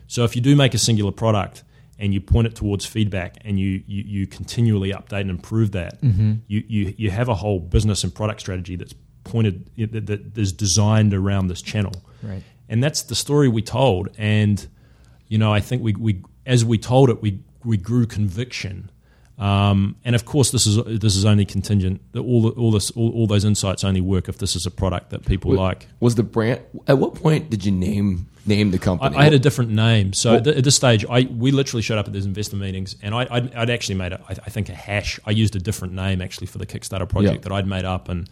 So 0.07 0.23
if 0.23 0.35
you 0.35 0.41
do 0.41 0.55
make 0.55 0.73
a 0.73 0.77
singular 0.77 1.11
product 1.11 1.63
and 1.97 2.13
you 2.13 2.21
point 2.21 2.45
it 2.47 2.55
towards 2.55 2.85
feedback 2.85 3.37
and 3.43 3.59
you, 3.59 3.83
you, 3.87 4.03
you 4.05 4.27
continually 4.27 4.91
update 4.91 5.21
and 5.21 5.29
improve 5.31 5.71
that, 5.71 6.01
Mm-hmm. 6.01 6.33
you, 6.47 6.63
you, 6.67 6.93
you 6.97 7.11
have 7.11 7.29
a 7.29 7.35
whole 7.35 7.59
business 7.59 8.03
and 8.03 8.13
product 8.13 8.41
strategy 8.41 8.75
that's 8.75 8.93
pointed, 9.23 9.69
that, 9.77 10.05
that 10.05 10.37
is 10.37 10.53
designed 10.53 11.13
around 11.13 11.47
this 11.47 11.61
channel. 11.61 11.93
Right. 12.21 12.43
And 12.69 12.83
that's 12.83 13.01
the 13.03 13.15
story 13.15 13.47
we 13.47 13.61
told. 13.63 14.09
And, 14.17 14.67
you 15.33 15.39
know, 15.39 15.51
I 15.51 15.61
think 15.61 15.81
we, 15.81 15.93
we 15.93 16.21
as 16.45 16.63
we 16.63 16.77
told 16.77 17.09
it, 17.09 17.19
we, 17.23 17.39
we 17.65 17.75
grew 17.75 18.05
conviction. 18.05 18.91
Um, 19.39 19.95
and 20.05 20.13
of 20.15 20.25
course, 20.25 20.51
this 20.51 20.67
is 20.67 20.75
this 20.99 21.15
is 21.15 21.25
only 21.25 21.43
contingent. 21.43 22.01
All 22.15 22.43
the, 22.43 22.49
all 22.49 22.69
this 22.71 22.91
all, 22.91 23.11
all 23.13 23.25
those 23.25 23.43
insights 23.43 23.83
only 23.83 23.99
work 23.99 24.29
if 24.29 24.37
this 24.37 24.55
is 24.55 24.67
a 24.67 24.71
product 24.71 25.09
that 25.09 25.25
people 25.25 25.51
like. 25.55 25.87
Was 25.99 26.13
the 26.13 26.21
brand? 26.21 26.61
At 26.87 26.99
what 26.99 27.15
point 27.15 27.49
did 27.49 27.65
you 27.65 27.71
name 27.71 28.27
name 28.45 28.69
the 28.69 28.77
I, 28.77 28.79
company? 28.79 29.17
I 29.17 29.23
had 29.23 29.33
a 29.33 29.39
different 29.39 29.71
name. 29.71 30.13
So 30.13 30.39
th- 30.39 30.55
at 30.55 30.63
this 30.63 30.75
stage, 30.75 31.03
I 31.09 31.21
we 31.23 31.49
literally 31.49 31.81
showed 31.81 31.97
up 31.97 32.05
at 32.05 32.13
these 32.13 32.27
investor 32.27 32.57
meetings, 32.57 32.95
and 33.01 33.15
I, 33.15 33.25
I'd, 33.31 33.55
I'd 33.55 33.69
actually 33.71 33.95
made, 33.95 34.11
a, 34.13 34.21
I, 34.29 34.33
I 34.33 34.49
think, 34.51 34.69
a 34.69 34.75
hash. 34.75 35.19
I 35.25 35.31
used 35.31 35.55
a 35.55 35.59
different 35.59 35.95
name 35.95 36.21
actually 36.21 36.45
for 36.45 36.59
the 36.59 36.67
Kickstarter 36.67 37.09
project 37.09 37.37
Yeah. 37.37 37.41
that 37.49 37.51
I'd 37.51 37.67
made 37.67 37.85
up, 37.85 38.09
and 38.09 38.29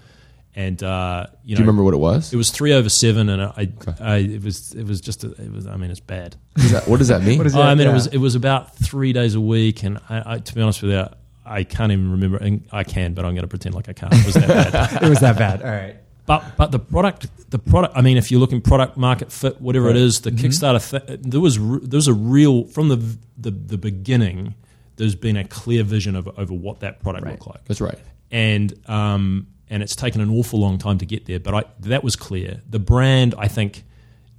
and 0.55 0.81
uh, 0.83 1.27
you 1.43 1.55
Do 1.55 1.61
you 1.61 1.65
remember 1.65 1.83
what 1.83 1.93
it 1.93 1.97
was? 1.97 2.33
It 2.33 2.37
was 2.37 2.51
three 2.51 2.73
over 2.73 2.89
seven, 2.89 3.29
and 3.29 3.41
I, 3.41 3.69
I 3.99 4.15
it 4.17 4.43
was 4.43 4.73
it 4.73 4.85
was 4.85 4.99
just 5.01 5.23
a, 5.23 5.31
it 5.31 5.51
was. 5.51 5.65
I 5.67 5.77
mean, 5.77 5.91
it's 5.91 5.99
bad. 6.01 6.35
What 6.55 6.61
does 6.61 6.71
that, 6.71 6.87
what 6.87 6.97
does 6.99 7.07
that 7.07 7.21
mean? 7.23 7.37
What 7.39 7.47
is 7.47 7.55
Oh, 7.55 7.61
I 7.61 7.73
mean, 7.75 7.85
Yeah. 7.85 7.91
it 7.91 7.93
was 7.93 8.07
it 8.07 8.17
was 8.17 8.35
about 8.35 8.75
three 8.75 9.13
days 9.13 9.35
a 9.35 9.41
week, 9.41 9.83
and 9.83 9.97
I, 10.09 10.33
I, 10.33 10.39
to 10.39 10.55
be 10.55 10.61
honest 10.61 10.81
with 10.81 10.91
you, 10.91 11.05
I 11.45 11.63
can't 11.63 11.91
even 11.91 12.11
remember. 12.11 12.37
And 12.37 12.67
I 12.71 12.83
can, 12.83 13.13
but 13.13 13.23
I'm 13.25 13.33
going 13.33 13.43
to 13.43 13.47
pretend 13.47 13.75
like 13.75 13.87
I 13.89 13.93
can't. 13.93 14.13
It 14.13 14.25
was 14.25 14.33
that 14.35 14.71
bad. 14.73 15.03
it 15.03 15.09
was 15.09 15.19
that 15.21 15.37
bad. 15.37 15.61
All 15.61 15.69
right. 15.69 15.95
But 16.25 16.55
but 16.57 16.71
the 16.71 16.79
product, 16.79 17.27
the 17.49 17.57
product. 17.59 17.95
I 17.97 18.01
mean, 18.01 18.17
if 18.17 18.29
you're 18.29 18.39
looking 18.39 18.61
product 18.61 18.95
market 18.97 19.31
fit, 19.31 19.59
whatever 19.61 19.87
it 19.87 19.93
Right. 19.93 19.97
is, 20.01 20.21
the 20.21 20.31
Kickstarter. 20.31 21.07
Th- 21.07 21.19
there 21.21 21.39
was 21.41 21.57
re- 21.59 21.79
there 21.81 21.97
was 21.97 22.07
a 22.07 22.13
real 22.13 22.65
from 22.65 22.89
the 22.89 22.97
the 23.37 23.51
the 23.51 23.77
beginning. 23.77 24.55
There's 24.97 25.15
been 25.15 25.35
a 25.37 25.43
clear 25.45 25.83
vision 25.83 26.15
of 26.15 26.27
over 26.37 26.53
what 26.53 26.81
that 26.81 26.99
product 26.99 27.25
Right. 27.25 27.31
looked 27.31 27.47
like 27.47 27.65
That's 27.65 27.81
right. 27.81 27.97
and 28.29 28.71
um, 28.87 29.47
and 29.71 29.81
it's 29.81 29.95
taken 29.95 30.21
an 30.21 30.29
awful 30.29 30.59
long 30.59 30.77
time 30.77 30.99
to 30.99 31.05
get 31.05 31.25
there. 31.25 31.39
But 31.39 31.53
I, 31.55 31.63
that 31.79 32.03
was 32.03 32.15
clear. 32.15 32.61
The 32.69 32.77
brand, 32.77 33.33
I 33.37 33.47
think, 33.47 33.83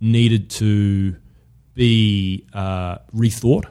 needed 0.01 0.51
to 0.51 1.17
be 1.75 2.47
uh, 2.53 2.99
rethought 3.17 3.65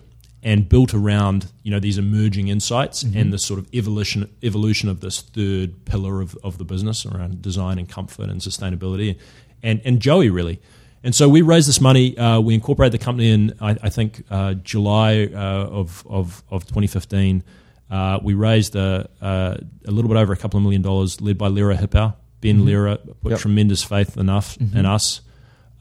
and 0.43 0.67
built 0.67 0.95
around 0.95 1.52
you 1.62 1.69
know 1.69 1.80
these 1.80 2.00
emerging 2.00 2.47
insights 2.47 3.04
and 3.04 3.32
the 3.32 3.38
sort 3.38 3.60
of 3.60 3.71
evolution 3.76 4.28
evolution 4.41 4.89
of 4.89 5.00
this 5.00 5.21
third 5.21 5.86
pillar 5.86 6.19
of, 6.19 6.36
of 6.43 6.58
the 6.58 6.65
business 6.65 7.06
around 7.06 7.43
design 7.43 7.78
and 7.78 7.88
comfort 7.88 8.30
and 8.30 8.41
sustainability, 8.41 9.17
and 9.62 9.80
and 9.86 10.02
Joey 10.02 10.30
really. 10.30 10.60
And 11.04 11.15
so 11.15 11.28
we 11.30 11.41
raised 11.41 11.67
this 11.67 11.82
money. 11.82 12.15
Uh, 12.17 12.39
we 12.39 12.54
incorporated 12.54 13.00
the 13.00 13.04
company 13.04 13.32
in, 13.32 13.56
I, 13.60 13.71
I 13.82 13.89
think, 13.89 14.24
uh, 14.30 14.54
July 14.54 15.30
uh, 15.34 15.65
of, 15.65 16.06
of, 16.08 16.43
of 16.52 16.63
2015. 16.65 17.43
Uh, 17.91 18.19
we 18.23 18.34
raised 18.34 18.75
a, 18.75 19.10
a, 19.21 19.60
a 19.86 19.91
little 19.91 20.08
bit 20.10 20.17
over 20.17 20.32
a 20.32 20.38
couple 20.38 20.58
of 20.58 20.63
million 20.63 20.82
dollars, 20.82 21.19
led 21.19 21.38
by 21.38 21.49
Lerer 21.49 21.75
Hippeau. 21.77 22.13
Ben 22.39 22.62
Lerer 22.65 22.97
put 23.21 23.32
Yep. 23.32 23.39
tremendous 23.41 23.84
faith 23.84 24.17
in 24.17 24.30
us. 24.30 24.56
In 24.58 24.86
us. 24.86 25.21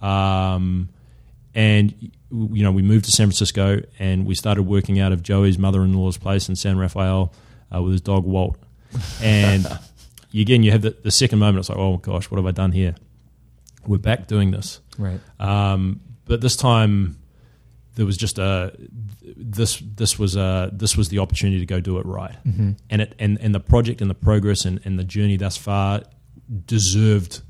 Um, 0.02 0.88
and 1.54 1.94
you 2.32 2.62
know, 2.62 2.72
we 2.72 2.82
moved 2.82 3.04
to 3.06 3.10
San 3.10 3.26
Francisco 3.28 3.82
and 3.98 4.26
we 4.26 4.34
started 4.34 4.62
working 4.64 4.98
out 5.00 5.12
of 5.12 5.22
Joey's 5.22 5.58
mother-in-law's 5.58 6.16
place 6.18 6.48
in 6.48 6.56
San 6.56 6.78
Rafael 6.78 7.32
uh, 7.74 7.82
with 7.82 7.92
his 7.92 8.00
dog 8.00 8.24
Walt. 8.24 8.56
And 9.22 9.66
you, 10.30 10.42
again, 10.42 10.62
you 10.62 10.70
have 10.72 10.82
the, 10.82 10.90
the 11.02 11.10
second 11.10 11.38
moment. 11.38 11.58
It's 11.60 11.68
like, 11.68 11.78
oh 11.78 11.96
gosh, 11.98 12.30
what 12.30 12.36
have 12.38 12.46
I 12.46 12.50
done 12.52 12.72
here? 12.72 12.94
We're 13.86 13.98
back 13.98 14.26
doing 14.26 14.50
this. 14.50 14.80
Right. 14.98 15.20
Um, 15.40 16.00
but 16.26 16.40
this 16.40 16.54
time, 16.56 17.16
there 17.96 18.06
was 18.06 18.16
just 18.16 18.38
a 18.38 18.72
this 19.36 19.82
this 19.96 20.18
was 20.18 20.36
a 20.36 20.70
this 20.72 20.96
was 20.96 21.08
the 21.08 21.18
opportunity 21.18 21.60
to 21.60 21.66
go 21.66 21.80
do 21.80 21.98
it 21.98 22.06
right, 22.06 22.36
Mm-hmm. 22.46 22.72
and 22.90 23.02
it 23.02 23.14
and, 23.18 23.38
and 23.40 23.54
the 23.54 23.60
project 23.60 24.00
and 24.00 24.10
the 24.10 24.14
progress 24.14 24.64
and, 24.64 24.80
and 24.84 24.98
the 24.98 25.04
journey 25.04 25.36
thus 25.36 25.56
far 25.56 26.02
deserved 26.66 27.42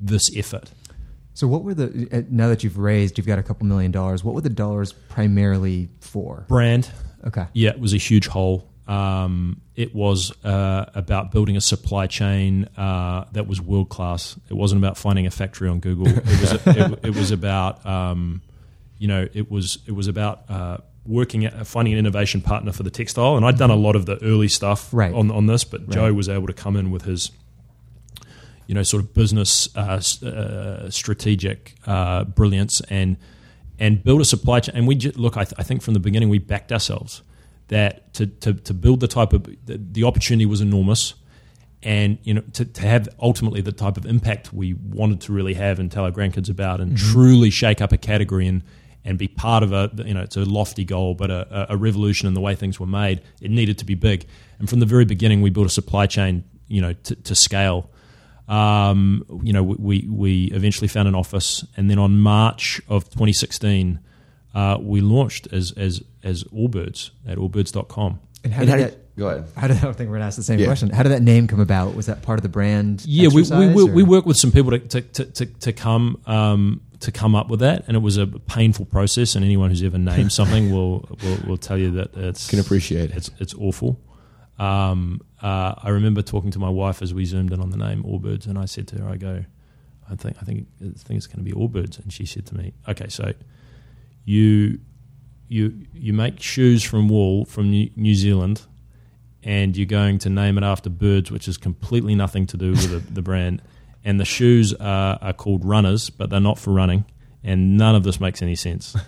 this 0.00 0.34
effort. 0.36 0.70
So, 1.34 1.46
what 1.46 1.64
were 1.64 1.74
the 1.74 2.08
uh, 2.12 2.22
now 2.30 2.48
that 2.48 2.64
you've 2.64 2.78
raised, 2.78 3.18
you've 3.18 3.26
got 3.26 3.38
a 3.38 3.42
couple 3.42 3.66
million 3.66 3.92
dollars. 3.92 4.24
What 4.24 4.34
were 4.34 4.40
the 4.40 4.48
dollars 4.48 4.92
primarily 4.92 5.88
for? 6.00 6.44
Brand, 6.48 6.90
Okay. 7.26 7.46
yeah, 7.52 7.70
it 7.70 7.80
was 7.80 7.92
a 7.92 7.98
huge 7.98 8.26
hole. 8.26 8.68
Um, 8.88 9.60
it 9.74 9.94
was 9.94 10.32
uh, 10.44 10.86
about 10.94 11.32
building 11.32 11.56
a 11.56 11.60
supply 11.60 12.06
chain 12.06 12.66
uh, 12.76 13.24
that 13.32 13.46
was 13.48 13.60
world 13.60 13.88
class. 13.88 14.38
It 14.48 14.54
wasn't 14.54 14.80
about 14.80 14.96
finding 14.96 15.26
a 15.26 15.30
factory 15.30 15.68
on 15.68 15.80
Google. 15.80 16.06
It 16.08 16.24
was 16.24 16.52
it, 16.66 16.98
it 17.06 17.14
was 17.16 17.32
about 17.32 17.84
um, 17.84 18.42
you 18.98 19.08
know 19.08 19.28
it 19.34 19.50
was 19.50 19.78
it 19.86 19.92
was 19.92 20.06
about 20.08 20.44
uh, 20.48 20.78
working 21.08 21.44
at 21.44 21.66
finding 21.66 21.92
an 21.94 21.98
innovation 21.98 22.40
partner 22.40 22.72
for 22.72 22.82
the 22.82 22.90
textile. 22.90 23.36
And 23.36 23.44
I'd 23.46 23.58
done 23.58 23.70
a 23.70 23.76
lot 23.76 23.96
of 23.96 24.06
the 24.06 24.22
early 24.22 24.48
stuff 24.48 24.88
Right. 24.92 25.12
on 25.12 25.30
on 25.30 25.46
this, 25.46 25.64
but 25.64 25.80
Right. 25.82 25.90
Joe 25.90 26.12
was 26.12 26.28
able 26.28 26.46
to 26.46 26.52
come 26.52 26.76
in 26.76 26.90
with 26.90 27.02
his 27.02 27.30
you 28.66 28.74
know 28.74 28.82
sort 28.82 29.02
of 29.02 29.14
business 29.14 29.68
uh, 29.76 30.00
uh, 30.26 30.90
strategic 30.90 31.74
uh, 31.86 32.24
brilliance 32.24 32.80
and 32.90 33.16
and 33.78 34.02
build 34.02 34.20
a 34.20 34.24
supply 34.24 34.60
chain. 34.60 34.74
And 34.74 34.86
we 34.88 34.94
ju- 34.94 35.12
look, 35.16 35.36
I, 35.36 35.44
th- 35.44 35.54
I 35.58 35.62
think 35.62 35.82
from 35.82 35.94
the 35.94 36.00
beginning 36.00 36.28
we 36.30 36.38
backed 36.38 36.72
ourselves 36.72 37.22
that 37.68 38.12
to 38.14 38.26
to, 38.26 38.54
to 38.54 38.74
build 38.74 39.00
the 39.00 39.08
type 39.08 39.32
of 39.32 39.44
the, 39.66 39.78
the 39.78 40.04
opportunity 40.04 40.46
was 40.46 40.60
enormous. 40.60 41.14
And 41.82 42.18
you 42.24 42.34
know, 42.34 42.42
to, 42.54 42.64
to 42.64 42.80
have 42.82 43.08
ultimately 43.20 43.60
the 43.60 43.70
type 43.70 43.96
of 43.96 44.06
impact 44.06 44.52
we 44.52 44.74
wanted 44.74 45.20
to 45.22 45.32
really 45.32 45.54
have 45.54 45.78
and 45.78 45.92
tell 45.92 46.04
our 46.04 46.10
grandkids 46.10 46.48
about, 46.50 46.80
and 46.80 46.96
truly 46.96 47.50
shake 47.50 47.80
up 47.80 47.92
a 47.92 47.98
category 47.98 48.48
and 48.48 48.62
and 49.06 49.16
be 49.18 49.28
part 49.28 49.62
of 49.62 49.72
a 49.72 49.90
you 50.04 50.12
know 50.12 50.20
it's 50.20 50.36
a 50.36 50.44
lofty 50.44 50.84
goal, 50.84 51.14
but 51.14 51.30
a, 51.30 51.72
a 51.72 51.76
revolution 51.76 52.28
in 52.28 52.34
the 52.34 52.40
way 52.42 52.54
things 52.54 52.78
were 52.78 52.86
made. 52.86 53.22
It 53.40 53.50
needed 53.50 53.78
to 53.78 53.84
be 53.86 53.94
big, 53.94 54.26
and 54.58 54.68
from 54.68 54.80
the 54.80 54.86
very 54.86 55.04
beginning, 55.06 55.40
we 55.40 55.48
built 55.50 55.66
a 55.66 55.70
supply 55.70 56.06
chain 56.06 56.44
you 56.68 56.80
know 56.82 56.92
to, 56.92 57.14
to 57.14 57.34
scale. 57.34 57.88
Um, 58.48 59.24
you 59.42 59.52
know, 59.52 59.62
we 59.62 60.06
we 60.08 60.44
eventually 60.46 60.88
found 60.88 61.08
an 61.08 61.14
office, 61.14 61.64
and 61.76 61.90
then 61.90 61.98
on 61.98 62.18
March 62.20 62.80
of 62.88 63.04
2016, 63.10 63.98
uh, 64.54 64.78
we 64.80 65.00
launched 65.00 65.48
as 65.52 65.72
as 65.72 66.02
as 66.22 66.44
Allbirds 66.44 67.10
at 67.26 67.38
allbirds.com. 67.38 68.20
And 68.44 68.52
how 68.52 68.60
And 68.62 68.70
did 68.70 68.72
how 68.72 68.76
that? 68.86 68.90
did, 68.90 69.16
go 69.18 69.28
ahead. 69.28 69.48
How 69.56 69.66
did 69.66 69.76
I 69.78 69.80
don't 69.80 69.96
think 69.96 70.10
we're 70.10 70.16
gonna 70.16 70.26
ask 70.26 70.36
the 70.36 70.44
same 70.44 70.60
Yeah. 70.60 70.66
question? 70.66 70.90
How 70.90 71.02
did 71.02 71.10
that 71.10 71.22
name 71.22 71.48
come 71.48 71.58
about? 71.60 71.96
Was 71.96 72.06
that 72.06 72.22
part 72.22 72.38
of 72.38 72.44
the 72.44 72.48
brand? 72.48 73.02
Yeah, 73.04 73.28
we 73.34 73.42
we, 73.42 73.66
we, 73.74 73.84
we 73.90 74.02
work 74.04 74.26
with 74.26 74.36
some 74.36 74.52
people 74.52 74.70
to 74.72 74.78
to, 74.78 75.00
to, 75.00 75.24
to, 75.24 75.46
to 75.46 75.72
come 75.72 76.20
um, 76.26 76.80
to 77.00 77.12
come 77.12 77.34
up 77.34 77.48
with 77.48 77.60
that, 77.60 77.84
and 77.86 77.96
it 77.96 78.00
was 78.00 78.16
a 78.16 78.26
painful 78.26 78.86
process. 78.86 79.34
And 79.34 79.44
anyone 79.44 79.70
who's 79.70 79.82
ever 79.82 79.98
named 79.98 80.32
something 80.40 80.70
will, 80.70 81.08
will 81.22 81.38
will 81.46 81.56
tell 81.58 81.78
you 81.78 81.90
that 81.92 82.14
it's 82.16 82.48
Can 82.48 82.58
appreciate 82.58 83.10
it. 83.10 83.16
it's 83.16 83.30
it's 83.38 83.54
awful. 83.54 84.00
Um, 84.58 85.20
uh, 85.42 85.74
I 85.82 85.90
remember 85.90 86.22
talking 86.22 86.50
to 86.52 86.58
my 86.58 86.70
wife 86.70 87.02
as 87.02 87.12
we 87.12 87.24
zoomed 87.26 87.52
in 87.52 87.60
on 87.60 87.70
the 87.70 87.76
name 87.76 88.02
Allbirds, 88.02 88.46
and 88.46 88.58
I 88.58 88.64
said 88.64 88.88
to 88.88 89.02
her, 89.02 89.08
"I 89.08 89.16
go, 89.16 89.44
I 90.10 90.14
think 90.16 90.36
I 90.40 90.44
think 90.44 90.66
I 90.80 90.84
think 90.84 91.18
it's 91.18 91.26
going 91.26 91.44
to 91.44 91.50
be 91.50 91.52
Allbirds," 91.52 91.98
and 91.98 92.12
she 92.12 92.24
said 92.24 92.46
to 92.46 92.56
me, 92.56 92.72
"Okay, 92.88 93.08
so 93.08 93.32
you 94.24 94.78
you 95.48 95.86
you 95.92 96.12
make 96.12 96.40
shoes 96.42 96.82
from 96.82 97.08
wool 97.08 97.44
from 97.44 97.70
New, 97.70 97.90
New 97.96 98.14
Zealand." 98.14 98.62
And 99.42 99.76
you're 99.76 99.86
going 99.86 100.18
to 100.20 100.28
name 100.28 100.58
it 100.58 100.64
after 100.64 100.90
birds, 100.90 101.30
which 101.30 101.46
is 101.46 101.56
completely 101.56 102.16
nothing 102.16 102.46
to 102.46 102.56
do 102.56 102.72
with 102.72 102.90
the, 102.90 102.98
the 103.12 103.22
brand. 103.22 103.62
And 104.06 104.18
the 104.18 104.24
shoes 104.24 104.72
are, 104.72 105.18
are 105.20 105.32
called 105.34 105.64
runners, 105.64 106.08
but 106.08 106.30
they're 106.30 106.40
not 106.40 106.58
for 106.58 106.72
running. 106.72 107.04
And 107.44 107.76
none 107.76 107.94
of 107.94 108.04
this 108.04 108.20
makes 108.20 108.40
any 108.40 108.54
sense. 108.54 108.96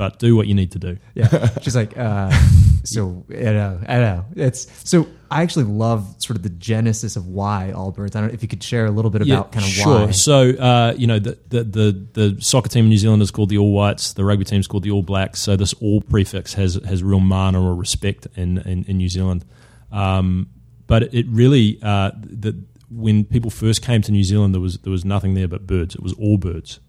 But 0.00 0.18
do 0.18 0.34
what 0.34 0.46
you 0.46 0.54
need 0.54 0.72
to 0.72 0.78
do. 0.78 0.96
Yeah. 1.14 1.58
She's 1.60 1.76
like, 1.76 1.94
uh, 1.94 2.30
so 2.84 3.22
I 3.28 3.34
know, 3.34 3.80
I 3.86 3.98
know. 3.98 4.24
It's 4.34 4.88
so 4.88 5.06
I 5.30 5.42
actually 5.42 5.66
love 5.66 6.16
sort 6.20 6.38
of 6.38 6.42
the 6.42 6.48
genesis 6.48 7.16
of 7.16 7.26
why 7.26 7.70
Allbirds. 7.74 8.16
I 8.16 8.20
don't 8.20 8.28
know 8.28 8.32
if 8.32 8.40
you 8.40 8.48
could 8.48 8.62
share 8.62 8.86
a 8.86 8.90
little 8.90 9.10
bit 9.10 9.20
about 9.20 9.52
kind 9.52 9.62
of 9.62 9.70
sure. 9.70 10.06
why. 10.06 10.10
So, 10.12 10.52
uh, 10.52 10.94
you 10.96 11.06
know, 11.06 11.18
the, 11.18 11.38
the, 11.48 11.64
the, 11.64 12.06
the 12.14 12.40
soccer 12.40 12.70
team 12.70 12.84
in 12.86 12.88
New 12.88 12.96
Zealand 12.96 13.20
is 13.20 13.30
called 13.30 13.50
the 13.50 13.58
All 13.58 13.72
Whites. 13.72 14.14
The 14.14 14.24
rugby 14.24 14.46
team 14.46 14.58
is 14.58 14.66
called 14.66 14.84
the 14.84 14.90
All 14.90 15.02
Blacks. 15.02 15.38
So 15.38 15.54
this 15.54 15.74
All 15.74 16.00
prefix 16.00 16.54
has 16.54 16.76
has 16.76 17.02
real 17.02 17.20
mana 17.20 17.62
or 17.62 17.74
respect 17.74 18.26
in, 18.36 18.56
in, 18.56 18.84
in 18.84 18.96
New 18.96 19.10
Zealand. 19.10 19.44
Um, 19.92 20.48
but 20.86 21.12
it 21.14 21.26
really, 21.28 21.78
uh, 21.82 22.12
the, 22.14 22.58
when 22.90 23.24
people 23.24 23.50
first 23.50 23.82
came 23.82 24.02
to 24.02 24.12
New 24.12 24.24
Zealand, 24.24 24.54
there 24.54 24.60
was 24.60 24.78
there 24.78 24.90
was 24.90 25.04
nothing 25.04 25.34
there 25.34 25.48
but 25.48 25.66
birds. 25.66 25.94
It 25.94 26.02
was 26.02 26.12
all 26.14 26.38
birds, 26.38 26.80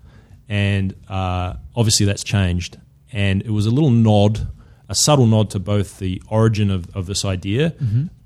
and 0.50 0.94
uh, 1.10 1.54
obviously 1.76 2.06
that's 2.06 2.24
changed. 2.24 2.78
And 3.14 3.42
it 3.42 3.52
was 3.52 3.66
a 3.66 3.72
little 3.72 3.92
nod, 3.92 4.48
a 4.90 4.96
subtle 4.96 5.26
nod 5.26 5.50
to 5.52 5.60
both 5.60 6.00
the 6.00 6.22
origin 6.30 6.72
of, 6.72 6.88
of 6.96 7.06
this 7.06 7.26
idea, 7.26 7.74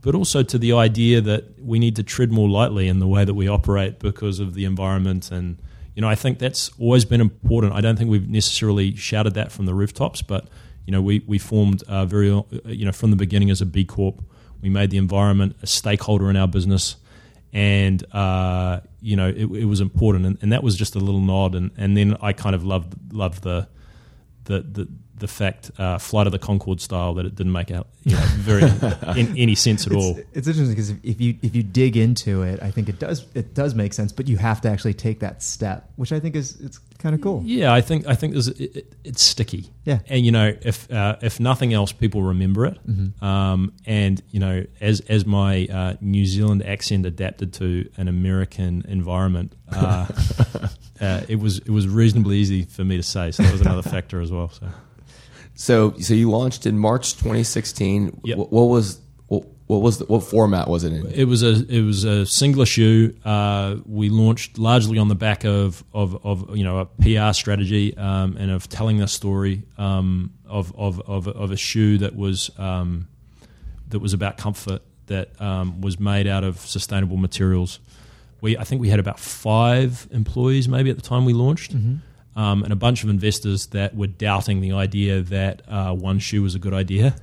but 0.02 0.14
also 0.16 0.44
to 0.44 0.58
the 0.60 0.74
idea 0.74 1.20
that 1.22 1.44
we 1.60 1.80
need 1.80 1.96
to 1.96 2.04
tread 2.04 2.32
more 2.32 2.48
lightly 2.48 2.88
in 2.88 3.00
the 3.00 3.08
way 3.08 3.26
that 3.26 3.34
we 3.34 3.48
operate 3.48 3.98
because 4.00 4.40
of 4.40 4.54
the 4.54 4.64
environment. 4.66 5.32
And 5.32 5.58
you 5.96 6.02
know, 6.02 6.08
I 6.10 6.16
think 6.16 6.38
that's 6.40 6.70
always 6.80 7.04
been 7.06 7.22
important. 7.22 7.74
I 7.74 7.82
don't 7.82 7.98
think 7.98 8.12
we've 8.12 8.30
necessarily 8.30 8.96
shouted 8.96 9.34
that 9.34 9.52
from 9.52 9.66
the 9.66 9.74
rooftops, 9.74 10.22
but 10.22 10.48
You 10.88 10.92
know, 10.92 11.02
we 11.02 11.24
we 11.26 11.40
formed 11.40 11.82
uh, 11.88 12.06
very 12.06 12.30
uh, 12.32 12.44
you 12.66 12.86
know 12.86 12.92
from 12.92 13.10
the 13.10 13.18
beginning 13.18 13.50
as 13.52 13.62
a 13.62 13.66
B 13.66 13.86
Corp. 13.86 14.22
We 14.62 14.70
made 14.70 14.90
the 14.92 14.98
environment 14.98 15.56
a 15.64 15.68
stakeholder 15.68 16.30
in 16.30 16.36
our 16.38 16.48
business, 16.48 16.98
and 17.56 18.04
uh, 18.14 18.82
you 19.00 19.16
know 19.16 19.30
it, 19.30 19.46
it 19.46 19.66
was 19.66 19.80
important, 19.80 20.26
and, 20.26 20.38
and, 20.42 20.52
that 20.52 20.62
was 20.62 20.76
just 20.76 20.96
a 20.96 21.00
little 21.00 21.22
nod. 21.22 21.56
And, 21.56 21.72
and 21.78 21.96
then 21.96 22.18
I 22.22 22.34
kind 22.34 22.54
of 22.54 22.66
loved 22.66 23.14
loved 23.14 23.44
the 23.44 23.70
the 24.44 24.60
the, 24.60 24.88
the 25.16 25.28
fact 25.30 25.72
uh, 25.80 25.98
Flight 25.98 26.28
of 26.28 26.34
the 26.34 26.40
Conchords 26.40 26.82
style 26.82 27.14
that 27.14 27.26
it 27.26 27.34
didn't 27.34 27.54
make 27.54 27.72
out 27.72 27.88
you 28.04 28.12
know, 28.12 28.22
very 28.36 28.64
in 29.18 29.38
any 29.38 29.56
sense 29.56 29.88
at 29.88 29.94
it's, 29.94 30.04
all. 30.04 30.20
It's 30.34 30.48
interesting 30.48 30.70
because 30.70 30.90
if 31.02 31.22
you 31.22 31.38
if 31.42 31.56
you 31.56 31.64
dig 31.64 31.96
into 31.96 32.42
it, 32.42 32.62
I 32.62 32.72
think 32.72 32.90
it 32.90 33.00
does 33.00 33.26
it 33.34 33.54
does 33.54 33.74
make 33.74 33.94
sense, 33.94 34.12
but 34.12 34.28
you 34.28 34.36
have 34.36 34.60
to 34.62 34.70
actually 34.70 34.94
take 34.94 35.22
that 35.22 35.42
step, 35.42 35.90
which 35.96 36.12
I 36.12 36.20
think 36.20 36.36
is 36.36 36.60
it's 36.60 36.78
kind 37.06 37.14
of 37.14 37.22
cool. 37.22 37.44
Yeah, 37.46 37.72
I 37.72 37.82
think 37.82 38.08
I 38.08 38.16
think 38.16 38.34
there's, 38.34 38.48
it, 38.48 38.76
it, 38.76 38.96
it's 39.04 39.22
sticky. 39.22 39.70
Yeah, 39.84 40.00
and 40.08 40.26
you 40.26 40.32
know 40.32 40.56
if 40.64 40.92
uh, 40.92 41.18
if 41.22 41.40
nothing 41.40 41.72
else, 41.72 41.92
people 41.92 42.24
remember 42.24 42.66
it. 42.66 42.80
Mm-hmm. 42.88 43.24
Um, 43.24 43.74
and 43.86 44.24
you 44.32 44.40
know 44.40 44.66
as 44.82 45.02
as 45.02 45.24
my 45.24 45.68
uh, 45.68 45.94
New 46.02 46.26
Zealand 46.26 46.66
accent 46.66 47.06
adapted 47.06 47.54
to 47.56 47.88
an 47.98 48.08
American 48.08 48.84
environment. 48.88 49.54
Uh, 49.72 50.08
uh 51.02 51.22
it 51.28 51.40
was 51.40 51.60
it 51.60 51.70
was 51.70 51.88
reasonably 51.88 52.38
easy 52.38 52.64
for 52.64 52.84
me 52.84 52.98
to 52.98 53.04
say, 53.04 53.30
so 53.30 53.44
that 53.44 53.52
was 53.52 53.62
another 53.62 53.84
factor 53.84 54.20
as 54.20 54.32
well. 54.32 54.50
So. 54.50 54.68
So, 55.58 55.98
so 56.00 56.14
you 56.14 56.30
launched 56.30 56.66
in 56.66 56.78
March 56.78 57.14
2016. 57.14 58.20
Yep. 58.26 58.38
What, 58.38 58.52
what 58.52 58.64
was 58.64 59.00
what, 59.68 59.78
what 59.78 59.84
was 59.84 59.98
the, 60.00 60.06
what 60.06 60.24
format 60.24 60.68
was 60.68 60.84
it 60.84 60.94
in? 60.94 61.08
It 61.08 61.26
was 61.26 61.44
a 61.44 61.66
it 61.68 61.82
was 61.82 62.04
a 62.04 62.26
single 62.26 62.62
issue. 62.62 63.16
Uh, 63.26 63.78
we 63.86 64.10
launched 64.10 64.58
largely 64.58 64.98
on 64.98 65.08
the 65.08 65.16
back 65.16 65.44
of, 65.44 65.84
of, 65.94 66.26
of 66.26 66.56
you 66.56 66.64
know 66.64 66.80
a 66.80 66.86
PR 66.86 67.34
strategy 67.34 67.96
um, 67.98 68.38
and 68.38 68.52
of 68.52 68.70
telling 68.70 68.98
the 68.98 69.08
story 69.08 69.64
um, 69.78 70.34
of, 70.46 70.74
of, 70.78 71.02
of 71.02 71.28
of 71.28 71.52
a 71.52 71.58
shoe 71.58 71.98
that 72.00 72.16
was 72.16 72.52
um, 72.58 73.08
that 73.90 74.00
was 74.00 74.14
about 74.14 74.38
comfort 74.38 74.82
that 75.08 75.40
um, 75.42 75.82
was 75.82 76.00
made 76.00 76.28
out 76.28 76.44
of 76.44 76.60
sustainable 76.60 77.18
materials. 77.18 77.80
We 78.42 78.58
I 78.58 78.64
think 78.64 78.82
we 78.82 78.90
had 78.90 79.00
about 79.00 79.20
five 79.20 80.08
employees 80.12 80.68
maybe 80.68 80.90
at 80.90 80.96
the 80.96 81.02
time 81.02 81.26
we 81.26 81.34
launched. 81.34 81.76
Mm-hmm 81.76 81.96
um, 82.36 82.64
and 82.64 82.74
a 82.74 82.76
bunch 82.76 83.04
of 83.04 83.10
investors 83.10 83.68
that 83.68 83.96
were 83.96 84.08
doubting 84.08 84.62
the 84.62 84.74
idea 84.74 85.22
that 85.22 85.62
uh, 85.68 85.94
one 85.94 86.20
shoe 86.20 86.42
was 86.42 86.56
a 86.56 86.60
good 86.60 86.74
idea. 86.74 87.16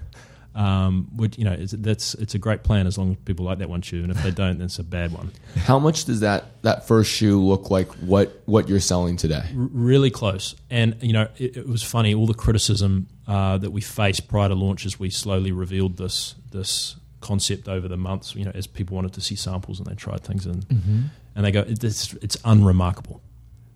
Um, 0.55 1.09
would 1.17 1.39
you 1.39 1.45
know? 1.45 1.53
It's, 1.53 1.73
that's 1.73 2.15
it's 2.15 2.35
a 2.35 2.39
great 2.39 2.63
plan 2.63 2.87
as 2.87 2.99
long 2.99 3.13
as 3.13 3.17
people 3.25 3.45
like 3.45 3.59
that 3.59 3.71
one 3.71 3.83
shoe, 3.83 4.03
and 4.03 4.11
if 4.11 4.23
they 4.23 4.31
don't, 4.31 4.59
then 4.59 4.67
it's 4.67 4.79
a 4.79 4.85
bad 4.85 5.13
one. 5.13 5.33
How 5.57 5.79
much 5.79 6.05
does 6.05 6.21
that 6.21 6.63
that 6.63 6.87
first 6.87 7.11
shoe 7.11 7.41
look 7.41 7.71
like? 7.71 7.89
What 7.95 8.43
what 8.45 8.69
you're 8.69 8.81
selling 8.81 9.17
today? 9.17 9.45
R- 9.57 9.69
really 9.73 10.11
close, 10.11 10.55
and 10.71 10.97
you 11.01 11.13
know, 11.13 11.29
it, 11.39 11.57
it 11.57 11.69
was 11.69 11.83
funny. 11.83 12.15
All 12.15 12.27
the 12.27 12.35
criticism 12.35 13.09
uh, 13.27 13.59
that 13.59 13.71
we 13.71 13.81
faced 13.81 14.29
prior 14.29 14.49
to 14.49 14.55
launch 14.55 14.85
as 14.85 14.99
we 14.99 15.11
slowly 15.11 15.53
revealed 15.53 15.97
this 15.97 16.35
this 16.51 16.97
concept 17.21 17.69
over 17.69 17.89
the 17.89 17.97
months. 17.97 18.35
You 18.35 18.45
know, 18.45 18.53
as 18.55 18.67
people 18.67 18.97
wanted 18.97 19.15
to 19.15 19.21
see 19.21 19.37
samples 19.37 19.79
and 19.79 19.87
they 19.87 19.95
tried 19.95 20.23
things, 20.23 20.47
and 20.47 20.69
mm-hmm. 20.69 21.01
and 21.35 21.45
they 21.45 21.51
go, 21.51 21.65
it's 21.67 22.13
it's 22.15 22.37
unremarkable 22.45 23.23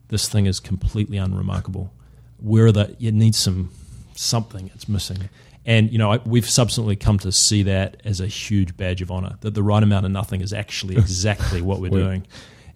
this 0.09 0.29
thing 0.29 0.47
is 0.47 0.61
completely 0.61 1.17
unremarkable. 1.17 1.93
Where 2.39 2.67
are 2.67 2.73
the 2.73 2.97
it 3.01 3.15
needs 3.15 3.39
some 3.39 3.71
something 4.15 4.71
it's 4.75 4.89
missing, 4.89 5.29
and 5.67 5.93
you 5.93 5.99
know 5.99 6.19
we've 6.25 6.49
subsequently 6.49 6.97
come 6.97 7.19
to 7.19 7.33
see 7.33 7.65
that 7.65 8.01
as 8.05 8.21
a 8.21 8.27
huge 8.27 8.77
badge 8.77 9.03
of 9.03 9.11
honor 9.11 9.37
that 9.41 9.53
the 9.53 9.63
right 9.63 9.83
amount 9.83 10.07
of 10.07 10.13
nothing 10.13 10.41
is 10.41 10.53
actually 10.53 10.97
exactly 10.97 11.61
what 11.61 11.81
we're 11.81 11.91
doing, 11.91 12.27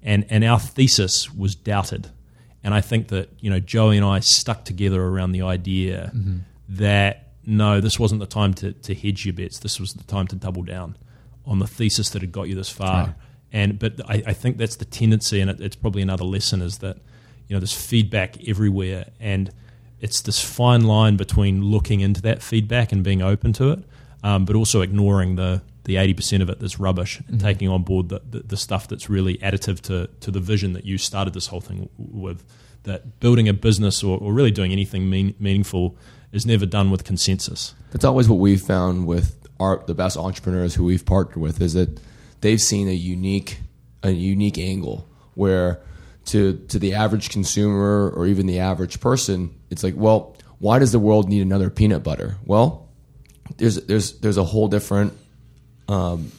and 0.03 0.27
and 0.29 0.45
our 0.45 0.61
thesis 0.61 1.33
was 1.33 1.55
doubted, 1.55 2.11
and 2.63 2.75
I 2.75 2.83
think 2.83 3.09
that 3.09 3.31
you 3.39 3.49
know 3.49 3.61
Joey 3.61 3.97
and 3.97 4.05
I 4.05 4.21
stuck 4.21 4.65
together 4.65 5.03
around 5.03 5.33
the 5.33 5.43
idea 5.43 6.11
mm-hmm. 6.15 6.39
that 6.69 7.29
no, 7.47 7.81
this 7.81 7.99
wasn't 7.99 8.21
the 8.21 8.27
time 8.27 8.53
to, 8.55 8.73
to 8.73 8.95
hedge 8.95 9.25
your 9.25 9.33
bets. 9.33 9.61
This 9.61 9.81
was 9.81 9.95
the 9.95 10.05
time 10.05 10.27
to 10.29 10.37
double 10.37 10.63
down 10.63 10.97
on 11.47 11.59
the 11.59 11.67
thesis 11.67 12.11
that 12.11 12.23
had 12.23 12.31
got 12.31 12.49
you 12.49 12.55
this 12.55 12.71
far. 12.71 13.07
Right. 13.07 13.15
And 13.53 13.79
but 13.79 14.01
I, 14.09 14.23
I, 14.27 14.33
think 14.33 14.59
that's 14.59 14.77
the 14.77 14.85
tendency, 14.85 15.41
and 15.41 15.51
it, 15.51 15.61
it's 15.61 15.75
probably 15.75 16.03
another 16.03 16.25
lesson 16.25 16.63
is 16.63 16.79
that 16.79 16.99
you 17.49 17.57
know, 17.57 17.61
there's 17.61 17.75
feedback 17.75 18.49
everywhere, 18.49 19.07
and 19.19 19.53
it's 20.01 20.21
this 20.23 20.43
fine 20.43 20.85
line 20.85 21.17
between 21.17 21.63
looking 21.63 22.01
into 22.01 22.23
that 22.23 22.43
feedback 22.43 22.93
and 22.93 23.05
being 23.05 23.23
open 23.23 23.53
to 23.55 23.71
it, 23.71 23.85
um, 24.23 24.45
but 24.45 24.57
also 24.57 24.81
ignoring 24.81 25.37
the 25.37 25.63
the 25.85 25.97
eighty 25.97 26.15
percent 26.15 26.43
of 26.43 26.51
it 26.51 26.61
that's 26.61 26.79
rubbish 26.79 27.19
and 27.21 27.39
mm-hmm. 27.39 27.47
taking 27.47 27.69
on 27.69 27.83
board 27.83 28.09
the, 28.09 28.21
the, 28.29 28.41
the 28.41 28.57
stuff 28.57 28.89
that's 28.89 29.09
really 29.09 29.39
additive 29.39 29.81
to 29.81 30.09
to 30.21 30.31
the 30.31 30.41
vision 30.41 30.73
that 30.73 30.85
you 30.85 30.99
started 30.99 31.35
this 31.35 31.49
whole 31.49 31.61
thing 31.61 31.89
with. 31.99 32.45
That 32.85 33.21
building 33.21 33.47
a 33.47 33.53
business 33.53 34.03
or, 34.03 34.19
or 34.19 34.33
really 34.33 34.51
doing 34.51 34.73
anything 34.73 35.11
mean, 35.11 35.35
meaningful 35.39 35.99
is 36.33 36.47
never 36.47 36.65
done 36.65 36.91
with 36.91 37.05
consensus. 37.05 37.75
That's 37.91 38.07
always 38.07 38.27
what 38.27 38.39
we've 38.39 38.63
found 38.63 39.07
with 39.07 39.37
our 39.59 39.85
the 39.87 39.95
best 39.95 40.17
entrepreneurs 40.17 40.75
who 40.75 40.85
we've 40.85 41.05
partnered 41.05 41.37
with 41.37 41.61
is 41.61 41.75
that 41.75 42.01
they've 42.41 42.61
seen 42.61 42.89
a 42.89 42.93
unique 42.93 43.61
a 44.03 44.13
unique 44.13 44.57
angle 44.57 45.07
where 45.35 45.81
to 46.27 46.57
to 46.69 46.79
the 46.79 46.95
average 46.95 47.29
consumer 47.29 48.11
or 48.11 48.27
even 48.27 48.47
the 48.47 48.59
average 48.59 49.01
person, 49.01 49.55
it's 49.71 49.83
like, 49.83 49.95
well, 49.97 50.37
why 50.59 50.79
does 50.79 50.93
the 50.93 50.99
world 50.99 51.29
need 51.29 51.43
another 51.43 51.71
peanut 51.71 52.03
butter? 52.03 52.37
Well, 52.45 52.89
there's 53.57 53.77
there's 53.87 54.19
there's 54.21 54.37
a 54.37 54.45
whole 54.45 54.69
different 54.69 55.15
um, 55.89 56.33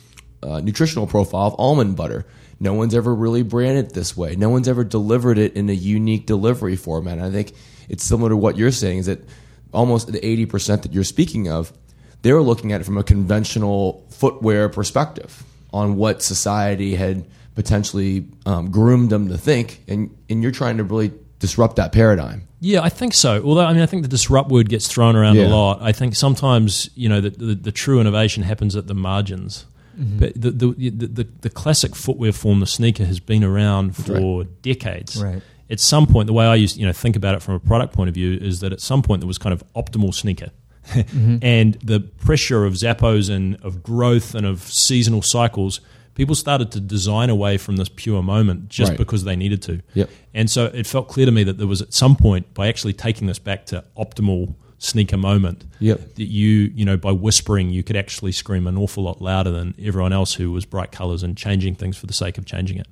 uh, 0.43 0.59
nutritional 0.59 1.07
profile 1.07 1.47
of 1.47 1.55
almond 1.57 1.95
butter. 1.95 2.25
No 2.59 2.73
one's 2.73 2.93
ever 2.93 3.13
really 3.13 3.41
branded 3.41 3.93
this 3.93 4.15
way. 4.15 4.35
No 4.35 4.49
one's 4.49 4.67
ever 4.67 4.83
delivered 4.83 5.39
it 5.39 5.53
in 5.55 5.69
a 5.69 5.73
unique 5.73 6.27
delivery 6.27 6.75
format. 6.75 7.19
I 7.19 7.31
think 7.31 7.53
it's 7.89 8.03
similar 8.03 8.29
to 8.29 8.37
what 8.37 8.57
you're 8.57 8.71
saying 8.71 8.99
is 8.99 9.05
that 9.07 9.27
almost 9.73 10.11
the 10.11 10.19
80% 10.19 10.83
that 10.83 10.93
you're 10.93 11.03
speaking 11.03 11.49
of, 11.49 11.73
they 12.21 12.31
were 12.31 12.43
looking 12.43 12.71
at 12.71 12.81
it 12.81 12.83
from 12.83 12.99
a 12.99 13.03
conventional 13.03 14.05
footwear 14.11 14.69
perspective 14.69 15.43
on 15.73 15.95
what 15.95 16.21
society 16.21 16.95
had– 16.95 17.25
potentially 17.55 18.27
um, 18.45 18.71
groomed 18.71 19.09
them 19.09 19.29
to 19.29 19.37
think, 19.37 19.83
and 19.87 20.15
and 20.29 20.41
you're 20.41 20.51
trying 20.51 20.77
to 20.77 20.83
really 20.83 21.11
disrupt 21.41 21.75
that 21.75 21.91
paradigm. 21.91 22.47
Yeah, 22.61 22.81
I 22.81 22.89
think 22.89 23.13
so. 23.13 23.43
Although 23.43 23.65
I 23.65 23.73
mean, 23.73 23.81
I 23.81 23.87
think 23.87 24.03
the 24.03 24.07
disrupt 24.07 24.49
word 24.49 24.69
gets 24.69 24.87
thrown 24.87 25.15
around 25.15 25.35
yeah. 25.35 25.47
a 25.47 25.49
lot. 25.49 25.81
I 25.81 25.91
think 25.91 26.15
sometimes 26.15 26.89
you 26.95 27.09
know 27.09 27.19
the, 27.19 27.31
the, 27.31 27.55
the 27.55 27.71
true 27.71 27.99
innovation 27.99 28.43
happens 28.43 28.75
at 28.75 28.87
the 28.87 28.93
margins. 28.93 29.65
Mm-hmm. 29.99 30.19
But 30.19 30.33
the 30.35 30.51
the, 30.51 30.89
the 30.89 31.27
the 31.41 31.49
classic 31.49 31.95
footwear 31.95 32.31
form, 32.31 32.61
the 32.61 32.67
sneaker, 32.67 33.03
has 33.03 33.19
been 33.19 33.43
around 33.43 33.97
for 33.97 34.39
right. 34.39 34.61
decades. 34.61 35.21
Right. 35.21 35.41
At 35.69 35.79
some 35.79 36.05
point, 36.05 36.27
the 36.27 36.33
way 36.33 36.45
I 36.45 36.55
used 36.55 36.77
you 36.77 36.85
know 36.85 36.93
think 36.93 37.15
about 37.15 37.35
it 37.35 37.41
from 37.41 37.55
a 37.55 37.59
product 37.59 37.93
point 37.93 38.07
of 38.07 38.13
view 38.13 38.37
is 38.39 38.59
that 38.59 38.71
at 38.71 38.79
some 38.79 39.01
point 39.01 39.21
there 39.21 39.27
was 39.27 39.39
kind 39.39 39.53
of 39.53 39.63
optimal 39.73 40.13
sneaker. 40.13 40.51
mm-hmm. 40.85 41.37
and 41.41 41.75
the 41.83 41.99
pressure 41.99 42.65
of 42.65 42.73
Zappos 42.73 43.29
and 43.29 43.55
of 43.63 43.83
growth 43.83 44.35
and 44.35 44.45
of 44.45 44.61
seasonal 44.61 45.21
cycles 45.21 45.81
people 46.15 46.35
started 46.35 46.71
to 46.73 46.79
design 46.79 47.29
away 47.29 47.57
from 47.57 47.77
this 47.77 47.89
pure 47.89 48.21
moment 48.21 48.69
just 48.69 48.89
right. 48.89 48.97
because 48.97 49.23
they 49.23 49.35
needed 49.35 49.61
to. 49.63 49.81
Yep. 49.93 50.09
And 50.33 50.49
so 50.49 50.65
it 50.65 50.85
felt 50.87 51.07
clear 51.07 51.25
to 51.25 51.31
me 51.31 51.43
that 51.43 51.57
there 51.57 51.67
was 51.67 51.81
at 51.81 51.93
some 51.93 52.15
point 52.15 52.53
by 52.53 52.67
actually 52.67 52.93
taking 52.93 53.27
this 53.27 53.39
back 53.39 53.65
to 53.67 53.83
optimal 53.97 54.55
sneaker 54.77 55.17
moment 55.17 55.63
yep. 55.79 55.99
that 56.15 56.23
you 56.23 56.71
you 56.73 56.83
know 56.83 56.97
by 56.97 57.11
whispering 57.11 57.69
you 57.69 57.83
could 57.83 57.95
actually 57.95 58.31
scream 58.31 58.65
an 58.65 58.75
awful 58.75 59.03
lot 59.03 59.21
louder 59.21 59.51
than 59.51 59.75
everyone 59.79 60.11
else 60.11 60.33
who 60.33 60.51
was 60.51 60.65
bright 60.65 60.91
colors 60.91 61.21
and 61.21 61.37
changing 61.37 61.75
things 61.75 61.95
for 61.95 62.07
the 62.07 62.13
sake 62.13 62.39
of 62.39 62.45
changing 62.45 62.79
it. 62.79 62.87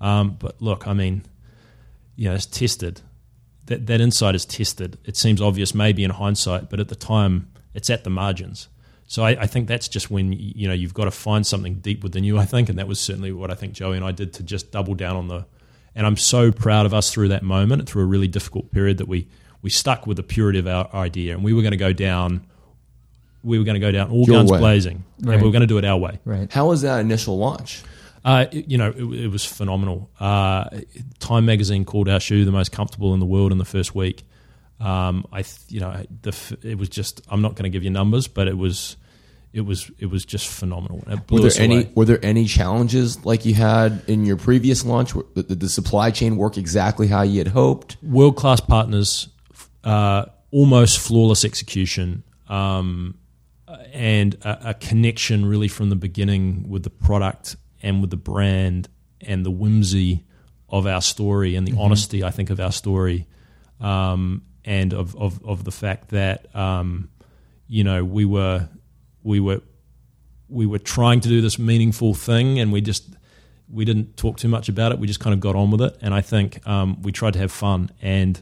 Um, 0.00 0.36
but 0.38 0.60
look, 0.62 0.86
I 0.86 0.94
mean, 0.94 1.24
you 2.16 2.28
know, 2.28 2.34
it's 2.34 2.46
tested. 2.46 3.02
That 3.66 3.86
that 3.86 4.00
insight 4.00 4.34
is 4.34 4.46
tested. 4.46 4.98
It 5.04 5.16
seems 5.16 5.42
obvious 5.42 5.74
maybe 5.74 6.04
in 6.04 6.10
hindsight, 6.10 6.70
but 6.70 6.80
at 6.80 6.88
the 6.88 6.94
time, 6.94 7.50
it's 7.74 7.90
at 7.90 8.04
the 8.04 8.10
margins. 8.10 8.68
So 9.06 9.22
I, 9.24 9.42
I, 9.42 9.46
think 9.46 9.68
that's 9.68 9.88
just 9.88 10.10
when 10.10 10.32
you 10.32 10.66
know 10.66 10.74
you've 10.74 10.94
got 10.94 11.04
to 11.04 11.10
find 11.10 11.46
something 11.46 11.76
deep 11.76 12.02
within 12.02 12.24
you. 12.24 12.38
I 12.38 12.44
think, 12.44 12.68
and 12.68 12.78
that 12.78 12.88
was 12.88 12.98
certainly 12.98 13.32
what 13.32 13.50
I 13.50 13.54
think 13.54 13.72
Joey 13.72 13.96
and 13.96 14.04
I 14.04 14.12
did 14.12 14.32
to 14.34 14.42
just 14.42 14.72
double 14.72 14.94
down 14.94 15.16
on 15.16 15.28
the. 15.28 15.46
And 15.94 16.06
I'm 16.06 16.16
so 16.16 16.52
proud 16.52 16.84
of 16.84 16.92
us 16.92 17.10
through 17.10 17.28
that 17.28 17.42
moment, 17.42 17.88
through 17.88 18.02
a 18.02 18.06
really 18.06 18.28
difficult 18.28 18.72
period, 18.72 18.98
that 18.98 19.08
we 19.08 19.28
we 19.62 19.70
stuck 19.70 20.06
with 20.06 20.16
the 20.16 20.22
purity 20.22 20.58
of 20.58 20.66
our 20.66 20.92
idea, 20.92 21.34
and 21.34 21.44
we 21.44 21.52
were 21.52 21.62
going 21.62 21.72
to 21.72 21.78
go 21.78 21.92
down. 21.92 22.46
We 23.44 23.58
were 23.58 23.64
going 23.64 23.74
to 23.74 23.80
go 23.80 23.92
down 23.92 24.10
all 24.10 24.24
Your 24.24 24.38
guns 24.38 24.50
way. 24.50 24.58
blazing, 24.58 25.04
right. 25.20 25.34
and 25.34 25.42
we 25.42 25.48
were 25.48 25.52
going 25.52 25.60
to 25.60 25.68
do 25.68 25.78
it 25.78 25.84
our 25.84 25.96
way. 25.96 26.18
Right. 26.24 26.52
How 26.52 26.66
was 26.66 26.82
that 26.82 26.98
initial 26.98 27.38
launch? 27.38 27.84
Uh, 28.24 28.46
it, 28.50 28.68
you 28.68 28.76
know, 28.76 28.90
it, 28.90 29.04
it 29.04 29.28
was 29.28 29.44
phenomenal. 29.44 30.10
Uh, 30.18 30.68
Time 31.20 31.46
magazine 31.46 31.84
called 31.84 32.08
our 32.08 32.18
shoe 32.18 32.44
the 32.44 32.50
most 32.50 32.72
comfortable 32.72 33.14
in 33.14 33.20
the 33.20 33.26
world 33.26 33.52
in 33.52 33.58
the 33.58 33.64
first 33.64 33.94
week. 33.94 34.24
Um, 34.78 35.26
I, 35.32 35.44
you 35.68 35.80
know, 35.80 36.04
the, 36.22 36.58
it 36.62 36.78
was 36.78 36.88
just. 36.88 37.22
I'm 37.28 37.42
not 37.42 37.54
going 37.54 37.64
to 37.64 37.70
give 37.70 37.82
you 37.82 37.90
numbers, 37.90 38.28
but 38.28 38.46
it 38.46 38.58
was, 38.58 38.96
it 39.52 39.62
was, 39.62 39.90
it 39.98 40.06
was 40.06 40.24
just 40.24 40.48
phenomenal. 40.48 41.02
were 41.30 41.40
there 41.40 41.62
any 41.62 41.90
Were 41.94 42.04
there 42.04 42.24
any 42.24 42.44
challenges 42.44 43.24
like 43.24 43.46
you 43.46 43.54
had 43.54 44.02
in 44.06 44.26
your 44.26 44.36
previous 44.36 44.84
launch? 44.84 45.14
Did 45.34 45.60
the 45.60 45.68
supply 45.68 46.10
chain 46.10 46.36
work 46.36 46.58
exactly 46.58 47.06
how 47.06 47.22
you 47.22 47.38
had 47.38 47.48
hoped? 47.48 47.96
World 48.02 48.36
class 48.36 48.60
partners, 48.60 49.28
uh, 49.82 50.26
almost 50.50 50.98
flawless 50.98 51.44
execution, 51.44 52.22
um, 52.48 53.16
and 53.92 54.34
a, 54.42 54.70
a 54.70 54.74
connection 54.74 55.46
really 55.46 55.68
from 55.68 55.88
the 55.88 55.96
beginning 55.96 56.68
with 56.68 56.82
the 56.82 56.90
product 56.90 57.56
and 57.82 58.00
with 58.00 58.10
the 58.10 58.16
brand 58.16 58.88
and 59.22 59.44
the 59.44 59.50
whimsy 59.50 60.24
of 60.68 60.86
our 60.86 61.00
story 61.00 61.56
and 61.56 61.66
the 61.66 61.72
mm-hmm. 61.72 61.80
honesty, 61.80 62.24
I 62.24 62.30
think, 62.30 62.50
of 62.50 62.60
our 62.60 62.72
story. 62.72 63.26
Um, 63.80 64.42
and 64.66 64.92
of, 64.92 65.16
of, 65.16 65.42
of 65.44 65.64
the 65.64 65.70
fact 65.70 66.08
that 66.08 66.54
um, 66.54 67.08
you 67.68 67.84
know, 67.84 68.04
we 68.04 68.24
were 68.24 68.68
we 69.22 69.40
were 69.40 69.60
we 70.48 70.66
were 70.66 70.78
trying 70.78 71.20
to 71.20 71.28
do 71.28 71.40
this 71.40 71.58
meaningful 71.58 72.14
thing, 72.14 72.58
and 72.58 72.72
we 72.72 72.80
just 72.80 73.16
we 73.68 73.84
didn't 73.84 74.16
talk 74.16 74.36
too 74.36 74.48
much 74.48 74.68
about 74.68 74.92
it. 74.92 74.98
We 74.98 75.06
just 75.06 75.20
kind 75.20 75.34
of 75.34 75.40
got 75.40 75.56
on 75.56 75.70
with 75.70 75.80
it, 75.80 75.96
and 76.00 76.14
I 76.14 76.20
think 76.20 76.66
um, 76.66 77.02
we 77.02 77.12
tried 77.12 77.32
to 77.32 77.38
have 77.40 77.50
fun. 77.50 77.90
And 78.00 78.40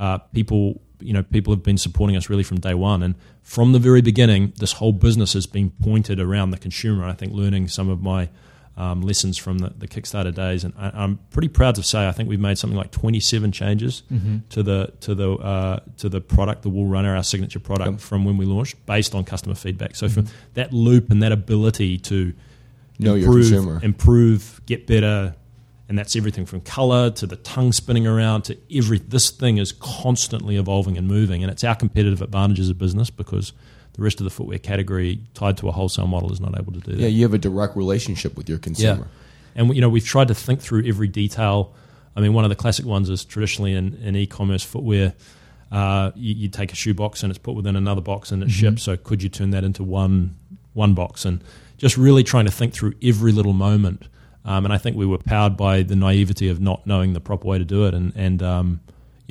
uh, 0.00 0.18
people, 0.18 0.80
you 1.00 1.12
know, 1.12 1.22
people 1.22 1.52
have 1.52 1.62
been 1.62 1.78
supporting 1.78 2.16
us 2.16 2.30
really 2.30 2.42
from 2.42 2.60
day 2.60 2.74
one, 2.74 3.02
and 3.02 3.14
from 3.42 3.72
the 3.72 3.78
very 3.78 4.00
beginning, 4.00 4.54
this 4.58 4.72
whole 4.72 4.92
business 4.92 5.34
has 5.34 5.46
been 5.46 5.70
pointed 5.70 6.18
around 6.20 6.50
the 6.50 6.58
consumer. 6.58 7.04
I 7.04 7.12
think 7.12 7.32
learning 7.32 7.68
some 7.68 7.88
of 7.88 8.02
my 8.02 8.30
um, 8.76 9.02
lessons 9.02 9.36
from 9.36 9.58
the, 9.58 9.72
the, 9.76 9.86
Kickstarter 9.86 10.34
days, 10.34 10.64
and 10.64 10.72
I, 10.78 11.04
am 11.04 11.18
pretty 11.30 11.48
proud 11.48 11.74
to 11.74 11.82
say 11.82 12.08
I 12.08 12.12
think 12.12 12.28
we've 12.28 12.40
made 12.40 12.56
something 12.56 12.76
like 12.76 12.90
27 12.90 13.52
changes 13.52 14.02
mm-hmm. 14.10 14.38
to 14.48 14.62
the 14.62 14.92
to 15.00 15.14
the 15.14 15.32
uh, 15.34 15.80
to 15.98 16.08
the 16.08 16.20
product, 16.20 16.62
the 16.62 16.70
Wool 16.70 16.86
Runner, 16.86 17.14
our 17.14 17.22
signature 17.22 17.60
product, 17.60 17.90
yep. 17.90 18.00
from 18.00 18.24
when 18.24 18.38
we 18.38 18.46
launched, 18.46 18.84
based 18.86 19.14
on 19.14 19.24
customer 19.24 19.54
feedback. 19.54 19.94
So 19.94 20.06
mm-hmm. 20.06 20.26
from 20.26 20.34
that 20.54 20.72
loop 20.72 21.10
and 21.10 21.22
that 21.22 21.32
ability 21.32 21.98
to 21.98 22.32
know 22.98 23.14
improve, 23.14 23.50
your 23.50 23.60
consumer, 23.60 23.80
improve, 23.82 24.62
get 24.64 24.86
better, 24.86 25.34
and 25.88 25.98
that's 25.98 26.16
everything 26.16 26.46
from 26.46 26.62
color 26.62 27.10
to 27.10 27.26
the 27.26 27.36
tongue 27.36 27.72
spinning 27.72 28.06
around 28.06 28.42
to 28.44 28.56
every. 28.74 28.98
This 28.98 29.30
thing 29.30 29.58
is 29.58 29.72
constantly 29.72 30.56
evolving 30.56 30.96
and 30.96 31.06
moving, 31.06 31.42
and 31.42 31.52
it's 31.52 31.62
our 31.62 31.74
competitive 31.74 32.22
advantage 32.22 32.58
as 32.58 32.70
a 32.70 32.74
business 32.74 33.10
because 33.10 33.52
the 33.94 34.02
rest 34.02 34.20
of 34.20 34.24
the 34.24 34.30
footwear 34.30 34.58
category 34.58 35.20
tied 35.34 35.56
to 35.58 35.68
a 35.68 35.72
wholesale 35.72 36.06
model 36.06 36.32
is 36.32 36.40
not 36.40 36.58
able 36.58 36.72
to 36.72 36.80
do 36.80 36.92
that. 36.92 36.98
Yeah, 36.98 37.08
you 37.08 37.22
have 37.22 37.34
a 37.34 37.38
direct 37.38 37.76
relationship 37.76 38.36
with 38.36 38.48
your 38.48 38.58
consumer. 38.58 39.08
Yeah. 39.54 39.62
And 39.62 39.74
you 39.74 39.80
know, 39.80 39.88
we've 39.88 40.04
tried 40.04 40.28
to 40.28 40.34
think 40.34 40.60
through 40.60 40.86
every 40.86 41.08
detail. 41.08 41.74
I 42.16 42.20
mean, 42.20 42.32
one 42.32 42.44
of 42.44 42.50
the 42.50 42.56
classic 42.56 42.86
ones 42.86 43.10
is 43.10 43.24
traditionally 43.24 43.74
in, 43.74 43.94
in 44.02 44.16
e-commerce 44.16 44.62
footwear, 44.62 45.14
uh, 45.70 46.10
you, 46.14 46.34
you, 46.34 46.48
take 46.48 46.70
a 46.70 46.76
shoe 46.76 46.92
box 46.92 47.22
and 47.22 47.30
it's 47.30 47.38
put 47.38 47.54
within 47.54 47.76
another 47.76 48.02
box 48.02 48.30
and 48.30 48.42
it's 48.42 48.52
mm-hmm. 48.52 48.60
shipped. 48.60 48.80
So 48.80 48.96
could 48.98 49.22
you 49.22 49.30
turn 49.30 49.50
that 49.50 49.64
into 49.64 49.82
one 49.82 50.36
one 50.74 50.92
box? 50.92 51.24
And 51.24 51.42
just 51.78 51.96
really 51.96 52.22
trying 52.22 52.44
to 52.44 52.50
think 52.50 52.74
through 52.74 52.94
every 53.02 53.32
little 53.32 53.54
moment. 53.54 54.04
Um, 54.44 54.64
and 54.66 54.74
I 54.74 54.78
think 54.78 54.96
we 54.96 55.06
were 55.06 55.18
powered 55.18 55.56
by 55.56 55.82
the 55.82 55.96
naivety 55.96 56.48
of 56.48 56.60
not 56.60 56.86
knowing 56.86 57.14
the 57.14 57.20
proper 57.20 57.48
way 57.48 57.58
to 57.58 57.64
do 57.64 57.86
it. 57.86 57.94
And 57.94 58.12
and 58.14 58.42
um, 58.42 58.80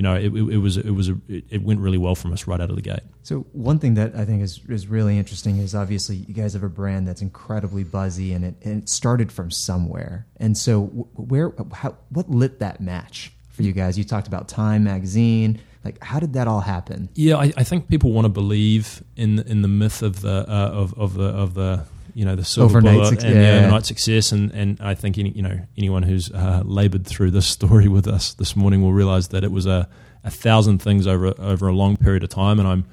you 0.01 0.03
know, 0.03 0.15
it, 0.15 0.33
it, 0.33 0.57
was 0.57 0.77
it 0.77 0.89
was 0.89 1.09
a, 1.09 1.17
it 1.27 1.61
went 1.61 1.79
really 1.79 1.99
well 1.99 2.15
from 2.15 2.33
us 2.33 2.47
right 2.47 2.59
out 2.59 2.71
of 2.71 2.75
the 2.75 2.81
gate. 2.81 3.01
So 3.21 3.41
one 3.51 3.77
thing 3.77 3.93
that 3.93 4.15
I 4.15 4.25
think 4.25 4.41
is 4.41 4.59
is 4.67 4.87
really 4.87 5.19
interesting 5.19 5.59
is 5.59 5.75
obviously 5.75 6.15
you 6.15 6.33
guys 6.33 6.53
have 6.53 6.63
a 6.63 6.69
brand 6.69 7.07
that's 7.07 7.21
incredibly 7.21 7.83
buzzy 7.83 8.33
and 8.33 8.43
it 8.43 8.55
and 8.63 8.81
it 8.81 8.89
started 8.89 9.31
from 9.31 9.51
somewhere. 9.51 10.25
And 10.37 10.57
so 10.57 10.85
where 10.85 11.53
how, 11.71 11.97
what 12.09 12.27
lit 12.31 12.57
that 12.57 12.81
match 12.81 13.31
for 13.51 13.61
you 13.61 13.73
guys? 13.73 13.95
You 13.95 14.03
talked 14.03 14.25
about 14.25 14.47
Time 14.47 14.83
magazine. 14.85 15.61
Like 15.85 16.03
how 16.03 16.19
did 16.19 16.33
that 16.33 16.47
all 16.47 16.61
happen? 16.61 17.09
Yeah, 17.13 17.37
I, 17.37 17.53
I 17.55 17.63
think 17.63 17.87
people 17.87 18.11
want 18.11 18.25
to 18.25 18.29
believe 18.29 19.03
in 19.15 19.37
in 19.37 19.61
the 19.61 19.67
myth 19.67 20.01
of 20.01 20.21
the 20.21 20.49
uh, 20.49 20.71
of 20.73 20.97
of 20.97 21.13
the 21.13 21.25
of 21.25 21.53
the 21.53 21.85
you 22.13 22.25
know 22.25 22.35
the 22.35 22.45
silver 22.45 22.77
overnight 22.77 22.95
bullet 22.95 23.23
and 23.23 23.35
yeah. 23.35 23.59
overnight 23.59 23.85
success. 23.85 24.31
And, 24.31 24.51
and 24.51 24.77
I 24.81 24.95
think 24.95 25.17
any, 25.17 25.29
you 25.31 25.41
know 25.41 25.59
anyone 25.77 26.03
who's 26.03 26.31
uh, 26.31 26.61
laboured 26.65 27.05
through 27.05 27.31
this 27.31 27.47
story 27.47 27.87
with 27.87 28.07
us 28.07 28.33
this 28.33 28.55
morning 28.55 28.81
will 28.81 28.93
realise 28.93 29.27
that 29.27 29.43
it 29.43 29.51
was 29.51 29.65
a, 29.65 29.87
a 30.23 30.31
thousand 30.31 30.79
things 30.79 31.07
over 31.07 31.33
over 31.39 31.67
a 31.67 31.73
long 31.73 31.97
period 31.97 32.23
of 32.23 32.29
time. 32.29 32.59
And 32.59 32.67
I'm 32.67 32.85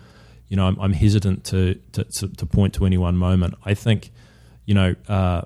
you 0.48 0.56
know 0.56 0.66
I'm, 0.66 0.78
I'm 0.80 0.92
hesitant 0.92 1.44
to, 1.46 1.74
to, 1.92 2.04
to 2.04 2.28
to 2.28 2.46
point 2.46 2.74
to 2.74 2.86
any 2.86 2.98
one 2.98 3.16
moment. 3.16 3.54
I 3.64 3.74
think 3.74 4.10
you 4.64 4.74
know. 4.74 4.94
Uh, 5.08 5.42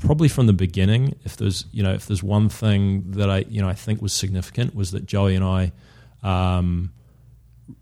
probably 0.00 0.28
from 0.28 0.46
the 0.46 0.52
beginning, 0.52 1.18
if 1.24 1.36
there's 1.36 1.64
you 1.72 1.82
know 1.82 1.92
if 1.92 2.06
there's 2.06 2.22
one 2.22 2.48
thing 2.48 3.10
that 3.12 3.28
I 3.28 3.38
you 3.48 3.60
know 3.60 3.68
I 3.68 3.74
think 3.74 4.00
was 4.00 4.12
significant 4.12 4.74
was 4.74 4.92
that 4.92 5.06
Joey 5.06 5.34
and 5.34 5.44
I 5.44 5.72
um, 6.22 6.92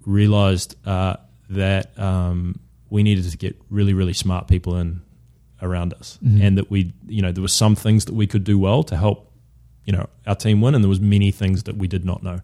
realized 0.05 0.77
uh, 0.87 1.17
that 1.51 1.99
um, 1.99 2.61
we 2.91 3.03
needed 3.03 3.31
to 3.31 3.37
get 3.37 3.61
really 3.71 3.95
really 3.95 4.13
smart 4.13 4.49
people 4.49 4.77
in 4.77 5.03
around 5.63 5.95
us, 5.95 6.19
mm-hmm. 6.23 6.43
and 6.43 6.59
that 6.59 6.71
we, 6.71 6.93
you 7.07 7.23
know, 7.23 7.33
there 7.33 7.43
were 7.43 7.49
some 7.49 7.75
things 7.75 8.05
that 8.05 8.15
we 8.15 8.27
could 8.27 8.45
do 8.45 8.59
well 8.59 8.83
to 8.85 8.97
help, 8.97 9.33
you 9.85 9.93
know, 9.93 10.09
our 10.27 10.35
team 10.35 10.61
win, 10.61 10.75
and 10.75 10.85
there 10.85 10.89
was 10.89 11.01
many 11.01 11.31
things 11.31 11.63
that 11.65 11.77
we 11.77 11.89
did 11.89 12.05
not 12.05 12.23
know. 12.23 12.41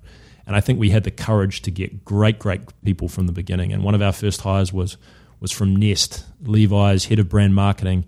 And 0.46 0.56
I 0.56 0.60
think 0.60 0.80
we 0.80 0.90
had 0.90 1.04
the 1.04 1.10
courage 1.10 1.62
to 1.62 1.70
get 1.70 2.04
great, 2.04 2.38
great 2.38 2.62
people 2.84 3.08
from 3.08 3.26
the 3.26 3.32
beginning. 3.32 3.72
And 3.72 3.84
one 3.84 3.94
of 3.94 4.02
our 4.02 4.12
first 4.12 4.40
hires 4.40 4.72
was 4.72 4.96
was 5.40 5.52
from 5.52 5.74
Nest, 5.74 6.24
Levi's 6.42 7.06
head 7.06 7.18
of 7.18 7.28
brand 7.28 7.54
marketing, 7.54 8.04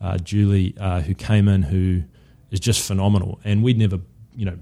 uh, 0.00 0.18
Julie, 0.18 0.74
uh, 0.78 1.00
who 1.00 1.14
came 1.14 1.48
in, 1.48 1.62
who 1.62 2.04
is 2.50 2.60
just 2.60 2.80
phenomenal. 2.86 3.40
And 3.44 3.64
we'd 3.64 3.76
never, 3.76 3.98
you 4.36 4.44
know, 4.44 4.56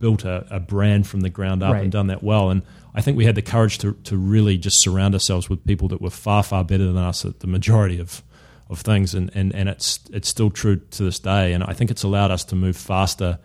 built 0.00 0.24
a, 0.24 0.44
a 0.50 0.58
brand 0.58 1.06
from 1.06 1.20
the 1.20 1.30
ground 1.30 1.62
up 1.62 1.74
right. 1.74 1.82
and 1.82 1.92
done 1.92 2.08
that 2.08 2.22
well. 2.22 2.50
And 2.50 2.62
I 2.94 3.00
think 3.00 3.16
we 3.16 3.24
had 3.24 3.34
the 3.34 3.42
courage 3.42 3.78
to 3.78 3.92
to 4.04 4.16
really 4.16 4.58
just 4.58 4.82
surround 4.82 5.14
ourselves 5.14 5.48
with 5.48 5.64
people 5.66 5.88
that 5.88 6.00
were 6.00 6.10
far, 6.10 6.42
far 6.42 6.64
better 6.64 6.86
than 6.86 6.96
us 6.96 7.24
at 7.24 7.40
the 7.40 7.46
majority 7.46 8.00
of 8.00 8.22
of 8.70 8.80
things, 8.80 9.14
and, 9.14 9.30
and, 9.34 9.54
and 9.54 9.68
it's 9.68 10.00
it's 10.12 10.28
still 10.28 10.50
true 10.50 10.76
to 10.76 11.04
this 11.04 11.18
day. 11.18 11.52
And 11.52 11.64
I 11.64 11.72
think 11.72 11.90
it's 11.90 12.02
allowed 12.02 12.30
us 12.30 12.44
to 12.44 12.56
move 12.56 12.76
faster. 12.76 13.38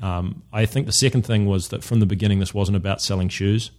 Um, 0.00 0.42
I 0.52 0.66
think 0.66 0.86
the 0.86 0.92
second 0.92 1.24
thing 1.26 1.46
was 1.46 1.68
that 1.68 1.84
from 1.84 2.00
the 2.00 2.06
beginning, 2.06 2.40
this 2.40 2.54
wasn't 2.54 2.76
about 2.76 3.00
selling 3.00 3.28
shoes. 3.28 3.70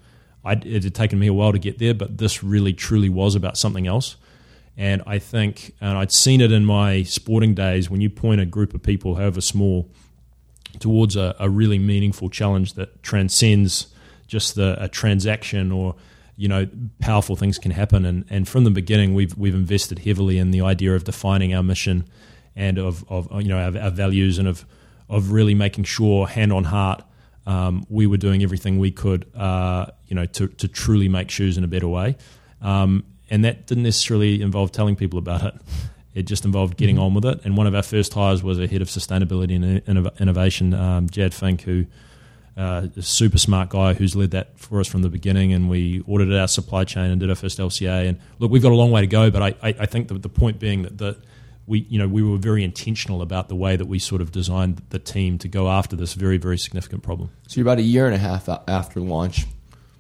I, 0.46 0.54
it 0.54 0.84
had 0.84 0.96
taken 0.96 1.20
me 1.20 1.28
a 1.28 1.34
while 1.34 1.52
to 1.52 1.60
get 1.60 1.80
there, 1.80 1.94
but 1.94 2.18
this 2.18 2.44
really 2.44 2.74
truly 2.74 3.10
was 3.10 3.36
about 3.36 3.58
something 3.58 3.88
else. 3.88 4.18
And 4.76 5.04
I 5.06 5.20
think, 5.20 5.76
and 5.80 5.98
I'd 5.98 6.12
seen 6.12 6.42
it 6.42 6.52
in 6.52 6.66
my 6.66 7.04
sporting 7.04 7.54
days, 7.54 7.90
when 7.90 8.02
you 8.02 8.10
point 8.10 8.42
a 8.42 8.46
group 8.46 8.74
of 8.74 8.82
people, 8.82 9.16
however 9.16 9.42
small, 9.42 9.90
towards 10.80 11.16
a, 11.16 11.36
a 11.40 11.50
really 11.50 11.78
meaningful 11.78 12.30
challenge 12.30 12.74
that 12.74 13.04
transcends 13.04 13.88
just 14.28 14.56
the, 14.56 14.76
a 14.84 14.88
transaction 14.88 15.72
or 15.72 15.96
you 16.36 16.48
know 16.48 16.68
powerful 17.00 17.36
things 17.36 17.58
can 17.58 17.72
happen. 17.72 18.06
And 18.06 18.26
and 18.30 18.48
from 18.48 18.64
the 18.64 18.72
beginning 18.72 19.14
we've 19.14 19.38
we've 19.38 19.56
invested 19.56 20.00
heavily 20.00 20.38
in 20.38 20.52
the 20.52 20.62
idea 20.62 20.96
of 20.96 21.04
defining 21.04 21.54
our 21.54 21.64
mission 21.64 22.08
and 22.56 22.78
of 22.78 23.06
of 23.10 23.28
you 23.42 23.50
know 23.50 23.58
our, 23.58 23.78
our 23.78 23.92
values 23.92 24.38
and 24.38 24.48
of 24.48 24.66
of 25.10 25.32
really 25.32 25.54
making 25.54 25.84
sure 25.84 26.28
hand 26.28 26.54
on 26.54 26.64
heart 26.66 27.04
um, 27.46 27.86
we 27.90 28.08
were 28.08 28.18
doing 28.18 28.42
everything 28.42 28.80
we 28.80 28.92
could 28.92 29.30
uh, 29.36 29.88
you 30.08 30.16
know 30.16 30.26
to 30.26 30.48
to 30.48 30.68
truly 30.68 31.10
make 31.10 31.30
shoes 31.30 31.58
in 31.58 31.64
a 31.64 31.68
better 31.68 31.88
way. 31.88 32.16
Um, 32.62 33.06
and 33.30 33.44
that 33.46 33.68
didn't 33.68 33.84
necessarily 33.84 34.42
involve 34.42 34.72
telling 34.72 34.96
people 34.96 35.20
about 35.20 35.44
it. 35.44 35.56
It 36.14 36.24
just 36.24 36.46
involved 36.46 36.78
getting 36.78 36.98
mm-hmm. 36.98 37.06
on 37.06 37.14
with 37.16 37.26
it. 37.26 37.42
And 37.44 37.58
one 37.58 37.66
of 37.66 37.74
our 37.74 37.82
first 37.82 38.14
hires 38.14 38.44
was 38.44 38.60
a 38.60 38.68
head 38.68 38.82
of 38.84 38.88
sustainability 38.88 39.56
and 39.88 40.12
innovation 40.20 40.74
um, 40.74 41.10
Jad 41.10 41.32
Finck 41.32 41.62
who 41.62 41.88
uh, 42.56 42.88
a 42.96 43.02
super 43.02 43.38
smart 43.38 43.70
guy 43.70 43.94
who's 43.94 44.16
led 44.16 44.32
that 44.32 44.60
for 44.60 44.80
us 44.80 44.88
from 44.88 45.02
the 45.02 45.10
beginning, 45.10 45.54
and 45.54 45.70
we 45.70 46.02
audited 46.08 46.38
our 46.38 46.48
supply 46.48 46.84
chain 46.84 47.10
and 47.10 47.20
did 47.20 47.30
our 47.30 47.36
first 47.36 47.58
LCA. 47.58 48.08
And 48.08 48.20
look, 48.40 48.52
we've 48.52 48.62
got 48.62 48.72
a 48.72 48.76
long 48.76 48.92
way 48.92 49.02
to 49.02 49.08
go, 49.08 49.32
but 49.32 49.42
I, 49.42 49.48
I, 49.62 49.76
I 49.80 49.86
think 49.86 50.08
the, 50.08 50.16
the 50.16 50.30
point 50.30 50.60
being 50.60 50.84
that 50.84 50.98
the 50.98 51.18
we 51.66 51.80
you 51.90 51.98
know 51.98 52.08
we 52.08 52.22
were 52.22 52.38
very 52.38 52.64
intentional 52.64 53.22
about 53.22 53.50
the 53.50 53.56
way 53.56 53.76
that 53.76 53.86
we 53.86 54.00
sort 54.00 54.22
of 54.22 54.32
designed 54.32 54.82
the 54.90 55.00
team 55.00 55.38
to 55.40 55.48
go 55.48 55.70
after 55.70 55.96
this 55.96 56.14
very 56.14 56.38
very 56.38 56.58
significant 56.58 57.04
problem. 57.04 57.30
So 57.48 57.60
you're 57.60 57.68
about 57.68 57.80
a 57.80 57.84
year 57.84 58.06
and 58.06 58.16
a 58.16 58.20
half 58.20 58.50
after 58.68 59.00
launch, 59.00 59.46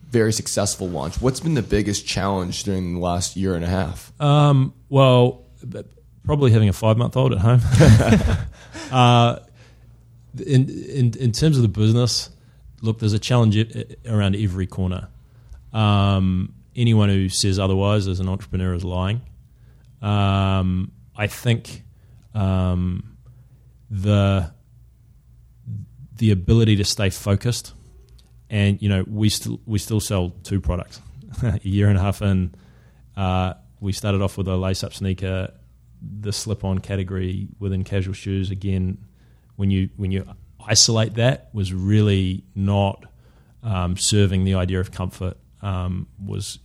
very 0.10 0.34
successful 0.34 0.89
launch. 0.89 1.22
What's 1.22 1.39
been 1.39 1.54
the 1.54 1.62
biggest 1.62 2.06
challenge 2.06 2.64
during 2.64 2.95
the 2.95 2.99
last 2.99 3.36
year 3.36 3.56
and 3.56 3.64
a 3.64 3.70
half? 3.70 4.12
Um, 4.22 4.74
well, 4.89 5.45
probably 6.26 6.51
having 6.51 6.70
a 6.70 6.74
five 6.74 6.97
month 6.97 7.16
old 7.16 7.34
at 7.34 7.39
home. 7.39 7.62
uh, 8.91 9.39
in, 10.45 10.70
in 10.70 11.18
in 11.18 11.32
terms 11.32 11.58
of 11.58 11.62
the 11.62 11.70
business, 11.70 12.30
look, 12.84 13.00
there's 13.00 13.14
a 13.14 13.20
challenge 13.20 13.58
around 14.08 14.36
every 14.36 14.68
corner. 14.68 15.08
Um, 15.72 16.54
anyone 16.76 17.10
who 17.10 17.30
says 17.30 17.58
otherwise 17.58 18.08
as 18.08 18.20
an 18.20 18.30
entrepreneur 18.30 18.74
is 18.74 18.84
lying. 18.84 19.22
Um, 20.02 20.92
I 21.16 21.28
think 21.28 21.84
um, 22.36 23.18
the 23.90 24.52
the 26.18 26.32
ability 26.32 26.76
to 26.76 26.84
stay 26.84 27.10
focused, 27.10 27.74
and 28.50 28.82
you 28.82 28.90
know, 28.90 29.06
we 29.08 29.30
still 29.30 29.60
we 29.66 29.80
still 29.80 30.02
sell 30.02 30.32
two 30.44 30.60
products. 30.60 31.02
a 31.44 31.60
year 31.64 31.88
and 31.88 31.98
a 31.98 32.02
half 32.02 32.22
in, 32.22 32.54
uh, 33.16 33.54
we 33.80 33.92
started 33.92 34.22
off 34.22 34.38
with 34.38 34.48
a 34.48 34.56
lace-up 34.56 34.94
sneaker, 34.94 35.52
the 36.02 36.32
slip-on 36.32 36.78
category 36.78 37.48
within 37.60 37.84
casual 37.84 38.14
shoes. 38.14 38.52
Again, 38.52 38.98
when 39.56 39.72
you 39.72 39.90
when 39.96 40.12
you 40.12 40.28
isolate 40.68 41.16
that 41.16 41.49
was 41.53 41.74
really 41.74 42.43
not 42.55 43.05
um, 43.64 43.97
serving 43.97 44.43
the 44.43 44.55
idea 44.55 44.80
of 44.80 44.91
comfort. 44.91 45.38
Um, 45.61 46.07
was 46.24 46.59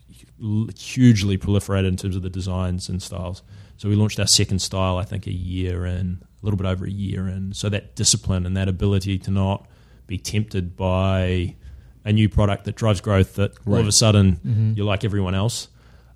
hugely 0.76 1.38
proliferated 1.38 1.88
in 1.88 1.96
terms 1.96 2.16
of 2.16 2.22
the 2.22 2.30
designs 2.30 2.88
and 2.88 3.02
styles. 3.02 3.42
So 3.76 3.88
we 3.88 3.94
launched 3.94 4.18
our 4.18 4.26
second 4.26 4.60
style, 4.60 4.98
I 4.98 5.04
think, 5.04 5.26
a 5.26 5.32
year 5.32 5.86
in, 5.86 6.20
a 6.20 6.46
little 6.46 6.56
bit 6.56 6.66
over 6.66 6.84
a 6.84 6.90
year 6.90 7.28
in. 7.28 7.54
So 7.54 7.68
that 7.68 7.94
discipline 7.94 8.44
and 8.44 8.56
that 8.56 8.68
ability 8.68 9.18
to 9.20 9.30
not 9.30 9.68
be 10.06 10.18
tempted 10.18 10.76
by 10.76 11.54
a 12.04 12.12
new 12.12 12.28
product 12.28 12.64
that 12.64 12.74
drives 12.74 13.00
growth 13.00 13.34
that 13.36 13.52
right. 13.64 13.76
all 13.76 13.80
of 13.80 13.86
a 13.86 13.92
sudden 13.92 14.36
mm-hmm. 14.36 14.72
you're 14.74 14.86
like 14.86 15.04
everyone 15.04 15.34
else. 15.34 15.68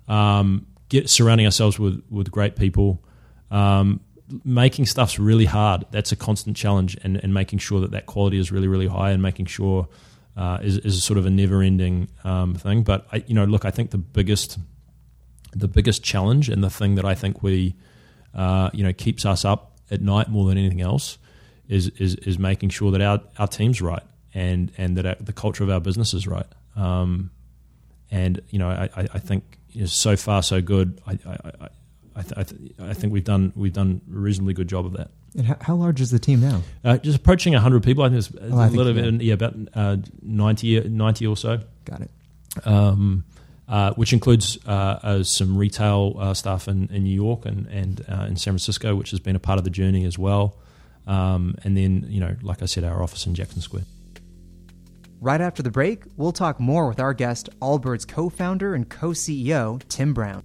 Um, 0.07 0.67
get 0.89 1.09
surrounding 1.09 1.45
ourselves 1.45 1.79
with 1.79 2.03
with 2.09 2.31
great 2.31 2.55
people. 2.55 3.03
Um, 3.51 4.01
making 4.43 4.85
stuff's 4.85 5.19
really 5.19 5.45
hard. 5.45 5.85
That's 5.91 6.11
a 6.11 6.15
constant 6.15 6.57
challenge, 6.57 6.97
and, 7.03 7.17
and 7.17 7.33
making 7.33 7.59
sure 7.59 7.81
that 7.81 7.91
that 7.91 8.05
quality 8.05 8.39
is 8.39 8.51
really, 8.51 8.67
really 8.67 8.87
high, 8.87 9.11
and 9.11 9.21
making 9.21 9.47
sure 9.47 9.87
uh, 10.35 10.59
is, 10.61 10.77
is 10.79 11.03
sort 11.03 11.17
of 11.17 11.25
a 11.25 11.29
never-ending 11.29 12.07
um, 12.23 12.55
thing. 12.55 12.83
But 12.83 13.07
I, 13.11 13.23
you 13.27 13.35
know, 13.35 13.45
look, 13.45 13.65
I 13.65 13.71
think 13.71 13.91
the 13.91 13.97
biggest 13.97 14.57
the 15.55 15.67
biggest 15.67 16.03
challenge 16.03 16.49
and 16.49 16.63
the 16.63 16.69
thing 16.69 16.95
that 16.95 17.05
I 17.05 17.13
think 17.13 17.43
we, 17.43 17.75
uh, 18.33 18.71
you 18.73 18.83
know, 18.83 18.91
keeps 18.91 19.25
us 19.25 19.45
up 19.45 19.77
at 19.91 20.01
night 20.01 20.29
more 20.29 20.47
than 20.47 20.57
anything 20.57 20.81
else 20.81 21.17
is 21.67 21.89
is, 21.99 22.15
is 22.15 22.39
making 22.39 22.69
sure 22.69 22.91
that 22.91 23.01
our, 23.01 23.21
our 23.37 23.47
team's 23.47 23.81
right 23.81 24.03
and 24.33 24.71
and 24.77 24.97
that 24.97 25.05
our, 25.05 25.15
the 25.19 25.33
culture 25.33 25.63
of 25.63 25.69
our 25.69 25.79
business 25.79 26.13
is 26.13 26.27
right. 26.27 26.47
Um, 26.75 27.31
and 28.09 28.41
you 28.49 28.59
know, 28.59 28.69
I, 28.69 28.89
I 28.95 29.19
think 29.19 29.59
you 29.69 29.81
know, 29.81 29.87
so 29.87 30.15
far 30.15 30.41
so 30.43 30.61
good. 30.61 31.01
I 31.05 31.19
I, 31.25 31.69
I, 32.15 32.21
th- 32.21 32.33
I, 32.37 32.43
th- 32.43 32.71
I, 32.79 32.93
think 32.93 33.11
we've 33.13 33.23
done 33.23 33.53
we've 33.55 33.73
done 33.73 34.01
a 34.13 34.17
reasonably 34.19 34.53
good 34.53 34.67
job 34.69 34.85
of 34.85 34.93
that. 34.93 35.09
And 35.35 35.47
how, 35.47 35.57
how 35.61 35.75
large 35.75 35.99
is 36.01 36.11
the 36.11 36.19
team 36.19 36.41
now? 36.41 36.61
Uh, 36.83 36.97
just 36.97 37.17
approaching 37.17 37.53
hundred 37.53 37.83
people. 37.83 38.03
I 38.03 38.09
think 38.09 38.19
it's 38.19 38.31
Oh, 38.51 38.57
I 38.57 38.67
a 38.67 38.69
little 38.69 38.93
bit, 38.93 39.21
yeah, 39.21 39.33
about 39.33 39.55
uh, 39.73 39.97
90, 40.21 40.89
90 40.89 41.27
or 41.27 41.35
so 41.35 41.59
Got 41.85 42.01
it. 42.01 42.11
um, 42.65 43.23
uh, 43.67 43.93
which 43.93 44.13
includes 44.13 44.59
uh, 44.67 44.69
uh, 45.01 45.23
some 45.23 45.57
retail 45.57 46.15
uh, 46.19 46.33
stuff 46.35 46.67
in, 46.67 46.87
in 46.91 47.03
New 47.03 47.15
York 47.15 47.45
and 47.45 47.65
and 47.67 48.05
uh, 48.07 48.25
in 48.29 48.35
San 48.35 48.51
Francisco, 48.53 48.93
which 48.95 49.11
has 49.11 49.19
been 49.19 49.35
a 49.35 49.39
part 49.39 49.57
of 49.57 49.63
the 49.63 49.71
journey 49.71 50.05
as 50.05 50.17
well. 50.19 50.55
Um, 51.07 51.55
and 51.63 51.75
then, 51.75 52.05
you 52.09 52.19
know, 52.19 52.35
like 52.43 52.61
I 52.61 52.65
said, 52.65 52.83
our 52.83 53.01
office 53.01 53.25
in 53.25 53.33
Jackson 53.35 53.61
Square. 53.61 53.83
Right 55.19 55.41
after 55.41 55.63
the 55.63 55.71
break, 55.71 56.03
we'll 56.17 56.31
talk 56.33 56.59
more 56.59 56.87
with 56.87 56.99
our 56.99 57.13
guest, 57.13 57.49
Allbirds 57.61 58.07
co 58.07 58.29
founder 58.29 58.75
and 58.75 58.87
co 58.89 59.09
CEO, 59.09 59.81
Tim 59.89 60.13
Brown. 60.13 60.43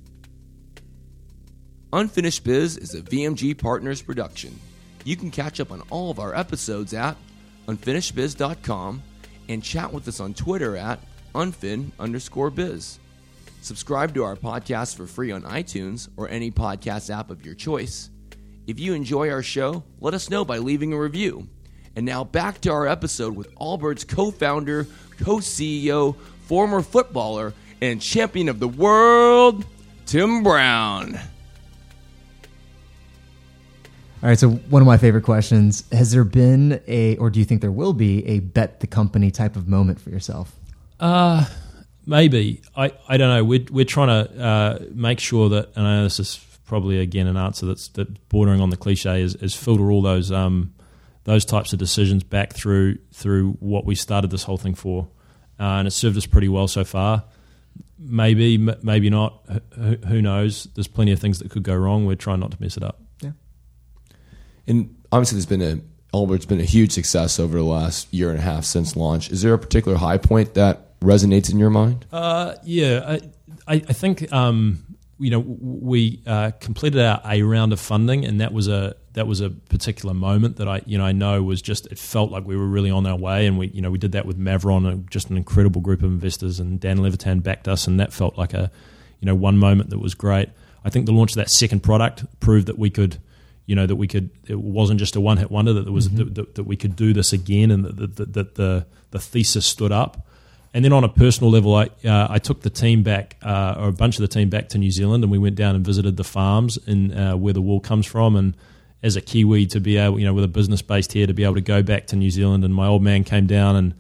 Unfinished 1.93 2.45
Biz 2.45 2.76
is 2.76 2.95
a 2.95 3.01
VMG 3.01 3.57
Partners 3.57 4.03
production. 4.03 4.59
You 5.05 5.16
can 5.16 5.30
catch 5.30 5.59
up 5.59 5.72
on 5.72 5.82
all 5.89 6.11
of 6.11 6.18
our 6.18 6.34
episodes 6.34 6.93
at 6.93 7.16
unfinishedbiz.com 7.66 9.03
and 9.49 9.64
chat 9.64 9.93
with 9.93 10.07
us 10.07 10.20
on 10.20 10.34
Twitter 10.34 10.76
at 10.76 11.01
unfin 11.34 11.93
underscore 11.99 12.51
biz. 12.51 12.99
Subscribe 13.62 14.12
to 14.14 14.24
our 14.24 14.36
podcast 14.36 14.97
for 14.97 15.07
free 15.07 15.32
on 15.32 15.43
iTunes 15.45 16.11
or 16.18 16.28
any 16.28 16.51
podcast 16.51 17.09
app 17.09 17.30
of 17.30 17.47
your 17.47 17.55
choice. 17.55 18.11
If 18.66 18.78
you 18.78 18.93
enjoy 18.93 19.30
our 19.30 19.43
show, 19.43 19.82
let 19.99 20.12
us 20.12 20.28
know 20.28 20.45
by 20.45 20.59
leaving 20.59 20.93
a 20.93 21.01
review. 21.01 21.49
And 21.97 22.05
now 22.05 22.22
back 22.22 22.61
to 22.62 22.70
our 22.70 22.86
episode 22.86 23.34
with 23.34 23.55
Allbirds 23.55 24.07
co 24.07 24.30
founder, 24.30 24.86
co 25.20 25.36
CEO, 25.36 26.16
former 26.43 26.82
footballer, 26.82 27.55
and 27.80 28.03
champion 28.03 28.51
of 28.51 28.61
the 28.61 28.68
world, 28.68 29.64
Tim 30.05 30.43
Brown. 30.43 31.18
All 34.21 34.29
right, 34.29 34.39
so 34.39 34.51
one 34.51 34.83
of 34.83 34.87
my 34.87 34.97
favorite 34.97 35.23
questions 35.23 35.85
Has 35.93 36.11
there 36.11 36.25
been 36.25 36.81
a, 36.89 37.16
or 37.19 37.31
do 37.31 37.39
you 37.39 37.45
think 37.45 37.61
there 37.61 37.71
will 37.71 37.93
be, 37.93 38.27
a 38.27 38.41
bet 38.41 38.81
the 38.81 38.89
company 38.89 39.31
type 39.31 39.55
of 39.55 39.69
moment 39.69 40.01
for 40.01 40.11
yourself? 40.11 40.57
Uh, 40.99 41.45
maybe. 42.05 42.61
I, 42.77 42.93
I 43.09 43.16
don't 43.16 43.29
know. 43.29 43.45
We're, 43.45 43.66
we're 43.71 43.85
trying 43.85 44.09
to 44.09 44.45
uh, 44.45 44.79
make 44.93 45.21
sure 45.21 45.49
that, 45.51 45.71
and 45.77 45.87
I 45.87 45.97
know 45.97 46.03
this 46.03 46.19
is 46.19 46.45
probably, 46.66 46.99
again, 46.99 47.29
an 47.29 47.37
answer 47.37 47.64
that's, 47.64 47.89
that's 47.89 48.11
bordering 48.29 48.61
on 48.61 48.71
the 48.71 48.77
cliche, 48.77 49.23
is, 49.23 49.37
is 49.37 49.55
filter 49.55 49.89
all 49.91 50.03
those 50.03 50.33
um, 50.33 50.75
those 51.23 51.45
types 51.45 51.73
of 51.75 51.79
decisions 51.79 52.25
back 52.25 52.55
through 52.55 52.97
through 53.12 53.53
what 53.61 53.85
we 53.85 53.95
started 53.95 54.31
this 54.31 54.45
whole 54.45 54.57
thing 54.57 54.75
for. 54.75 55.09
Uh, 55.61 55.79
and 55.79 55.87
it's 55.87 55.97
served 55.97 56.16
us 56.16 56.27
pretty 56.27 56.49
well 56.49 56.66
so 56.66 56.85
far. 56.85 57.25
Maybe, 57.99 58.55
m- 58.55 58.77
maybe 58.83 59.11
not. 59.11 59.45
Who, 59.75 59.97
who 59.97 60.23
knows? 60.23 60.64
There's 60.75 60.89
plenty 60.89 61.12
of 61.12 61.21
things 61.21 61.39
that 61.39 61.51
could 61.51 61.62
go 61.62 61.77
wrong. 61.77 62.07
We're 62.07 62.14
trying 62.14 62.41
not 62.41 62.53
to 62.53 62.57
mess 62.61 62.77
it 62.77 62.83
up. 62.83 63.01
And 64.69 64.95
obviously, 65.11 65.37
there's 65.37 65.47
been 65.47 65.62
a 65.62 65.81
Allbirds 66.14 66.49
been 66.49 66.61
a 66.61 66.64
huge 66.64 66.93
success 66.93 67.39
over 67.39 67.59
the 67.59 67.64
last 67.64 68.12
year 68.14 68.31
and 68.31 68.39
a 68.39 68.43
half 68.43 68.64
since 68.64 68.97
launch. 68.97 69.31
Is 69.31 69.43
there 69.43 69.53
a 69.53 69.59
particular 69.59 69.99
high 69.99 70.16
point 70.16 70.55
that 70.55 70.99
resonates 71.01 71.53
in 71.53 71.59
your 71.59 71.71
mind? 71.71 72.07
Uh, 72.11 72.55
yeah, 72.64 73.05
I, 73.07 73.75
I, 73.75 73.75
I 73.75 73.93
think 73.93 74.33
um, 74.33 74.85
you 75.19 75.31
know 75.31 75.41
we 75.41 76.23
uh, 76.27 76.53
completed 76.61 77.01
our 77.01 77.21
a 77.25 77.43
round 77.43 77.73
of 77.73 77.81
funding, 77.81 78.25
and 78.25 78.41
that 78.41 78.53
was 78.53 78.69
a 78.69 78.97
that 79.12 79.27
was 79.27 79.41
a 79.41 79.51
particular 79.51 80.14
moment 80.14 80.57
that 80.57 80.69
I 80.69 80.81
you 80.87 80.97
know 80.97 81.05
I 81.05 81.12
know 81.12 81.43
was 81.43 81.61
just 81.61 81.87
it 81.89 81.99
felt 81.99 82.31
like 82.31 82.47
we 82.47 82.57
were 82.57 82.66
really 82.66 82.91
on 82.91 83.07
our 83.07 83.16
way, 83.16 83.47
and 83.47 83.59
we 83.59 83.69
you 83.69 83.83
know 83.83 83.91
we 83.91 83.99
did 83.99 84.12
that 84.12 84.25
with 84.25 84.39
Maveron, 84.39 84.91
uh, 84.91 84.97
just 85.11 85.29
an 85.29 85.37
incredible 85.37 85.83
group 85.83 86.03
of 86.03 86.11
investors, 86.11 86.59
and 86.59 86.81
Dan 86.81 87.03
Levitan 87.03 87.41
backed 87.41 87.69
us, 87.69 87.87
and 87.87 88.01
that 88.01 88.14
felt 88.14 88.39
like 88.39 88.55
a 88.55 88.71
you 89.21 89.27
know 89.27 89.35
one 89.35 89.59
moment 89.59 89.91
that 89.91 89.99
was 89.99 90.14
great. 90.14 90.49
I 90.85 90.91
think 90.91 91.05
the 91.05 91.12
launch 91.12 91.33
of 91.33 91.37
that 91.37 91.51
second 91.51 91.83
product 91.83 92.25
proved 92.41 92.66
that 92.66 92.79
we 92.79 92.89
could. 92.89 93.19
You 93.69 93.77
know 93.77 93.87
that 93.87 93.97
we 93.97 94.07
could. 94.07 94.31
It 94.47 94.59
wasn't 94.59 94.99
just 94.99 95.14
a 95.14 95.21
one-hit 95.21 95.51
wonder. 95.51 95.75
That 95.75 95.85
there 95.85 95.93
was 95.93 96.09
that, 96.09 96.35
that, 96.35 96.55
that 96.55 96.64
we 96.64 96.75
could 96.75 96.97
do 96.97 97.12
this 97.12 97.33
again, 97.33 97.71
and 97.71 97.85
that, 97.85 97.97
that, 97.97 98.16
that, 98.16 98.33
that 98.33 98.55
the 98.55 98.87
the 99.11 99.19
thesis 99.19 99.66
stood 99.66 99.93
up. 99.93 100.27
And 100.75 100.85
then 100.85 100.93
on 100.93 101.05
a 101.05 101.09
personal 101.09 101.51
level, 101.51 101.75
I 101.75 101.91
uh, 102.03 102.29
I 102.37 102.39
took 102.39 102.62
the 102.62 102.71
team 102.71 103.03
back, 103.03 103.37
uh, 103.43 103.75
or 103.79 103.89
a 103.89 103.93
bunch 103.93 104.16
of 104.16 104.23
the 104.23 104.29
team 104.29 104.49
back 104.49 104.69
to 104.71 104.79
New 104.79 104.91
Zealand, 104.91 105.23
and 105.23 105.31
we 105.31 105.39
went 105.39 105.57
down 105.57 105.75
and 105.75 105.85
visited 105.85 106.16
the 106.16 106.25
farms 106.25 106.79
in 106.87 107.12
uh, 107.12 107.37
where 107.37 107.53
the 107.53 107.61
wool 107.61 107.81
comes 107.81 108.07
from. 108.07 108.37
And 108.37 108.55
as 109.03 109.16
a 109.16 109.21
Kiwi, 109.21 109.66
to 109.66 109.81
be 109.81 109.99
able, 109.99 110.19
you 110.19 110.25
know, 110.25 110.35
with 110.35 110.45
a 110.45 110.49
business 110.49 110.83
based 110.83 111.12
here, 111.12 111.27
to 111.27 111.35
be 111.35 111.45
able 111.45 111.57
to 111.57 111.61
go 111.61 111.83
back 111.83 112.07
to 112.07 112.16
New 112.16 112.31
Zealand, 112.31 112.64
and 112.64 112.75
my 112.75 112.87
old 112.87 113.03
man 113.03 113.23
came 113.23 113.47
down, 113.47 113.77
and 113.77 113.95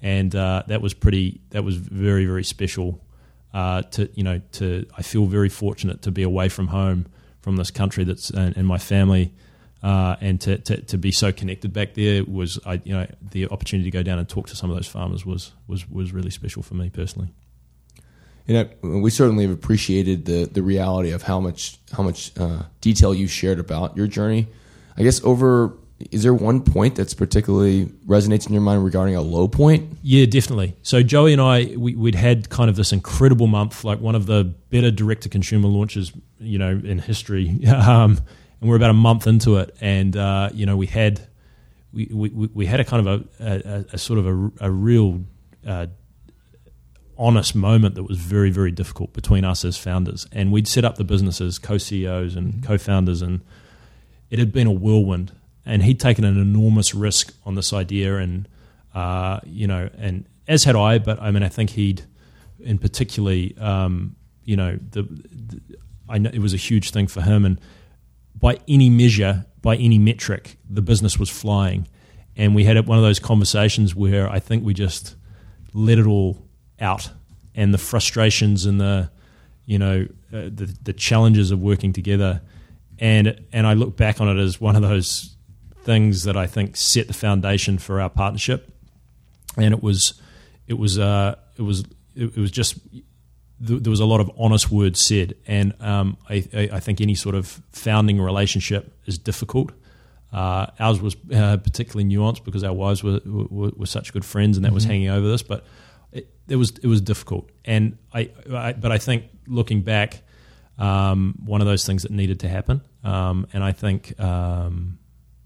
and 0.00 0.34
uh, 0.34 0.62
that 0.68 0.80
was 0.80 0.94
pretty, 0.94 1.40
that 1.50 1.64
was 1.64 1.76
very 1.76 2.24
very 2.24 2.44
special. 2.44 3.00
Uh, 3.52 3.82
to 3.82 4.08
you 4.14 4.22
know, 4.22 4.40
to 4.52 4.86
I 4.96 5.02
feel 5.02 5.26
very 5.26 5.48
fortunate 5.48 6.02
to 6.02 6.10
be 6.12 6.22
away 6.22 6.48
from 6.48 6.68
home, 6.68 7.06
from 7.48 7.56
this 7.56 7.70
country 7.70 8.04
that's 8.04 8.28
and, 8.28 8.54
and 8.58 8.66
my 8.66 8.76
family. 8.76 9.32
Uh, 9.82 10.16
and 10.20 10.38
to, 10.38 10.58
to, 10.58 10.82
to 10.82 10.98
be 10.98 11.10
so 11.10 11.32
connected 11.32 11.72
back 11.72 11.94
there 11.94 12.22
was 12.24 12.58
I 12.66 12.82
you 12.84 12.92
know 12.92 13.06
the 13.30 13.46
opportunity 13.46 13.90
to 13.90 13.96
go 13.96 14.02
down 14.02 14.18
and 14.18 14.28
talk 14.28 14.48
to 14.48 14.56
some 14.56 14.68
of 14.68 14.76
those 14.76 14.86
farmers 14.86 15.24
was 15.24 15.52
was 15.66 15.88
was 15.88 16.12
really 16.12 16.28
special 16.28 16.62
for 16.62 16.74
me 16.74 16.90
personally. 16.90 17.30
And 18.48 18.58
I, 18.58 18.86
we 18.86 19.08
certainly 19.08 19.44
have 19.44 19.52
appreciated 19.52 20.26
the 20.26 20.44
the 20.44 20.62
reality 20.62 21.10
of 21.12 21.22
how 21.22 21.40
much 21.40 21.78
how 21.92 22.02
much 22.02 22.38
uh, 22.38 22.64
detail 22.82 23.14
you 23.14 23.26
shared 23.28 23.58
about 23.58 23.96
your 23.96 24.08
journey. 24.08 24.48
I 24.98 25.02
guess 25.02 25.24
over 25.24 25.72
is 26.10 26.22
there 26.22 26.34
one 26.34 26.62
point 26.62 26.94
that's 26.94 27.12
particularly 27.12 27.86
resonates 28.06 28.46
in 28.46 28.52
your 28.52 28.62
mind 28.62 28.84
regarding 28.84 29.16
a 29.16 29.20
low 29.20 29.48
point? 29.48 29.98
Yeah, 30.02 30.26
definitely. 30.26 30.76
So 30.82 31.02
Joey 31.02 31.32
and 31.32 31.42
I, 31.42 31.74
we, 31.76 31.96
we'd 31.96 32.14
had 32.14 32.50
kind 32.50 32.70
of 32.70 32.76
this 32.76 32.92
incredible 32.92 33.48
month, 33.48 33.82
like 33.82 34.00
one 34.00 34.14
of 34.14 34.26
the 34.26 34.44
better 34.44 34.90
direct 34.90 35.22
to 35.24 35.28
consumer 35.28 35.68
launches, 35.68 36.12
you 36.38 36.58
know, 36.58 36.70
in 36.70 36.98
history. 36.98 37.58
Um, 37.68 38.20
and 38.60 38.68
we're 38.68 38.76
about 38.76 38.90
a 38.90 38.94
month 38.94 39.26
into 39.26 39.56
it, 39.58 39.74
and 39.80 40.16
uh, 40.16 40.50
you 40.52 40.66
know, 40.66 40.76
we 40.76 40.86
had 40.86 41.26
we, 41.92 42.08
we, 42.12 42.28
we 42.28 42.66
had 42.66 42.80
a 42.80 42.84
kind 42.84 43.06
of 43.06 43.24
a, 43.40 43.44
a, 43.44 43.84
a 43.94 43.98
sort 43.98 44.18
of 44.18 44.26
a, 44.26 44.66
a 44.66 44.70
real 44.70 45.22
uh, 45.66 45.86
honest 47.16 47.54
moment 47.54 47.94
that 47.94 48.02
was 48.02 48.18
very 48.18 48.50
very 48.50 48.70
difficult 48.70 49.12
between 49.12 49.44
us 49.44 49.64
as 49.64 49.76
founders, 49.76 50.26
and 50.32 50.50
we'd 50.50 50.66
set 50.66 50.84
up 50.84 50.96
the 50.96 51.04
business 51.04 51.40
as 51.40 51.58
co-CEOs 51.58 52.34
and 52.34 52.62
co-founders, 52.64 53.22
and 53.22 53.42
it 54.30 54.38
had 54.38 54.52
been 54.52 54.66
a 54.66 54.72
whirlwind, 54.72 55.32
and 55.68 55.82
he'd 55.82 56.00
taken 56.00 56.24
an 56.24 56.40
enormous 56.40 56.94
risk 56.94 57.34
on 57.44 57.54
this 57.54 57.72
idea, 57.72 58.16
and 58.16 58.48
uh, 58.94 59.38
you 59.44 59.66
know, 59.66 59.90
and 59.98 60.24
as 60.48 60.64
had 60.64 60.74
I, 60.74 60.98
but 60.98 61.20
I 61.20 61.30
mean, 61.30 61.42
I 61.42 61.48
think 61.48 61.70
he'd, 61.70 62.02
in 62.58 62.78
particularly, 62.78 63.54
um, 63.58 64.16
you 64.44 64.56
know, 64.56 64.78
the, 64.90 65.02
the 65.02 65.60
I 66.08 66.16
know 66.16 66.30
it 66.32 66.40
was 66.40 66.54
a 66.54 66.58
huge 66.58 66.90
thing 66.90 67.06
for 67.06 67.20
him, 67.20 67.44
and 67.44 67.60
by 68.34 68.58
any 68.66 68.88
measure, 68.88 69.44
by 69.60 69.76
any 69.76 69.98
metric, 69.98 70.56
the 70.68 70.80
business 70.80 71.18
was 71.18 71.28
flying, 71.28 71.86
and 72.34 72.54
we 72.54 72.64
had 72.64 72.84
one 72.86 72.96
of 72.96 73.04
those 73.04 73.18
conversations 73.18 73.94
where 73.94 74.28
I 74.28 74.38
think 74.38 74.64
we 74.64 74.72
just 74.72 75.16
let 75.74 75.98
it 75.98 76.06
all 76.06 76.48
out, 76.80 77.10
and 77.54 77.74
the 77.74 77.78
frustrations 77.78 78.64
and 78.64 78.80
the, 78.80 79.10
you 79.66 79.78
know, 79.78 80.06
uh, 80.32 80.48
the 80.50 80.74
the 80.82 80.94
challenges 80.94 81.50
of 81.50 81.60
working 81.60 81.92
together, 81.92 82.40
and 82.98 83.38
and 83.52 83.66
I 83.66 83.74
look 83.74 83.98
back 83.98 84.22
on 84.22 84.28
it 84.34 84.40
as 84.40 84.58
one 84.58 84.74
of 84.74 84.80
those 84.80 85.34
things 85.88 86.24
that 86.24 86.36
I 86.36 86.46
think 86.46 86.76
set 86.76 87.06
the 87.06 87.14
foundation 87.14 87.78
for 87.78 87.98
our 87.98 88.10
partnership, 88.10 88.70
and 89.56 89.72
it 89.72 89.82
was, 89.82 90.20
it 90.66 90.74
was, 90.74 90.98
uh, 90.98 91.36
it 91.56 91.62
was, 91.62 91.82
it, 92.14 92.36
was 92.36 92.50
just 92.50 92.78
there 93.58 93.90
was 93.90 94.00
a 94.00 94.04
lot 94.04 94.20
of 94.20 94.30
honest 94.38 94.70
words 94.70 95.00
said, 95.00 95.34
and 95.46 95.72
um, 95.80 96.18
I, 96.28 96.68
I, 96.74 96.80
think 96.80 97.00
any 97.00 97.14
sort 97.14 97.34
of 97.34 97.62
founding 97.72 98.20
relationship 98.20 98.92
is 99.06 99.16
difficult. 99.16 99.72
Uh, 100.30 100.66
ours 100.78 101.00
was 101.00 101.16
uh, 101.32 101.56
particularly 101.56 102.04
nuanced 102.04 102.44
because 102.44 102.62
our 102.62 102.74
wives 102.74 103.02
were, 103.02 103.20
were, 103.24 103.70
were 103.74 103.86
such 103.86 104.12
good 104.12 104.26
friends, 104.26 104.58
and 104.58 104.66
that 104.66 104.72
was 104.74 104.84
hanging 104.84 105.08
over 105.08 105.26
this. 105.26 105.42
But 105.42 105.64
it, 106.12 106.28
it 106.48 106.56
was 106.56 106.72
it 106.82 106.86
was 106.86 107.00
difficult, 107.00 107.48
and 107.64 107.96
I, 108.12 108.30
I 108.52 108.74
but 108.74 108.92
I 108.92 108.98
think 108.98 109.24
looking 109.46 109.80
back, 109.80 110.20
um, 110.78 111.34
one 111.46 111.62
of 111.62 111.66
those 111.66 111.86
things 111.86 112.02
that 112.02 112.12
needed 112.12 112.40
to 112.40 112.48
happen, 112.48 112.82
um, 113.04 113.46
and 113.54 113.64
I 113.64 113.72
think 113.72 114.20
um, 114.20 114.97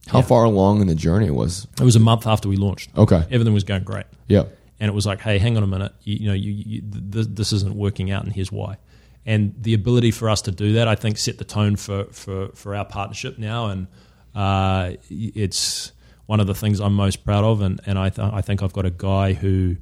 How 0.08 0.18
Yeah. 0.18 0.24
far 0.24 0.44
along 0.44 0.80
in 0.80 0.86
the 0.88 0.94
journey 0.94 1.30
was? 1.30 1.66
it 1.80 1.84
was 1.84 1.96
a 1.96 2.00
month 2.00 2.26
after 2.26 2.48
we 2.48 2.56
launched. 2.56 2.90
Okay, 2.96 3.24
Everything 3.30 3.54
was 3.54 3.64
going 3.64 3.84
great 3.84 4.06
yeah, 4.28 4.44
and 4.80 4.88
it 4.88 4.94
was 4.94 5.06
like, 5.06 5.20
hey, 5.20 5.38
hang 5.38 5.56
on 5.56 5.62
a 5.62 5.66
minute, 5.66 5.92
you, 6.02 6.16
you 6.20 6.26
know, 6.28 6.34
you, 6.34 6.50
you, 6.52 6.82
th- 7.12 7.26
this 7.30 7.52
isn't 7.52 7.74
working 7.74 8.10
out, 8.10 8.24
and 8.24 8.32
here's 8.32 8.50
why. 8.50 8.76
And 9.24 9.54
the 9.60 9.74
ability 9.74 10.10
for 10.10 10.28
us 10.28 10.42
to 10.42 10.50
do 10.50 10.72
that, 10.74 10.88
I 10.88 10.96
think, 10.96 11.16
set 11.18 11.38
the 11.38 11.44
tone 11.44 11.76
for 11.76 12.04
for, 12.10 12.48
for 12.54 12.74
our 12.74 12.84
partnership 12.84 13.38
now, 13.38 13.66
and 13.66 13.86
uh, 14.34 14.92
it's 15.08 15.92
one 16.26 16.40
of 16.40 16.46
the 16.48 16.54
things 16.54 16.80
I'm 16.80 16.94
most 16.94 17.24
proud 17.24 17.44
of. 17.44 17.60
And 17.60 17.80
and 17.86 17.98
I 17.98 18.08
th- 18.10 18.32
I 18.32 18.40
think 18.40 18.62
I've 18.62 18.72
got 18.72 18.84
a 18.86 18.90
guy 18.90 19.34
who, 19.34 19.76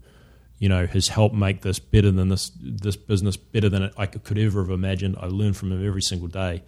you 0.58 0.68
know, 0.68 0.84
has 0.86 1.08
helped 1.08 1.34
make 1.34 1.62
this 1.62 1.78
better 1.78 2.10
than 2.10 2.28
this 2.28 2.52
this 2.60 2.96
business 2.96 3.36
better 3.38 3.70
than 3.70 3.90
I 3.96 4.04
could 4.06 4.36
ever 4.38 4.60
have 4.60 4.70
imagined. 4.70 5.16
I 5.18 5.26
learn 5.26 5.54
from 5.54 5.72
him 5.72 5.86
every 5.86 6.02
single 6.02 6.28
day, 6.28 6.62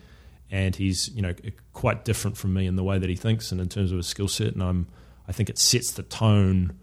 and 0.52 0.76
he's 0.76 1.08
you 1.08 1.22
know 1.22 1.34
quite 1.72 2.04
different 2.04 2.36
from 2.36 2.54
me 2.54 2.66
in 2.66 2.76
the 2.76 2.84
way 2.84 2.98
that 2.98 3.08
he 3.08 3.16
thinks 3.16 3.50
and 3.50 3.60
in 3.60 3.68
terms 3.68 3.90
of 3.90 3.96
his 3.96 4.06
skill 4.06 4.28
set. 4.28 4.52
And 4.52 4.62
I'm 4.62 4.86
I 5.26 5.32
think 5.32 5.50
it 5.50 5.58
sets 5.58 5.92
the 5.92 6.02
tone 6.04 6.78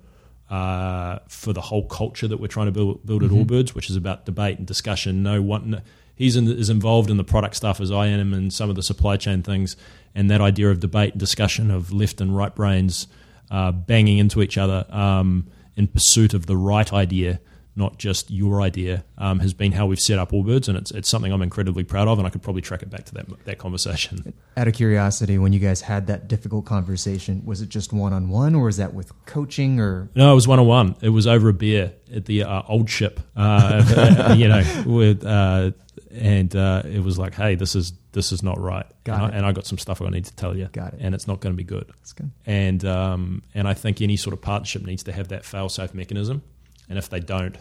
uh, 0.49 1.19
for 1.27 1.53
the 1.53 1.61
whole 1.61 1.85
culture 1.85 2.27
that 2.27 2.39
we're 2.39 2.47
trying 2.47 2.65
to 2.65 2.71
build, 2.71 3.05
build 3.05 3.23
at 3.23 3.29
Mm-hmm. 3.29 3.43
Allbirds, 3.43 3.69
which 3.69 3.89
is 3.89 3.95
about 3.95 4.25
debate 4.25 4.57
and 4.57 4.65
discussion. 4.65 5.21
No 5.21 5.41
one, 5.41 5.69
no, 5.69 5.81
he's 6.15 6.35
in, 6.35 6.47
is 6.47 6.69
involved 6.69 7.11
in 7.11 7.17
the 7.17 7.23
product 7.23 7.55
stuff 7.55 7.79
as 7.79 7.91
I 7.91 8.07
am 8.07 8.33
and 8.33 8.51
some 8.51 8.69
of 8.69 8.75
the 8.75 8.81
supply 8.81 9.17
chain 9.17 9.43
things, 9.43 9.77
and 10.15 10.29
that 10.31 10.41
idea 10.41 10.71
of 10.71 10.79
debate 10.79 11.13
and 11.13 11.19
discussion 11.19 11.69
of 11.69 11.93
left 11.93 12.19
and 12.19 12.35
right 12.35 12.53
brains 12.53 13.07
uh, 13.51 13.71
banging 13.71 14.17
into 14.17 14.41
each 14.41 14.57
other 14.57 14.85
um, 14.89 15.47
in 15.75 15.87
pursuit 15.87 16.33
of 16.33 16.47
the 16.47 16.57
right 16.57 16.91
idea. 16.91 17.39
Not 17.79 17.97
just 17.97 18.29
your 18.29 18.61
idea 18.61 19.03
um, 19.17 19.39
has 19.39 19.53
been 19.53 19.71
how 19.71 19.85
we've 19.87 19.99
set 19.99 20.19
up 20.19 20.31
Allbirds, 20.31 20.67
and 20.67 20.77
it's 20.77 20.91
it's 20.91 21.07
something 21.09 21.31
I'm 21.31 21.41
incredibly 21.41 21.83
proud 21.85 22.07
of, 22.09 22.17
and 22.19 22.27
I 22.27 22.29
could 22.29 22.43
probably 22.43 22.61
track 22.61 22.83
it 22.83 22.89
back 22.89 23.05
to 23.05 23.13
that 23.15 23.45
that 23.45 23.57
conversation. 23.57 24.33
Out 24.57 24.67
of 24.67 24.73
curiosity, 24.73 25.37
when 25.37 25.53
you 25.53 25.59
guys 25.59 25.79
had 25.81 26.07
that 26.07 26.27
difficult 26.27 26.65
conversation, 26.65 27.41
was 27.45 27.61
it 27.61 27.69
just 27.69 27.93
one 27.93 28.11
on 28.13 28.27
one, 28.29 28.53
or 28.53 28.65
was 28.65 28.77
that 28.77 28.93
with 28.93 29.11
coaching, 29.25 29.79
or 29.79 30.09
No, 30.13 30.31
it 30.31 30.35
was 30.35 30.47
one 30.47 30.59
on 30.59 30.67
one. 30.67 30.95
It 31.01 31.09
was 31.09 31.25
over 31.25 31.49
a 31.49 31.53
beer 31.53 31.93
at 32.13 32.25
the 32.25 32.43
uh, 32.43 32.63
old 32.67 32.89
ship, 32.89 33.21
uh, 33.37 34.33
you 34.37 34.47
know, 34.49 34.63
with 34.85 35.25
uh, 35.25 35.71
and 36.11 36.53
uh, 36.55 36.81
it 36.85 37.01
was 37.03 37.17
like, 37.17 37.33
hey, 37.35 37.55
this 37.55 37.75
is 37.75 37.93
this 38.11 38.31
is 38.31 38.41
not 38.43 38.59
right, 38.59 38.85
Got 39.05 39.21
and, 39.21 39.23
it. 39.23 39.33
I, 39.33 39.37
and 39.37 39.45
I 39.45 39.51
got 39.53 39.65
some 39.67 39.77
stuff 39.77 40.01
I 40.01 40.09
need 40.09 40.25
to 40.25 40.35
tell 40.35 40.57
you, 40.57 40.67
Got 40.71 40.95
it. 40.95 40.99
and 41.01 41.13
it's 41.15 41.27
not 41.27 41.39
going 41.39 41.53
to 41.53 41.57
be 41.57 41.63
good. 41.63 41.85
that's 41.99 42.11
good? 42.13 42.31
And 42.45 42.83
um, 42.83 43.43
and 43.53 43.67
I 43.67 43.73
think 43.73 44.01
any 44.01 44.17
sort 44.17 44.33
of 44.33 44.41
partnership 44.41 44.81
needs 44.85 45.03
to 45.03 45.11
have 45.11 45.29
that 45.29 45.45
fail 45.45 45.69
safe 45.69 45.93
mechanism, 45.93 46.41
and 46.89 46.97
if 46.97 47.09
they 47.09 47.19
don't, 47.19 47.55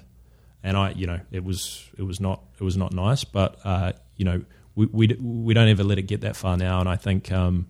and 0.62 0.76
I, 0.76 0.90
you 0.92 1.06
know, 1.06 1.20
it 1.30 1.44
was 1.44 1.88
it 1.96 2.02
was 2.02 2.20
not 2.20 2.42
it 2.60 2.64
was 2.64 2.76
not 2.76 2.92
nice, 2.92 3.24
but 3.24 3.58
uh, 3.64 3.92
you 4.16 4.24
know, 4.24 4.42
we, 4.74 4.86
we 4.86 5.16
we 5.20 5.54
don't 5.54 5.68
ever 5.68 5.84
let 5.84 5.98
it 5.98 6.02
get 6.02 6.22
that 6.22 6.36
far 6.36 6.56
now, 6.56 6.80
and 6.80 6.88
I 6.88 6.96
think. 6.96 7.32
Um, 7.32 7.66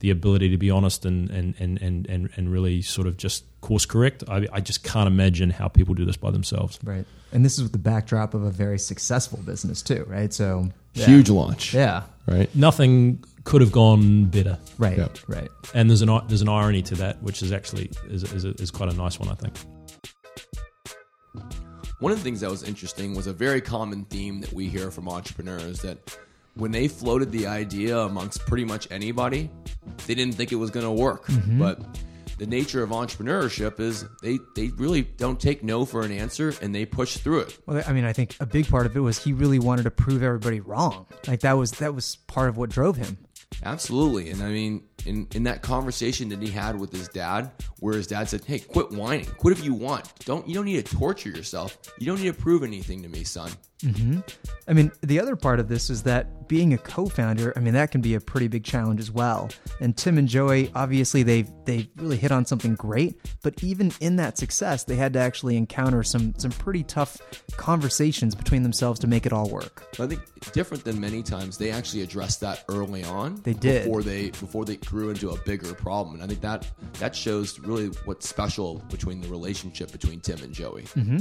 the 0.00 0.10
ability 0.10 0.48
to 0.48 0.56
be 0.56 0.70
honest 0.70 1.04
and, 1.04 1.30
and, 1.30 1.54
and, 1.58 1.80
and, 1.82 2.06
and, 2.06 2.30
and 2.34 2.50
really 2.50 2.80
sort 2.80 3.06
of 3.06 3.18
just 3.18 3.44
course 3.60 3.84
correct. 3.84 4.24
I, 4.28 4.46
I 4.50 4.60
just 4.60 4.82
can't 4.82 5.06
imagine 5.06 5.50
how 5.50 5.68
people 5.68 5.94
do 5.94 6.06
this 6.06 6.16
by 6.16 6.30
themselves. 6.30 6.78
Right. 6.82 7.04
And 7.32 7.44
this 7.44 7.58
is 7.58 7.64
with 7.64 7.72
the 7.72 7.78
backdrop 7.78 8.32
of 8.32 8.42
a 8.42 8.50
very 8.50 8.78
successful 8.78 9.38
business 9.44 9.82
too, 9.82 10.04
right? 10.08 10.32
So 10.32 10.70
yeah. 10.94 11.04
Huge 11.04 11.28
launch. 11.28 11.74
Yeah. 11.74 12.04
Right. 12.26 12.48
Nothing 12.56 13.22
could 13.44 13.60
have 13.60 13.72
gone 13.72 14.24
better, 14.24 14.58
Right. 14.78 14.96
Yeah. 14.96 15.08
Right. 15.28 15.48
and 15.74 15.90
there's 15.90 16.02
an 16.02 16.20
there's 16.28 16.42
an 16.42 16.48
irony 16.48 16.80
to 16.82 16.94
that, 16.96 17.22
which 17.22 17.42
is 17.42 17.52
actually 17.52 17.90
is 18.08 18.22
is, 18.32 18.44
is 18.46 18.70
quite 18.70 18.90
a 18.90 18.96
nice 18.96 19.20
one, 19.20 19.28
I 19.28 19.34
think. 19.34 19.54
One 22.00 22.12
of 22.12 22.18
the 22.18 22.24
things 22.24 22.40
that 22.40 22.50
was 22.50 22.62
interesting 22.62 23.14
was 23.14 23.26
a 23.26 23.32
very 23.32 23.60
common 23.60 24.06
theme 24.06 24.40
that 24.40 24.52
we 24.54 24.68
hear 24.68 24.90
from 24.90 25.06
entrepreneurs 25.06 25.82
that 25.82 25.98
when 26.54 26.72
they 26.72 26.88
floated 26.88 27.30
the 27.30 27.46
idea 27.46 27.98
amongst 27.98 28.46
pretty 28.46 28.64
much 28.64 28.88
anybody, 28.90 29.50
they 30.06 30.14
didn't 30.14 30.34
think 30.34 30.50
it 30.50 30.56
was 30.56 30.70
going 30.70 30.86
to 30.86 30.92
work. 30.92 31.26
Mm-hmm. 31.26 31.58
But 31.58 31.78
the 32.38 32.46
nature 32.46 32.82
of 32.82 32.88
entrepreneurship 32.88 33.80
is 33.80 34.06
they, 34.22 34.38
they 34.56 34.68
really 34.68 35.02
don't 35.02 35.38
take 35.38 35.62
no 35.62 35.84
for 35.84 36.00
an 36.00 36.10
answer 36.10 36.54
and 36.62 36.74
they 36.74 36.86
push 36.86 37.18
through 37.18 37.40
it. 37.40 37.58
Well, 37.66 37.82
I 37.86 37.92
mean, 37.92 38.06
I 38.06 38.14
think 38.14 38.34
a 38.40 38.46
big 38.46 38.66
part 38.66 38.86
of 38.86 38.96
it 38.96 39.00
was 39.00 39.22
he 39.22 39.34
really 39.34 39.58
wanted 39.58 39.82
to 39.82 39.90
prove 39.90 40.22
everybody 40.22 40.60
wrong. 40.60 41.04
Like 41.28 41.40
that 41.40 41.58
was 41.58 41.72
that 41.72 41.94
was 41.94 42.16
part 42.28 42.48
of 42.48 42.56
what 42.56 42.70
drove 42.70 42.96
him. 42.96 43.18
Absolutely. 43.62 44.30
And 44.30 44.42
I 44.42 44.48
mean, 44.48 44.84
in, 45.06 45.26
in 45.34 45.42
that 45.44 45.62
conversation 45.62 46.28
that 46.30 46.42
he 46.42 46.50
had 46.50 46.78
with 46.78 46.92
his 46.92 47.08
dad, 47.08 47.50
where 47.80 47.94
his 47.94 48.06
dad 48.06 48.28
said, 48.28 48.44
Hey, 48.44 48.58
quit 48.58 48.90
whining. 48.90 49.26
Quit 49.26 49.58
if 49.58 49.64
you 49.64 49.74
want. 49.74 50.12
Don't 50.24 50.46
you 50.46 50.54
don't 50.54 50.64
need 50.64 50.84
to 50.84 50.96
torture 50.96 51.30
yourself. 51.30 51.78
You 51.98 52.06
don't 52.06 52.20
need 52.20 52.34
to 52.34 52.40
prove 52.40 52.62
anything 52.62 53.02
to 53.02 53.08
me, 53.08 53.24
son. 53.24 53.50
Mm-hmm. 53.82 54.20
I 54.68 54.72
mean, 54.72 54.92
the 55.00 55.20
other 55.20 55.36
part 55.36 55.58
of 55.58 55.68
this 55.68 55.88
is 55.88 56.02
that 56.02 56.48
being 56.48 56.74
a 56.74 56.78
co-founder, 56.78 57.54
I 57.56 57.60
mean, 57.60 57.74
that 57.74 57.90
can 57.90 58.00
be 58.00 58.14
a 58.14 58.20
pretty 58.20 58.48
big 58.48 58.62
challenge 58.62 59.00
as 59.00 59.10
well. 59.10 59.48
And 59.80 59.96
Tim 59.96 60.18
and 60.18 60.28
Joey, 60.28 60.70
obviously, 60.74 61.22
they 61.22 61.42
they 61.64 61.88
really 61.96 62.16
hit 62.16 62.30
on 62.30 62.44
something 62.44 62.74
great, 62.74 63.18
but 63.42 63.62
even 63.62 63.92
in 64.00 64.16
that 64.16 64.36
success, 64.36 64.84
they 64.84 64.96
had 64.96 65.12
to 65.14 65.18
actually 65.18 65.56
encounter 65.56 66.02
some 66.02 66.34
some 66.36 66.50
pretty 66.50 66.82
tough 66.82 67.18
conversations 67.56 68.34
between 68.34 68.62
themselves 68.62 69.00
to 69.00 69.06
make 69.06 69.26
it 69.26 69.32
all 69.32 69.48
work. 69.48 69.86
I 69.98 70.06
think 70.06 70.20
different 70.52 70.84
than 70.84 71.00
many 71.00 71.22
times, 71.22 71.56
they 71.56 71.70
actually 71.70 72.02
addressed 72.02 72.40
that 72.40 72.64
early 72.68 73.04
on. 73.04 73.40
They 73.42 73.54
did. 73.54 73.84
before 73.84 74.02
they 74.02 74.30
before 74.30 74.64
they 74.64 74.76
grew 74.90 75.10
into 75.10 75.30
a 75.30 75.36
bigger 75.42 75.72
problem, 75.72 76.16
and 76.16 76.24
I 76.24 76.26
think 76.26 76.40
that 76.40 76.66
that 76.98 77.14
shows 77.14 77.58
really 77.60 77.86
what's 78.04 78.28
special 78.28 78.82
between 78.90 79.20
the 79.20 79.28
relationship 79.28 79.92
between 79.92 80.20
Tim 80.20 80.42
and 80.42 80.52
Joey. 80.52 80.82
Mm-hmm. 80.82 81.18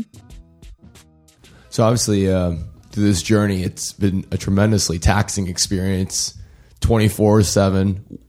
So 1.69 1.83
obviously, 1.83 2.31
uh, 2.31 2.55
through 2.91 3.03
this 3.03 3.21
journey, 3.21 3.63
it's 3.63 3.93
been 3.93 4.25
a 4.31 4.37
tremendously 4.37 4.97
taxing 4.97 5.47
experience, 5.47 6.37
twenty 6.79 7.07
four 7.07 7.43
seven. 7.43 8.19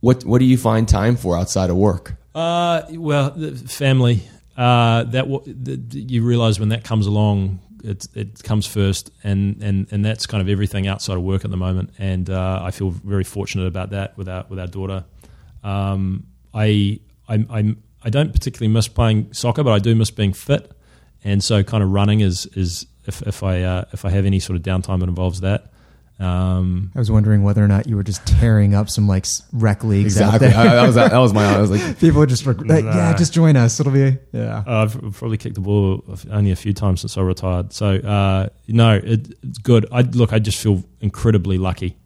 What 0.00 0.24
what 0.24 0.38
do 0.38 0.46
you 0.46 0.56
find 0.56 0.88
time 0.88 1.16
for 1.16 1.36
outside 1.36 1.68
of 1.68 1.76
work? 1.76 2.14
Uh, 2.34 2.82
well, 2.90 3.30
the 3.30 3.52
family. 3.54 4.22
Uh, 4.56 5.04
that 5.04 5.28
w- 5.28 5.42
the, 5.44 6.00
you 6.00 6.24
realize 6.24 6.58
when 6.58 6.70
that 6.70 6.82
comes 6.82 7.06
along, 7.06 7.60
it 7.84 8.06
it 8.14 8.42
comes 8.42 8.66
first, 8.66 9.10
and, 9.22 9.62
and, 9.62 9.86
and 9.90 10.04
that's 10.04 10.26
kind 10.26 10.40
of 10.40 10.48
everything 10.48 10.86
outside 10.86 11.16
of 11.16 11.22
work 11.22 11.44
at 11.44 11.50
the 11.50 11.56
moment. 11.56 11.90
And 11.98 12.28
uh, 12.30 12.60
I 12.62 12.70
feel 12.70 12.90
very 12.90 13.24
fortunate 13.24 13.66
about 13.66 13.90
that 13.90 14.16
with 14.16 14.28
our 14.28 14.44
with 14.48 14.58
our 14.58 14.66
daughter. 14.66 15.04
Um, 15.62 16.26
I 16.54 17.00
I 17.28 17.44
I'm, 17.50 17.82
I 18.02 18.10
don't 18.10 18.32
particularly 18.32 18.72
miss 18.72 18.88
playing 18.88 19.32
soccer, 19.32 19.62
but 19.64 19.72
I 19.72 19.78
do 19.78 19.94
miss 19.94 20.10
being 20.10 20.32
fit, 20.32 20.72
and 21.24 21.42
so 21.42 21.62
kind 21.62 21.82
of 21.82 21.90
running 21.90 22.20
is 22.20 22.46
is 22.54 22.86
if 23.06 23.22
if 23.22 23.42
I 23.42 23.62
uh, 23.62 23.84
if 23.92 24.04
I 24.04 24.10
have 24.10 24.26
any 24.26 24.40
sort 24.40 24.56
of 24.56 24.62
downtime 24.62 25.00
that 25.00 25.08
involves 25.08 25.40
that. 25.40 25.72
Um, 26.18 26.92
I 26.94 26.98
was 26.98 27.10
wondering 27.10 27.42
whether 27.42 27.62
or 27.62 27.68
not 27.68 27.86
you 27.86 27.94
were 27.96 28.02
just 28.02 28.26
tearing 28.26 28.74
up 28.74 28.88
some 28.88 29.06
like 29.06 29.24
s- 29.24 29.42
rec 29.52 29.84
leagues 29.84 30.18
out 30.18 30.34
Exactly. 30.36 30.48
there. 30.48 30.58
I, 30.58 30.74
that 30.76 30.86
was 30.86 30.94
that 30.94 31.18
was 31.18 31.34
my. 31.34 31.44
I 31.44 31.60
was 31.60 31.70
like, 31.70 31.98
People 32.00 32.20
would 32.20 32.30
just, 32.30 32.46
rec- 32.46 32.64
like, 32.64 32.84
yeah, 32.86 33.12
just 33.14 33.34
join 33.34 33.54
us. 33.54 33.78
It'll 33.78 33.92
be 33.92 34.16
yeah. 34.32 34.64
Uh, 34.66 34.82
I've 34.84 34.92
probably 35.14 35.36
kicked 35.36 35.56
the 35.56 35.60
ball 35.60 36.02
only 36.30 36.52
a 36.52 36.56
few 36.56 36.72
times 36.72 37.02
since 37.02 37.18
I 37.18 37.20
retired. 37.20 37.72
So 37.74 37.96
uh, 37.96 38.48
no, 38.66 38.94
it, 38.94 39.28
it's 39.42 39.58
good. 39.58 39.84
I 39.92 40.00
look, 40.02 40.32
I 40.32 40.38
just 40.38 40.58
feel 40.62 40.82
incredibly 41.02 41.58
lucky, 41.58 41.96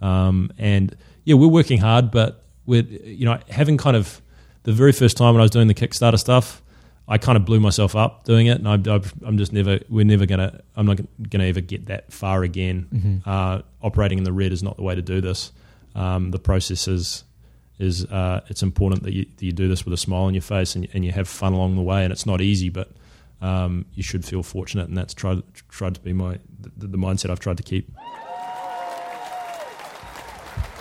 um, 0.00 0.52
and 0.58 0.96
yeah, 1.24 1.34
we're 1.34 1.48
working 1.48 1.78
hard, 1.78 2.12
but 2.12 2.44
we're 2.66 2.82
you 2.84 3.24
know 3.24 3.38
having 3.50 3.76
kind 3.78 3.96
of 3.96 4.22
the 4.62 4.72
very 4.72 4.92
first 4.92 5.16
time 5.16 5.34
when 5.34 5.40
I 5.40 5.44
was 5.44 5.50
doing 5.50 5.66
the 5.66 5.74
Kickstarter 5.74 6.18
stuff, 6.20 6.62
I 7.08 7.18
kind 7.18 7.36
of 7.36 7.44
blew 7.44 7.60
myself 7.60 7.94
up 7.94 8.24
doing 8.24 8.46
it, 8.48 8.58
and 8.58 8.68
I, 8.68 9.00
I'm 9.24 9.38
just 9.38 9.52
never. 9.52 9.78
We're 9.88 10.04
never 10.04 10.26
gonna. 10.26 10.60
I'm 10.74 10.86
not 10.86 11.00
gonna 11.30 11.44
ever 11.44 11.60
get 11.60 11.86
that 11.86 12.12
far 12.12 12.42
again. 12.42 13.22
Uh, 13.24 13.62
operating 13.80 14.18
in 14.18 14.24
the 14.24 14.32
red 14.32 14.52
is 14.52 14.62
not 14.62 14.76
the 14.76 14.82
way 14.82 14.94
to 14.94 15.02
do 15.02 15.20
this. 15.20 15.52
Um, 15.94 16.30
the 16.32 16.38
process 16.38 16.88
is 16.88 17.24
is 17.78 18.04
uh, 18.06 18.40
it's 18.48 18.62
important 18.62 19.02
that 19.04 19.12
you, 19.12 19.24
that 19.24 19.44
you 19.44 19.52
do 19.52 19.68
this 19.68 19.84
with 19.84 19.94
a 19.94 19.96
smile 19.98 20.22
on 20.22 20.34
your 20.34 20.42
face 20.42 20.74
and, 20.74 20.88
and 20.94 21.04
you 21.04 21.12
have 21.12 21.28
fun 21.28 21.52
along 21.52 21.76
the 21.76 21.82
way. 21.82 22.02
And 22.04 22.12
it's 22.12 22.24
not 22.24 22.40
easy, 22.40 22.70
but 22.70 22.90
um, 23.42 23.84
you 23.92 24.02
should 24.02 24.24
feel 24.24 24.42
fortunate, 24.42 24.88
and 24.88 24.96
that's 24.96 25.14
tried 25.14 25.42
tried 25.68 25.94
to 25.94 26.00
be 26.00 26.12
my 26.12 26.38
the, 26.76 26.88
the 26.88 26.98
mindset 26.98 27.30
I've 27.30 27.40
tried 27.40 27.58
to 27.58 27.62
keep. 27.62 27.90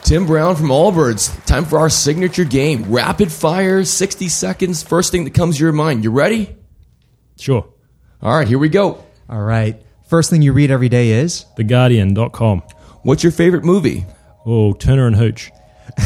Tim 0.05 0.27
Brown 0.27 0.55
from 0.55 0.67
Allbirds. 0.67 1.43
Time 1.45 1.65
for 1.65 1.79
our 1.79 1.89
signature 1.89 2.43
game. 2.45 2.83
Rapid 2.91 3.31
fire, 3.31 3.83
60 3.83 4.29
seconds. 4.29 4.83
First 4.83 5.11
thing 5.11 5.23
that 5.23 5.33
comes 5.33 5.57
to 5.57 5.63
your 5.63 5.73
mind. 5.73 6.03
You 6.03 6.11
ready? 6.11 6.55
Sure, 7.37 7.67
All 8.21 8.37
right, 8.37 8.47
here 8.47 8.59
we 8.59 8.69
go. 8.69 9.03
All 9.27 9.41
right. 9.41 9.81
First 10.07 10.29
thing 10.29 10.41
you 10.43 10.53
read 10.53 10.69
every 10.71 10.87
day 10.89 11.09
is 11.09 11.45
theguardian.com. 11.57 12.61
What's 13.01 13.23
your 13.23 13.31
favorite 13.31 13.63
movie? 13.65 14.05
Oh, 14.45 14.73
Turner 14.73 15.07
and 15.07 15.15
Hooch. 15.15 15.51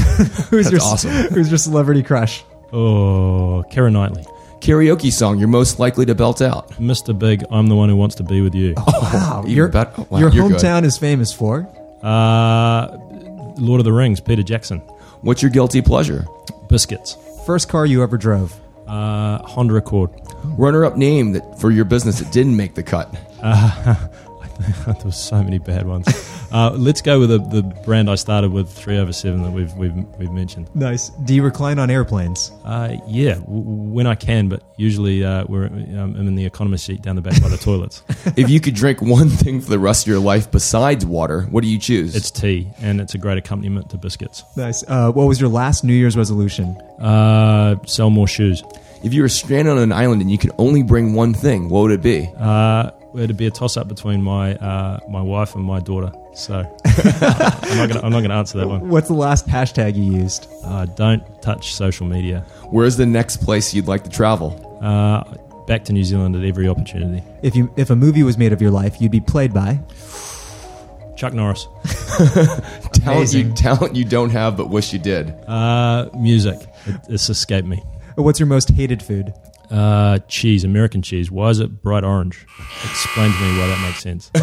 who's 0.49 0.69
That's 0.69 0.71
your 0.71 0.81
awesome. 0.81 1.11
who's 1.33 1.49
your 1.49 1.57
celebrity 1.57 2.01
crush? 2.01 2.43
Oh, 2.71 3.63
Keira 3.69 3.91
Knightley. 3.91 4.23
Karaoke 4.61 5.11
song 5.11 5.39
you're 5.39 5.47
most 5.47 5.77
likely 5.79 6.05
to 6.05 6.15
belt 6.15 6.41
out. 6.41 6.69
Mr. 6.73 7.17
Big, 7.17 7.43
I'm 7.51 7.67
the 7.67 7.75
one 7.75 7.89
who 7.89 7.95
wants 7.95 8.15
to 8.15 8.23
be 8.23 8.41
with 8.41 8.55
you. 8.55 8.73
Wow, 8.77 9.41
even 9.45 9.55
your 9.55 9.67
bet- 9.67 9.93
oh, 9.97 10.07
wow, 10.09 10.19
your 10.19 10.29
you're 10.31 10.49
good. 10.49 10.57
hometown 10.57 10.83
is 10.83 10.97
famous 10.97 11.31
for 11.33 11.67
Uh, 12.01 12.97
Lord 13.57 13.79
of 13.79 13.85
the 13.85 13.93
Rings, 13.93 14.19
Peter 14.19 14.43
Jackson. 14.43 14.79
What's 15.21 15.41
your 15.41 15.51
guilty 15.51 15.81
pleasure? 15.81 16.25
Biscuits. 16.67 17.17
first 17.45 17.67
car 17.69 17.85
you 17.85 18.03
ever 18.03 18.17
drove. 18.17 18.59
Uh, 18.87 19.39
Honda 19.39 19.75
Accord. 19.75 20.11
Runner 20.43 20.85
up 20.85 20.97
name 20.97 21.33
that 21.33 21.59
for 21.59 21.71
your 21.71 21.85
business 21.85 22.19
that 22.19 22.31
didn't 22.31 22.55
make 22.55 22.75
the 22.75 22.83
cut. 22.83 23.13
there 24.85 24.95
were 25.05 25.11
so 25.11 25.41
many 25.43 25.59
bad 25.59 25.87
ones. 25.87 26.07
Uh, 26.51 26.71
let's 26.71 27.03
go 27.03 27.19
with 27.19 27.29
the, 27.29 27.37
the 27.37 27.61
brand 27.85 28.09
I 28.09 28.15
started 28.15 28.51
with, 28.51 28.71
three 28.71 28.97
over 28.97 29.13
seven 29.13 29.43
that 29.43 29.51
we've 29.51 29.71
we've, 29.75 29.93
we've 30.17 30.31
mentioned. 30.31 30.67
Nice. 30.75 31.09
Do 31.09 31.35
you 31.35 31.43
recline 31.43 31.77
on 31.77 31.91
airplanes? 31.91 32.51
Uh, 32.65 32.97
yeah, 33.05 33.35
w- 33.35 33.61
w- 33.61 33.93
when 33.93 34.07
I 34.07 34.15
can, 34.15 34.49
but 34.49 34.63
usually 34.75 35.23
uh, 35.23 35.45
we're 35.47 35.67
um, 35.67 36.15
I'm 36.17 36.27
in 36.27 36.33
the 36.33 36.47
economy 36.47 36.77
seat 36.77 37.03
down 37.03 37.17
the 37.17 37.21
back 37.21 37.39
by 37.39 37.49
the 37.49 37.57
toilets. 37.57 38.01
if 38.35 38.49
you 38.49 38.59
could 38.59 38.73
drink 38.73 38.99
one 38.99 39.29
thing 39.29 39.61
for 39.61 39.69
the 39.69 39.77
rest 39.77 40.05
of 40.05 40.07
your 40.07 40.17
life 40.19 40.49
besides 40.49 41.05
water, 41.05 41.43
what 41.43 41.61
do 41.61 41.69
you 41.69 41.77
choose? 41.77 42.15
It's 42.15 42.31
tea, 42.31 42.67
and 42.81 42.99
it's 42.99 43.13
a 43.13 43.19
great 43.19 43.37
accompaniment 43.37 43.91
to 43.91 43.97
biscuits. 43.97 44.43
Nice. 44.57 44.83
Uh, 44.87 45.11
what 45.11 45.27
was 45.27 45.39
your 45.39 45.51
last 45.51 45.83
New 45.83 45.93
Year's 45.93 46.17
resolution? 46.17 46.75
Uh, 46.99 47.75
sell 47.85 48.09
more 48.09 48.27
shoes. 48.27 48.63
If 49.03 49.13
you 49.13 49.21
were 49.21 49.29
stranded 49.29 49.73
on 49.73 49.77
an 49.77 49.91
island 49.91 50.21
and 50.23 50.31
you 50.31 50.39
could 50.39 50.51
only 50.57 50.81
bring 50.81 51.13
one 51.13 51.35
thing, 51.35 51.69
what 51.69 51.81
would 51.81 51.91
it 51.91 52.01
be? 52.01 52.27
Uh, 52.37 52.89
it'd 53.15 53.37
be 53.37 53.47
a 53.47 53.51
toss 53.51 53.77
up 53.77 53.87
between 53.87 54.21
my 54.21 54.55
uh, 54.55 54.99
my 55.09 55.21
wife 55.21 55.55
and 55.55 55.63
my 55.63 55.79
daughter. 55.79 56.11
So 56.33 56.55
I'm 56.85 57.77
not 57.77 57.89
gonna 57.89 58.01
I'm 58.01 58.11
not 58.11 58.21
gonna 58.21 58.35
answer 58.37 58.57
that 58.59 58.67
one. 58.67 58.89
What's 58.89 59.07
the 59.07 59.13
last 59.13 59.47
hashtag 59.47 59.95
you 59.95 60.03
used? 60.03 60.47
Uh, 60.63 60.85
don't 60.85 61.23
touch 61.41 61.73
social 61.73 62.05
media. 62.05 62.45
Where's 62.69 62.97
the 62.97 63.05
next 63.05 63.37
place 63.37 63.73
you'd 63.73 63.87
like 63.87 64.03
to 64.03 64.09
travel? 64.09 64.65
Uh, 64.81 65.23
back 65.65 65.85
to 65.85 65.93
New 65.93 66.03
Zealand 66.03 66.35
at 66.35 66.43
every 66.43 66.67
opportunity. 66.67 67.23
If 67.41 67.55
you 67.55 67.73
if 67.77 67.89
a 67.89 67.95
movie 67.95 68.23
was 68.23 68.37
made 68.37 68.53
of 68.53 68.61
your 68.61 68.71
life, 68.71 69.01
you'd 69.01 69.11
be 69.11 69.21
played 69.21 69.53
by. 69.53 69.79
Chuck 71.15 71.33
Norris. 71.33 71.67
Talent 72.93 73.33
you, 73.33 73.51
talent 73.53 73.93
you 73.93 74.05
don't 74.05 74.29
have 74.29 74.55
but 74.55 74.69
wish 74.69 74.93
you 74.93 74.99
did. 74.99 75.31
Uh, 75.49 76.09
music. 76.17 76.59
It, 76.85 76.95
it's 77.09 77.29
escaped 77.29 77.67
me. 77.67 77.83
What's 78.15 78.39
your 78.39 78.47
most 78.47 78.69
hated 78.71 79.03
food? 79.03 79.33
Uh, 79.71 80.19
cheese, 80.27 80.63
American 80.63 81.01
cheese. 81.01 81.29
Why 81.29 81.49
is 81.49 81.59
it 81.59 81.81
bright 81.83 82.03
orange? 82.03 82.45
Explain 82.83 83.31
to 83.31 83.39
me 83.39 83.59
why 83.59 83.67
that 83.67 83.81
makes 83.85 84.01
sense. 84.01 84.31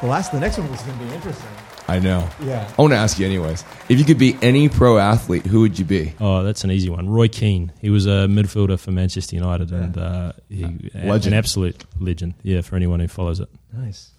The 0.00 0.06
last, 0.06 0.32
the 0.32 0.40
next 0.40 0.56
one 0.56 0.70
was 0.70 0.80
going 0.80 0.98
to 0.98 1.04
be 1.04 1.12
interesting. 1.12 1.50
I 1.86 1.98
know. 1.98 2.26
Yeah. 2.42 2.66
I 2.78 2.80
want 2.80 2.92
to 2.94 2.96
ask 2.96 3.18
you 3.18 3.26
anyways. 3.26 3.64
If 3.90 3.98
you 3.98 4.04
could 4.06 4.16
be 4.16 4.34
any 4.40 4.70
pro 4.70 4.96
athlete, 4.96 5.44
who 5.44 5.60
would 5.60 5.78
you 5.78 5.84
be? 5.84 6.14
Oh, 6.18 6.42
that's 6.42 6.64
an 6.64 6.70
easy 6.70 6.88
one. 6.88 7.10
Roy 7.10 7.28
Keane. 7.28 7.70
He 7.82 7.90
was 7.90 8.06
a 8.06 8.26
midfielder 8.26 8.80
for 8.80 8.92
Manchester 8.92 9.36
United, 9.36 9.70
and 9.72 9.98
uh, 9.98 10.32
he 10.48 10.64
Legend. 10.94 11.26
an 11.26 11.34
absolute 11.34 11.84
legend. 11.98 12.32
Yeah, 12.42 12.62
for 12.62 12.76
anyone 12.76 13.00
who 13.00 13.08
follows 13.08 13.40
it. 13.40 13.50
Nice. 13.74 14.12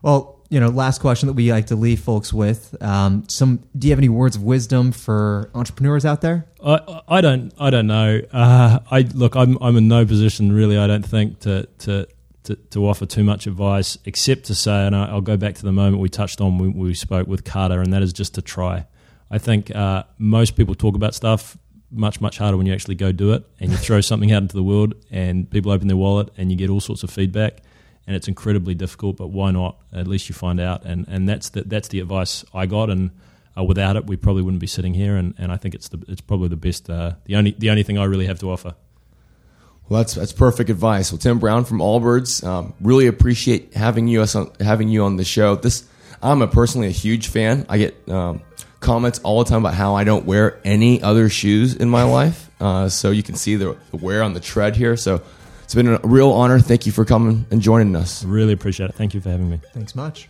Well, 0.00 0.33
you 0.50 0.60
know, 0.60 0.68
last 0.68 1.00
question 1.00 1.26
that 1.26 1.32
we 1.32 1.50
like 1.50 1.66
to 1.66 1.76
leave 1.76 2.00
folks 2.00 2.32
with. 2.32 2.74
Um, 2.82 3.24
some. 3.28 3.60
Do 3.76 3.86
you 3.88 3.92
have 3.92 3.98
any 3.98 4.08
words 4.08 4.36
of 4.36 4.42
wisdom 4.42 4.92
for 4.92 5.50
entrepreneurs 5.54 6.04
out 6.04 6.20
there? 6.20 6.46
I, 6.64 7.02
I 7.08 7.20
don't 7.20 7.52
I 7.58 7.70
don't 7.70 7.86
know. 7.86 8.20
Uh, 8.32 8.78
I 8.90 9.00
look. 9.14 9.36
I'm 9.36 9.56
I'm 9.60 9.76
in 9.76 9.88
no 9.88 10.04
position 10.06 10.52
really. 10.52 10.78
I 10.78 10.86
don't 10.86 11.04
think 11.06 11.40
to 11.40 11.66
to. 11.80 12.06
To, 12.44 12.56
to 12.56 12.86
offer 12.86 13.06
too 13.06 13.24
much 13.24 13.46
advice, 13.46 13.96
except 14.04 14.44
to 14.44 14.54
say, 14.54 14.86
and 14.86 14.94
I- 14.94 15.06
I'll 15.06 15.22
go 15.22 15.38
back 15.38 15.54
to 15.54 15.62
the 15.62 15.72
moment 15.72 16.02
we 16.02 16.10
touched 16.10 16.42
on 16.42 16.58
when 16.58 16.74
we 16.74 16.92
spoke 16.92 17.26
with 17.26 17.42
Carter, 17.42 17.80
and 17.80 17.90
that 17.94 18.02
is 18.02 18.12
just 18.12 18.34
to 18.34 18.42
try. 18.42 18.86
I 19.30 19.38
think 19.38 19.74
uh, 19.74 20.02
most 20.18 20.54
people 20.54 20.74
talk 20.74 20.94
about 20.94 21.14
stuff 21.14 21.56
much 21.90 22.20
much 22.20 22.36
harder 22.36 22.58
when 22.58 22.66
you 22.66 22.74
actually 22.74 22.96
go 22.96 23.12
do 23.12 23.32
it, 23.32 23.44
and 23.60 23.70
you 23.70 23.78
throw 23.78 24.00
something 24.02 24.30
out 24.30 24.42
into 24.42 24.56
the 24.56 24.62
world, 24.62 24.92
and 25.10 25.48
people 25.50 25.72
open 25.72 25.88
their 25.88 25.96
wallet, 25.96 26.28
and 26.36 26.50
you 26.50 26.58
get 26.58 26.68
all 26.68 26.80
sorts 26.80 27.02
of 27.02 27.08
feedback, 27.08 27.62
and 28.06 28.14
it's 28.16 28.28
incredibly 28.28 28.74
difficult. 28.74 29.16
But 29.16 29.28
why 29.28 29.50
not? 29.50 29.78
At 29.92 30.06
least 30.06 30.28
you 30.28 30.34
find 30.34 30.60
out, 30.60 30.84
and 30.84 31.06
and 31.08 31.28
that's 31.28 31.50
the 31.50 31.62
that's 31.62 31.88
the 31.88 32.00
advice 32.00 32.44
I 32.54 32.66
got, 32.66 32.90
and 32.90 33.10
uh, 33.56 33.64
without 33.64 33.96
it, 33.96 34.06
we 34.06 34.16
probably 34.16 34.42
wouldn't 34.42 34.60
be 34.60 34.66
sitting 34.66 34.94
here. 34.94 35.16
And, 35.16 35.34
and 35.38 35.52
I 35.52 35.56
think 35.56 35.74
it's 35.74 35.88
the 35.88 36.02
it's 36.08 36.20
probably 36.20 36.48
the 36.48 36.56
best, 36.56 36.90
uh, 36.90 37.12
the 37.24 37.36
only 37.36 37.54
the 37.58 37.70
only 37.70 37.82
thing 37.82 37.98
I 37.98 38.04
really 38.04 38.26
have 38.26 38.38
to 38.40 38.50
offer. 38.50 38.74
Well, 39.88 40.00
that's 40.00 40.14
that's 40.14 40.32
perfect 40.32 40.70
advice. 40.70 41.12
Well, 41.12 41.18
Tim 41.18 41.38
Brown 41.38 41.64
from 41.64 41.78
Allbirds, 41.78 42.44
um, 42.44 42.74
really 42.80 43.06
appreciate 43.06 43.74
having 43.74 44.08
you 44.08 44.22
us 44.22 44.34
on, 44.34 44.50
having 44.60 44.88
you 44.88 45.04
on 45.04 45.16
the 45.16 45.24
show. 45.24 45.56
This 45.56 45.84
I'm 46.22 46.40
a 46.42 46.48
personally 46.48 46.86
a 46.86 46.90
huge 46.90 47.28
fan. 47.28 47.66
I 47.68 47.78
get 47.78 48.08
um, 48.08 48.40
comments 48.80 49.18
all 49.20 49.44
the 49.44 49.50
time 49.50 49.60
about 49.60 49.74
how 49.74 49.94
I 49.94 50.04
don't 50.04 50.24
wear 50.24 50.60
any 50.64 51.02
other 51.02 51.28
shoes 51.28 51.74
in 51.74 51.90
my 51.90 52.04
life. 52.04 52.50
Uh, 52.60 52.88
so 52.88 53.10
you 53.10 53.22
can 53.22 53.34
see 53.34 53.56
the, 53.56 53.76
the 53.90 53.98
wear 53.98 54.22
on 54.22 54.32
the 54.32 54.40
tread 54.40 54.74
here. 54.74 54.96
So 54.96 55.22
it's 55.74 55.82
been 55.82 55.92
a 55.92 55.98
real 56.04 56.30
honor. 56.30 56.60
Thank 56.60 56.86
you 56.86 56.92
for 56.92 57.04
coming 57.04 57.44
and 57.50 57.60
joining 57.60 57.96
us. 57.96 58.24
Really 58.24 58.52
appreciate 58.52 58.90
it. 58.90 58.94
Thank 58.94 59.12
you 59.12 59.20
for 59.20 59.30
having 59.30 59.50
me. 59.50 59.58
Thanks 59.72 59.96
much. 59.96 60.28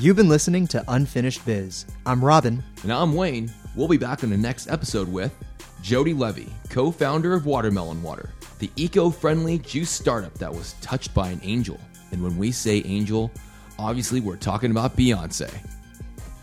You've 0.00 0.16
been 0.16 0.28
listening 0.28 0.66
to 0.68 0.82
Unfinished 0.88 1.46
Biz. 1.46 1.86
I'm 2.04 2.24
Robin. 2.24 2.60
And 2.82 2.92
I'm 2.92 3.14
Wayne. 3.14 3.52
We'll 3.76 3.86
be 3.86 3.96
back 3.96 4.24
on 4.24 4.30
the 4.30 4.36
next 4.36 4.68
episode 4.68 5.06
with 5.06 5.32
Jodi 5.80 6.12
Levy, 6.12 6.52
co 6.70 6.90
founder 6.90 7.34
of 7.34 7.46
Watermelon 7.46 8.02
Water, 8.02 8.30
the 8.58 8.68
eco 8.74 9.10
friendly 9.10 9.58
juice 9.60 9.90
startup 9.90 10.34
that 10.38 10.52
was 10.52 10.74
touched 10.80 11.14
by 11.14 11.30
an 11.30 11.40
angel. 11.44 11.78
And 12.10 12.20
when 12.20 12.36
we 12.36 12.50
say 12.50 12.82
angel, 12.86 13.30
obviously 13.78 14.20
we're 14.20 14.34
talking 14.34 14.72
about 14.72 14.96
Beyonce. 14.96 15.52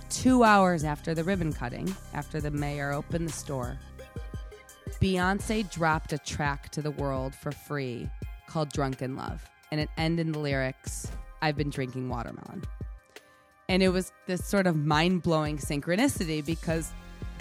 Two 0.09 0.45
hours 0.45 0.85
after 0.85 1.13
the 1.13 1.25
ribbon 1.25 1.51
cutting, 1.51 1.93
after 2.13 2.39
the 2.39 2.51
mayor 2.51 2.93
opened 2.93 3.27
the 3.27 3.33
store, 3.33 3.77
Beyonce 4.99 5.69
dropped 5.71 6.13
a 6.13 6.17
track 6.17 6.69
to 6.69 6.81
the 6.81 6.91
world 6.91 7.35
for 7.35 7.51
free 7.51 8.09
called 8.47 8.71
Drunk 8.71 9.01
in 9.01 9.15
Love. 9.15 9.43
And 9.71 9.79
it 9.79 9.89
ended 9.97 10.27
in 10.27 10.33
the 10.33 10.39
lyrics, 10.39 11.09
I've 11.41 11.55
been 11.55 11.69
drinking 11.69 12.09
watermelon. 12.09 12.63
And 13.69 13.81
it 13.81 13.89
was 13.89 14.11
this 14.27 14.45
sort 14.45 14.67
of 14.67 14.75
mind 14.75 15.23
blowing 15.23 15.57
synchronicity 15.57 16.45
because 16.45 16.91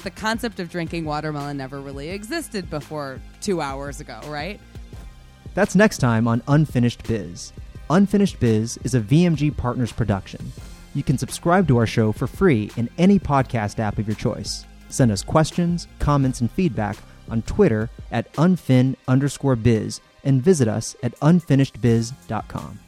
the 0.05 0.11
concept 0.11 0.61
of 0.61 0.71
drinking 0.71 1.05
watermelon 1.05 1.57
never 1.57 1.81
really 1.81 2.11
existed 2.11 2.71
before 2.71 3.21
two 3.41 3.61
hours 3.61 4.01
ago, 4.01 4.21
right? 4.29 4.61
That's 5.55 5.75
next 5.75 5.99
time 5.99 6.29
on 6.29 6.43
Unfinished 6.47 7.03
Biz. 7.07 7.53
Unfinished 7.91 8.39
Biz 8.39 8.79
is 8.85 8.95
a 8.95 9.01
VMG 9.01 9.57
Partners 9.57 9.91
production. 9.91 10.53
You 10.95 11.03
can 11.03 11.19
subscribe 11.19 11.67
to 11.69 11.77
our 11.79 11.87
show 11.87 12.13
for 12.13 12.27
free 12.27 12.71
in 12.77 12.89
any 12.99 13.19
podcast 13.19 13.81
app 13.81 13.99
of 13.99 14.07
your 14.07 14.17
choice. 14.17 14.65
Send 14.89 15.11
us 15.11 15.23
questions, 15.23 15.89
comments, 15.99 16.41
and 16.41 16.51
feedback 16.51 16.97
on 17.31 17.43
Twitter 17.43 17.89
at 18.11 18.33
unfin 18.35 18.97
underscore 19.07 19.57
biz 19.57 20.01
and 20.25 20.43
visit 20.43 20.69
us 20.69 20.97
at 21.03 21.19
unfinishedbiz.com. 21.21 22.79